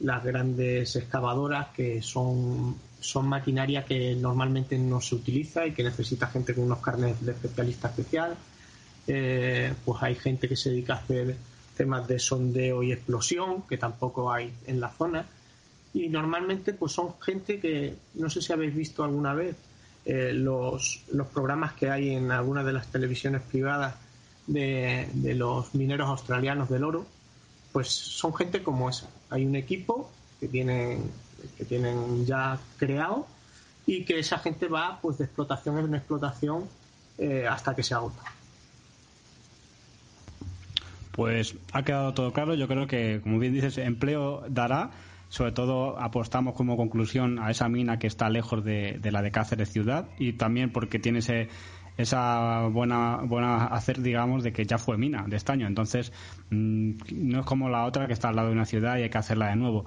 las 0.00 0.24
grandes 0.24 0.96
excavadoras 0.96 1.68
que 1.68 2.00
son, 2.02 2.76
son 3.00 3.28
maquinaria 3.28 3.84
que 3.84 4.14
normalmente 4.14 4.78
no 4.78 5.00
se 5.00 5.14
utiliza 5.16 5.66
y 5.66 5.72
que 5.72 5.82
necesita 5.82 6.28
gente 6.28 6.54
con 6.54 6.64
unos 6.64 6.78
carnes 6.78 7.20
de 7.24 7.32
especialista 7.32 7.88
especial. 7.88 8.36
Eh, 9.06 9.74
pues 9.84 10.02
hay 10.02 10.14
gente 10.14 10.48
que 10.48 10.56
se 10.56 10.70
dedica 10.70 10.94
a 10.94 10.96
hacer 10.98 11.36
temas 11.76 12.06
de 12.06 12.18
sondeo 12.18 12.82
y 12.82 12.92
explosión, 12.92 13.62
que 13.68 13.76
tampoco 13.76 14.32
hay 14.32 14.52
en 14.66 14.80
la 14.80 14.90
zona. 14.90 15.26
Y 15.94 16.08
normalmente 16.08 16.72
pues 16.72 16.92
son 16.92 17.14
gente 17.20 17.60
que, 17.60 17.94
no 18.14 18.30
sé 18.30 18.40
si 18.40 18.52
habéis 18.52 18.74
visto 18.74 19.04
alguna 19.04 19.34
vez, 19.34 19.56
eh, 20.04 20.32
los, 20.32 21.04
los 21.12 21.26
programas 21.28 21.74
que 21.74 21.90
hay 21.90 22.14
en 22.14 22.32
algunas 22.32 22.64
de 22.64 22.72
las 22.72 22.88
televisiones 22.88 23.42
privadas 23.42 23.94
de, 24.46 25.08
de 25.12 25.34
los 25.34 25.74
mineros 25.74 26.08
australianos 26.08 26.68
del 26.68 26.84
oro, 26.84 27.06
pues 27.72 27.88
son 27.88 28.34
gente 28.34 28.62
como 28.62 28.88
esa. 28.88 29.08
Hay 29.30 29.46
un 29.46 29.54
equipo 29.54 30.10
que 30.40 30.48
tienen, 30.48 31.10
que 31.56 31.64
tienen 31.64 32.26
ya 32.26 32.58
creado 32.76 33.26
y 33.86 34.04
que 34.04 34.18
esa 34.18 34.38
gente 34.38 34.68
va 34.68 34.98
pues 35.00 35.18
de 35.18 35.24
explotación 35.24 35.78
en 35.78 35.94
explotación 35.94 36.68
eh, 37.18 37.46
hasta 37.48 37.74
que 37.74 37.82
se 37.82 37.94
agota. 37.94 38.22
Pues 41.12 41.54
ha 41.72 41.82
quedado 41.82 42.14
todo 42.14 42.32
claro. 42.32 42.54
Yo 42.54 42.66
creo 42.68 42.86
que, 42.86 43.20
como 43.22 43.38
bien 43.38 43.52
dices, 43.52 43.78
empleo 43.78 44.44
dará. 44.48 44.90
Sobre 45.32 45.52
todo 45.52 45.98
apostamos 45.98 46.52
como 46.52 46.76
conclusión 46.76 47.38
a 47.38 47.50
esa 47.50 47.66
mina 47.66 47.98
que 47.98 48.06
está 48.06 48.28
lejos 48.28 48.62
de, 48.62 49.00
la 49.02 49.22
de 49.22 49.30
Cáceres 49.30 49.72
ciudad 49.72 50.10
y 50.18 50.34
también 50.34 50.70
porque 50.70 50.98
tiene 50.98 51.20
ese, 51.20 51.48
esa 51.96 52.66
buena 52.66 53.22
buena 53.22 53.64
hacer 53.64 54.02
digamos 54.02 54.44
de 54.44 54.52
que 54.52 54.66
ya 54.66 54.76
fue 54.76 54.98
mina 54.98 55.24
de 55.26 55.36
estaño. 55.36 55.66
Entonces 55.66 56.12
mm, 56.50 56.90
no 57.14 57.40
es 57.40 57.46
como 57.46 57.70
la 57.70 57.86
otra 57.86 58.06
que 58.06 58.12
está 58.12 58.28
al 58.28 58.36
lado 58.36 58.48
de 58.48 58.54
una 58.56 58.66
ciudad 58.66 58.98
y 58.98 59.04
hay 59.04 59.08
que 59.08 59.16
hacerla 59.16 59.48
de 59.48 59.56
nuevo. 59.56 59.86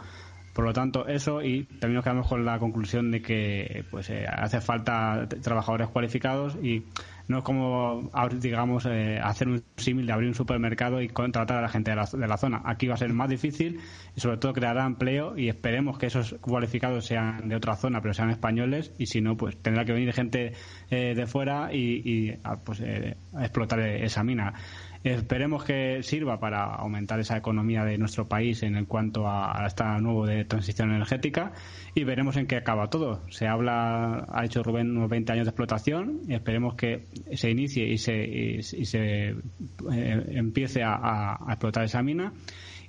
Por 0.56 0.66
lo 0.66 0.74
tanto 0.74 1.08
eso 1.08 1.44
y 1.44 1.66
también 1.66 1.98
nos 1.98 2.06
quedamos 2.06 2.28
con 2.28 2.44
la 2.44 2.58
conclusión 2.58 3.12
de 3.12 3.22
que 3.22 3.86
pues 3.92 4.10
eh, 4.10 4.26
hace 4.28 4.62
falta 4.62 5.28
trabajadores 5.44 5.90
cualificados 5.90 6.56
y 6.56 6.86
no 7.28 7.40
es 7.40 7.44
como, 7.44 8.10
digamos, 8.40 8.86
eh, 8.86 9.20
hacer 9.22 9.48
un 9.48 9.64
símil 9.78 10.06
de 10.06 10.14
abrir 10.14 10.30
un 10.30 10.36
supermercado 10.36 11.02
y 11.02 11.08
contratar 11.08 11.58
a 11.58 11.62
la 11.62 11.70
gente 11.70 11.92
de 11.92 11.98
la, 11.98 12.06
de 12.06 12.28
la, 12.28 12.38
zona. 12.38 12.62
Aquí 12.66 12.88
va 12.88 12.96
a 12.96 12.98
ser 12.98 13.12
más 13.14 13.30
difícil 13.30 13.80
y 14.16 14.20
sobre 14.20 14.38
todo 14.38 14.54
creará 14.54 14.86
empleo 14.86 15.38
y 15.38 15.50
esperemos 15.50 15.98
que 15.98 16.08
esos 16.08 16.36
cualificados 16.42 17.06
sean 17.06 17.48
de 17.50 17.56
otra 17.56 17.76
zona, 17.76 18.02
pero 18.02 18.14
sean 18.14 18.30
españoles 18.30 18.92
y 18.98 19.08
si 19.08 19.22
no, 19.22 19.36
pues 19.38 19.58
tendrá 19.58 19.86
que 19.86 19.94
venir 19.94 20.14
gente 20.14 20.54
eh, 20.90 21.14
de 21.16 21.26
fuera 21.26 21.70
y, 21.74 22.38
pues, 22.64 22.80
eh, 22.82 23.16
a 23.34 23.42
explotar 23.42 23.80
esa 23.80 24.24
mina. 24.24 24.54
Esperemos 25.06 25.64
que 25.64 26.02
sirva 26.02 26.40
para 26.40 26.64
aumentar 26.66 27.20
esa 27.20 27.38
economía 27.38 27.86
de 27.86 28.00
nuestro 28.00 28.28
país 28.28 28.64
en 28.64 28.86
cuanto 28.86 29.28
a, 29.28 29.64
a 29.64 29.68
esta 29.68 30.00
nuevo 30.00 30.26
de 30.26 30.46
transición 30.46 30.90
energética 30.90 31.52
y 31.94 32.04
veremos 32.04 32.38
en 32.38 32.48
qué 32.48 32.56
acaba 32.56 32.90
todo. 32.90 33.22
Se 33.30 33.46
habla, 33.46 34.26
ha 34.28 34.46
hecho 34.46 34.64
Rubén 34.64 34.98
unos 34.98 35.08
20 35.08 35.32
años 35.32 35.46
de 35.46 35.52
explotación 35.52 36.22
y 36.28 36.34
esperemos 36.34 36.74
que 36.74 37.06
se 37.36 37.52
inicie 37.52 37.88
y 37.88 38.00
se, 38.00 38.26
y, 38.26 38.64
se 38.64 39.30
eh, 39.30 40.26
empiece 40.30 40.82
a, 40.84 41.38
explotar 41.50 41.84
esa 41.84 42.02
mina. 42.02 42.34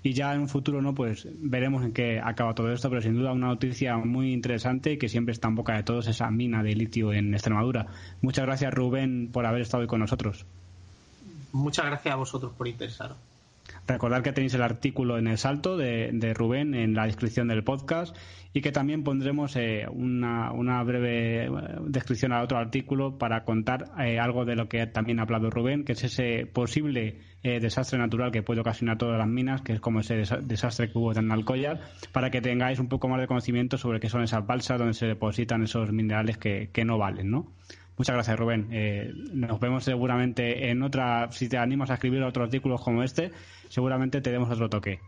Y 0.02 0.14
ya 0.14 0.32
en 0.32 0.40
un 0.40 0.48
futuro 0.48 0.80
no 0.80 0.94
pues 0.94 1.28
veremos 1.38 1.84
en 1.84 1.92
qué 1.92 2.18
acaba 2.18 2.54
todo 2.54 2.72
esto 2.72 2.88
pero 2.88 3.02
sin 3.02 3.14
duda 3.14 3.32
una 3.32 3.48
noticia 3.48 3.98
muy 3.98 4.32
interesante 4.32 4.92
y 4.92 4.96
que 4.96 5.10
siempre 5.10 5.32
está 5.32 5.48
en 5.48 5.56
boca 5.56 5.76
de 5.76 5.82
todos 5.82 6.08
esa 6.08 6.30
mina 6.30 6.62
de 6.62 6.76
litio 6.76 7.12
en 7.12 7.34
Extremadura. 7.34 7.88
Muchas 8.22 8.46
gracias 8.46 8.72
Rubén 8.72 9.28
por 9.30 9.44
haber 9.44 9.60
estado 9.60 9.82
hoy 9.82 9.86
con 9.86 10.00
nosotros 10.00 10.46
muchas 11.56 11.86
gracias 11.86 12.12
a 12.12 12.16
vosotros 12.16 12.52
por 12.52 12.68
interesaros. 12.68 13.16
Recordar 13.86 14.22
que 14.22 14.32
tenéis 14.32 14.54
el 14.54 14.62
artículo 14.62 15.18
en 15.18 15.28
el 15.28 15.38
salto 15.38 15.76
de, 15.76 16.34
Rubén 16.34 16.74
en 16.74 16.94
la 16.94 17.06
descripción 17.06 17.48
del 17.48 17.62
podcast 17.62 18.16
y 18.52 18.60
que 18.60 18.72
también 18.72 19.04
pondremos 19.04 19.54
eh, 19.56 19.86
una, 19.88 20.82
breve 20.82 21.46
eh, 21.46 21.50
descripción 21.82 22.32
a 22.32 22.42
otro 22.42 22.58
artículo 22.58 23.18
para 23.18 23.44
contar 23.44 23.90
eh, 23.98 24.18
algo 24.18 24.44
de 24.44 24.56
lo 24.56 24.68
que 24.68 24.86
también 24.86 25.18
ha 25.18 25.22
hablado 25.22 25.50
Rubén, 25.50 25.84
que 25.84 25.92
es 25.92 26.04
ese 26.04 26.46
posible 26.46 27.20
desastre 27.42 27.96
natural 27.96 28.32
que 28.32 28.42
puede 28.42 28.60
ocasionar 28.60 28.98
todas 28.98 29.18
las 29.18 29.28
minas, 29.28 29.62
que 29.62 29.74
es 29.74 29.80
como 29.80 30.00
ese 30.00 30.16
desastre 30.16 30.90
que 30.90 30.98
hubo 30.98 31.12
en 31.12 31.30
Alcoyar, 31.30 31.80
para 32.10 32.32
que 32.32 32.40
tengáis 32.40 32.80
un 32.80 32.88
poco 32.88 33.06
más 33.06 33.20
de 33.20 33.28
conocimiento 33.28 33.78
sobre 33.78 34.00
qué 34.00 34.08
son 34.08 34.24
esas 34.24 34.44
balsas 34.44 34.80
donde 34.80 34.94
se 34.94 35.06
depositan 35.06 35.62
esos 35.62 35.92
minerales 35.92 36.38
que, 36.38 36.70
que 36.72 36.84
no 36.84 36.98
valen, 36.98 37.30
¿no? 37.30 37.52
Muchas 37.96 38.14
gracias, 38.14 38.38
Rubén. 38.38 38.68
Eh, 38.72 39.12
nos 39.32 39.58
vemos 39.58 39.84
seguramente 39.84 40.70
en 40.70 40.82
otra. 40.82 41.30
Si 41.32 41.48
te 41.48 41.56
animas 41.56 41.90
a 41.90 41.94
escribir 41.94 42.22
otros 42.22 42.46
artículos 42.46 42.82
como 42.82 43.02
este, 43.02 43.32
seguramente 43.68 44.20
te 44.20 44.30
demos 44.30 44.50
otro 44.50 44.68
toque. 44.68 45.00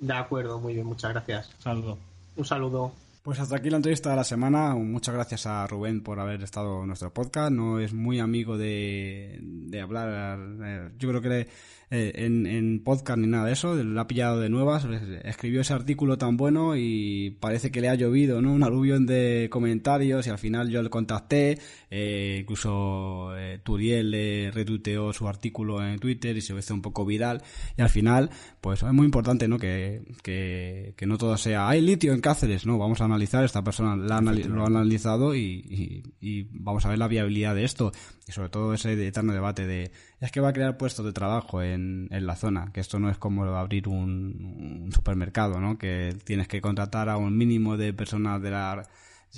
De 0.00 0.14
acuerdo, 0.14 0.58
muy 0.58 0.74
bien, 0.74 0.86
muchas 0.86 1.12
gracias. 1.12 1.54
Un 1.56 1.62
saludo. 1.62 1.98
Un 2.36 2.44
saludo. 2.44 2.92
Pues 3.24 3.40
hasta 3.40 3.56
aquí 3.56 3.70
la 3.70 3.78
entrevista 3.78 4.10
de 4.10 4.16
la 4.16 4.24
semana. 4.24 4.74
Muchas 4.74 5.14
gracias 5.14 5.46
a 5.46 5.66
Rubén 5.66 6.02
por 6.02 6.20
haber 6.20 6.42
estado 6.42 6.82
en 6.82 6.88
nuestro 6.88 7.10
podcast. 7.14 7.50
No 7.50 7.80
es 7.80 7.94
muy 7.94 8.18
amigo 8.18 8.58
de, 8.58 9.38
de 9.40 9.80
hablar. 9.80 10.38
Eh, 10.62 10.90
yo 10.98 11.08
creo 11.08 11.22
que 11.22 11.48
eh, 11.90 12.12
en, 12.16 12.46
en, 12.46 12.82
podcast 12.82 13.18
ni 13.18 13.26
nada 13.26 13.46
de 13.46 13.52
eso, 13.52 13.76
lo 13.76 14.00
ha 14.00 14.06
pillado 14.06 14.40
de 14.40 14.48
nuevas, 14.48 14.86
escribió 15.22 15.60
ese 15.60 15.74
artículo 15.74 16.18
tan 16.18 16.36
bueno 16.36 16.76
y 16.76 17.36
parece 17.40 17.70
que 17.70 17.80
le 17.80 17.88
ha 17.88 17.94
llovido, 17.94 18.42
¿no? 18.42 18.52
Un 18.52 18.62
aluvión 18.62 19.06
de 19.06 19.48
comentarios 19.50 20.26
y 20.26 20.30
al 20.30 20.38
final 20.38 20.70
yo 20.70 20.82
le 20.82 20.90
contacté, 20.90 21.58
eh, 21.90 22.38
incluso 22.40 23.30
Turiel 23.62 24.10
le 24.10 24.50
retuiteó 24.50 25.12
su 25.12 25.28
artículo 25.28 25.86
en 25.86 25.98
Twitter 25.98 26.36
y 26.36 26.40
se 26.40 26.54
hizo 26.54 26.74
un 26.74 26.82
poco 26.82 27.04
viral 27.04 27.42
y 27.76 27.82
al 27.82 27.90
final, 27.90 28.30
pues 28.60 28.82
es 28.82 28.92
muy 28.92 29.04
importante, 29.04 29.46
¿no? 29.46 29.58
Que, 29.58 30.02
que, 30.22 30.94
que 30.96 31.06
no 31.06 31.16
todo 31.16 31.36
sea, 31.36 31.68
hay 31.68 31.80
litio 31.80 32.12
en 32.12 32.20
Cáceres, 32.20 32.66
¿no? 32.66 32.76
Vamos 32.76 33.00
a 33.02 33.08
analizar, 33.14 33.44
esta 33.44 33.62
persona 33.62 33.96
lo 33.96 34.62
ha 34.62 34.66
analizado 34.66 35.34
y, 35.34 36.02
y 36.20 36.48
vamos 36.52 36.84
a 36.84 36.88
ver 36.88 36.98
la 36.98 37.08
viabilidad 37.08 37.54
de 37.54 37.64
esto 37.64 37.92
y 38.26 38.32
sobre 38.32 38.48
todo 38.48 38.72
ese 38.74 38.92
eterno 39.06 39.32
debate 39.32 39.66
de 39.66 39.90
es 40.20 40.32
que 40.32 40.40
va 40.40 40.48
a 40.48 40.52
crear 40.52 40.76
puestos 40.76 41.04
de 41.04 41.12
trabajo 41.12 41.62
en, 41.62 42.08
en 42.10 42.26
la 42.26 42.36
zona, 42.36 42.70
que 42.72 42.80
esto 42.80 42.98
no 42.98 43.10
es 43.10 43.18
como 43.18 43.44
abrir 43.44 43.88
un, 43.88 44.90
supermercado, 44.94 45.60
¿no? 45.60 45.76
Que 45.76 46.16
tienes 46.24 46.48
que 46.48 46.60
contratar 46.60 47.08
a 47.08 47.16
un 47.16 47.36
mínimo 47.36 47.76
de 47.76 47.92
personas 47.92 48.40
de 48.40 48.50
la 48.50 48.88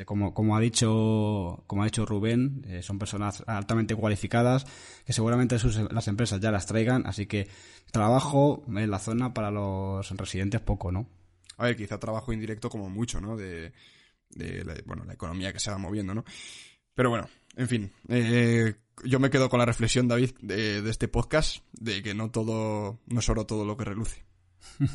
como, 0.04 0.34
como 0.34 0.56
ha 0.56 0.60
dicho 0.60 1.64
como 1.66 1.82
ha 1.82 1.86
dicho 1.86 2.04
Rubén, 2.04 2.62
eh, 2.68 2.82
son 2.82 2.98
personas 2.98 3.42
altamente 3.46 3.96
cualificadas 3.96 4.66
que 5.06 5.14
seguramente 5.14 5.56
las 5.90 6.08
empresas 6.08 6.40
ya 6.40 6.50
las 6.50 6.66
traigan, 6.66 7.06
así 7.06 7.26
que 7.26 7.48
trabajo 7.92 8.62
en 8.68 8.90
la 8.90 8.98
zona 8.98 9.32
para 9.32 9.50
los 9.50 10.10
residentes 10.10 10.60
poco, 10.60 10.92
¿no? 10.92 11.06
A 11.57 11.64
ver, 11.64 11.76
quizá 11.76 11.98
trabajo 11.98 12.32
indirecto 12.32 12.68
como 12.68 12.88
mucho, 12.90 13.20
¿no? 13.20 13.36
De, 13.36 13.72
de 14.30 14.64
la, 14.64 14.74
bueno, 14.84 15.04
la 15.04 15.14
economía 15.14 15.52
que 15.52 15.61
se 15.61 15.70
va 15.70 15.78
moviendo, 15.78 16.14
¿no? 16.14 16.24
Pero 16.94 17.11
bueno, 17.11 17.28
en 17.57 17.68
fin, 17.68 17.92
eh, 18.09 18.74
yo 19.04 19.18
me 19.18 19.30
quedo 19.30 19.48
con 19.48 19.59
la 19.59 19.66
reflexión, 19.66 20.09
David, 20.09 20.30
de, 20.40 20.88
este 20.88 21.09
podcast, 21.09 21.62
de 21.72 22.02
que 22.02 22.14
no 22.14 22.30
todo, 22.30 23.00
no 23.07 23.20
es 23.20 23.28
oro 23.28 23.46
todo 23.46 23.64
lo 23.64 23.76
que 23.76 23.84
reluce. 23.84 24.24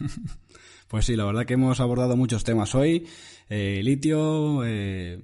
Pues 0.87 1.05
sí, 1.05 1.15
la 1.15 1.23
verdad 1.23 1.45
que 1.45 1.53
hemos 1.53 1.79
abordado 1.79 2.17
muchos 2.17 2.43
temas 2.43 2.75
hoy. 2.75 3.07
Eh, 3.47 3.79
litio, 3.81 4.61
eh, 4.65 5.21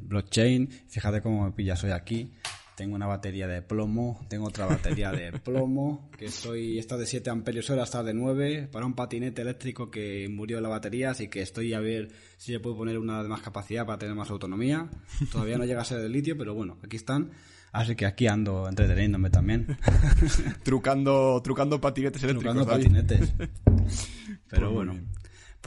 blockchain. 0.00 0.66
Fíjate 0.88 1.20
cómo 1.20 1.44
me 1.44 1.52
pillas 1.52 1.84
hoy 1.84 1.90
aquí. 1.90 2.32
Tengo 2.78 2.94
una 2.94 3.08
batería 3.08 3.48
de 3.48 3.60
plomo, 3.60 4.24
tengo 4.28 4.46
otra 4.46 4.66
batería 4.66 5.10
de 5.10 5.32
plomo, 5.44 6.08
que 6.16 6.26
estoy, 6.26 6.78
esta 6.78 6.96
de 6.96 7.06
7 7.06 7.28
amperios 7.28 7.68
hora, 7.70 7.82
esta 7.82 8.04
de 8.04 8.14
9, 8.14 8.68
para 8.70 8.86
un 8.86 8.94
patinete 8.94 9.42
eléctrico 9.42 9.90
que 9.90 10.28
murió 10.30 10.60
la 10.60 10.68
batería, 10.68 11.10
así 11.10 11.26
que 11.26 11.42
estoy 11.42 11.74
a 11.74 11.80
ver 11.80 12.12
si 12.36 12.52
le 12.52 12.60
puedo 12.60 12.76
poner 12.76 12.96
una 12.96 13.20
de 13.20 13.28
más 13.28 13.42
capacidad 13.42 13.84
para 13.84 13.98
tener 13.98 14.14
más 14.14 14.30
autonomía. 14.30 14.88
Todavía 15.32 15.58
no 15.58 15.64
llega 15.64 15.80
a 15.80 15.84
ser 15.84 16.00
de 16.00 16.08
litio, 16.08 16.38
pero 16.38 16.54
bueno, 16.54 16.78
aquí 16.80 16.94
están. 16.94 17.32
Así 17.72 17.96
que 17.96 18.06
aquí 18.06 18.28
ando 18.28 18.68
entreteniéndome 18.68 19.28
también. 19.28 19.76
trucando, 20.62 21.40
trucando 21.42 21.80
patinetes 21.80 22.22
eléctricos. 22.22 22.54
Trucando 22.54 22.72
patinetes. 22.72 23.34
Pero 24.48 24.72
bueno. 24.72 24.94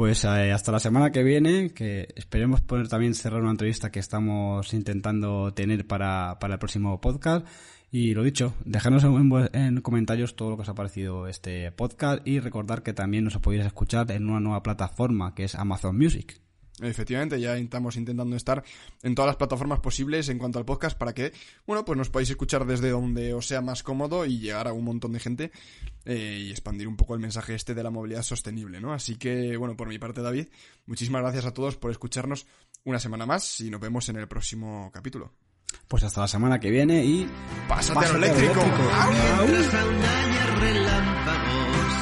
Pues 0.02 0.26
eh, 0.26 0.52
hasta 0.52 0.72
la 0.72 0.80
semana 0.80 1.12
que 1.12 1.22
viene, 1.22 1.76
que 1.76 2.08
esperemos 2.16 2.60
poder 2.62 2.88
también 2.88 3.14
cerrar 3.14 3.39
una 3.43 3.52
entrevista 3.52 3.91
que 3.91 3.99
estamos 3.99 4.74
intentando 4.74 5.54
tener 5.54 5.86
para, 5.86 6.39
para 6.39 6.56
el 6.56 6.60
próximo 6.60 6.99
podcast. 6.99 7.45
Y 7.91 8.16
lo 8.16 8.24
dicho, 8.24 8.56
dejadnos 8.66 9.04
en, 9.04 9.32
en, 9.54 9.82
comentarios 9.82 10.36
todo 10.36 10.49
lo 10.49 10.56
que 10.56 10.64
os 10.64 10.70
ha 10.70 10.74
parecido 10.74 11.28
este 11.28 11.72
podcast 11.72 12.28
y 12.28 12.39
recordar 12.39 12.82
que 12.82 12.93
también 12.93 13.26
nos 13.26 13.38
podéis 13.38 13.64
escuchar 13.64 14.10
en 14.10 14.28
una 14.28 14.39
nueva 14.39 14.64
plataforma 14.64 15.36
que 15.36 15.43
es 15.43 15.54
Amazon 15.54 15.95
Music. 15.95 16.41
Efectivamente, 16.80 17.40
ya 17.40 17.58
estamos 17.58 17.96
intentando 17.96 18.36
estar 18.36 18.64
en 19.04 19.14
todas 19.14 19.28
las 19.28 19.36
plataformas 19.36 19.80
posibles 19.80 20.30
en 20.30 20.40
cuanto 20.40 20.58
al 20.58 20.66
podcast 20.66 20.98
para 20.98 21.14
que, 21.14 21.34
bueno, 21.68 21.86
pues 21.86 21.98
nos 21.98 22.10
podáis 22.10 22.30
escuchar 22.30 22.66
desde 22.66 22.89
donde 22.89 23.34
os 23.34 23.46
sea 23.46 23.62
más 23.62 23.84
cómodo 23.84 24.26
y 24.26 24.39
llegar 24.39 24.68
a 24.68 24.74
un 24.74 24.86
montón 24.86 25.12
de 25.12 25.20
gente 25.20 25.52
eh, 26.06 26.46
y 26.48 26.52
expandir 26.52 26.88
un 26.88 26.96
poco 26.96 27.14
el 27.14 27.20
mensaje 27.20 27.54
este 27.54 27.76
de 27.76 27.84
la 27.84 27.92
movilidad 27.92 28.24
sostenible, 28.24 28.82
¿no? 28.82 28.93
Así 28.93 29.18
que, 29.18 29.58
bueno, 29.58 29.76
por 29.76 29.88
mi 29.88 30.00
parte, 30.00 30.22
David, 30.22 30.48
muchísimas 30.86 31.22
gracias 31.22 31.46
a 31.46 31.54
todos 31.54 31.78
por 31.78 31.92
escucharnos 31.92 32.48
una 32.84 33.00
semana 33.00 33.26
más 33.26 33.60
y 33.62 33.70
nos 33.70 33.82
vemos 33.82 34.10
en 34.10 34.16
el 34.16 34.28
próximo 34.28 34.89
capítulo. 34.93 35.34
Pues 35.88 36.04
hasta 36.04 36.22
la 36.22 36.28
semana 36.28 36.60
que 36.60 36.70
viene 36.70 37.04
y... 37.04 37.30
¡Pásate, 37.68 38.06
a 38.06 38.12
lo 38.12 38.18
eléctrico! 38.18 38.62
Mientras 38.62 39.74
aún 39.74 39.96
haya 39.96 40.56
relámpagos, 40.56 41.93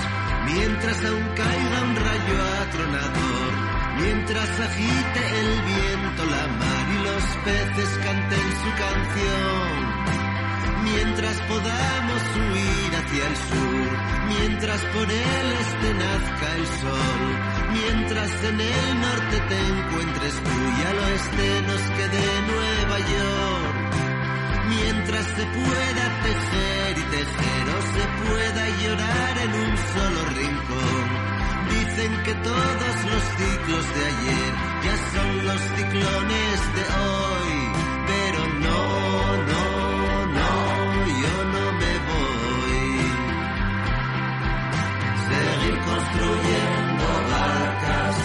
mientras 0.45 1.05
aún 1.05 1.23
caiga 1.35 1.83
un 1.83 1.88
rayo 1.88 1.88
atronador, 1.88 1.88
mientras 4.01 4.49
agite 4.59 5.21
el 5.41 5.61
viento 5.61 6.25
la 6.25 6.47
mar 6.61 6.85
y 6.95 7.03
los 7.03 7.23
peces 7.45 7.89
canten 8.03 8.47
su 8.63 8.69
canción, 8.83 9.73
mientras 10.83 11.35
podamos 11.41 12.21
huir 12.37 12.91
hacia 12.99 13.27
el 13.27 13.35
sur, 13.49 13.89
mientras 14.29 14.81
por 14.93 15.07
el 15.11 15.47
este 15.63 15.93
nazca 15.93 16.55
el 16.55 16.67
sol, 16.83 17.23
mientras 17.73 18.31
en 18.43 18.61
el 18.61 19.01
norte 19.01 19.37
te 19.49 19.59
encuentres 19.67 20.33
tú 20.43 20.57
y 20.77 20.81
al 20.89 20.97
oeste 20.99 21.61
nos 21.69 21.81
quede 21.97 22.23
Nueva 22.51 22.99
York, 22.99 23.75
mientras 24.69 25.25
se 25.25 25.45
pueda 25.45 26.05
tejer 26.27 26.97
y 26.97 27.05
tejer 27.17 27.63
o 27.77 27.81
se 27.95 28.05
pueda 28.23 28.63
llorar 28.83 29.37
en 29.45 29.53
un 29.53 29.77
solo 29.77 30.21
rincón 30.35 31.18
dicen 31.99 32.23
que 32.23 32.33
todos 32.35 32.95
los 33.11 33.23
ciclos 33.37 33.85
de 33.95 34.05
ayer 34.05 34.53
ya 34.83 34.95
son 35.13 35.45
los 35.45 35.61
ciclones 35.75 36.73
de 36.75 36.83
hoy, 37.03 37.55
pero 38.07 38.39
no, 38.65 38.81
no, 39.51 39.65
no, 40.37 40.51
yo 41.21 41.35
no 41.53 41.71
me 41.81 41.93
voy. 42.09 43.01
Seguir 45.29 45.75
construyendo 45.79 47.05
barcas, 47.31 48.15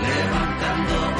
levantando 0.00 1.00
barcas. 1.00 1.19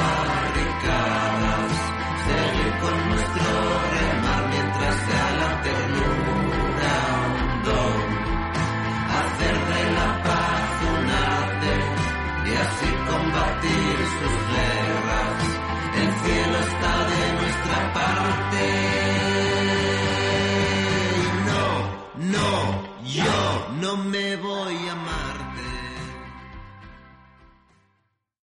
No 23.81 23.97
me 23.97 24.35
voy 24.35 24.80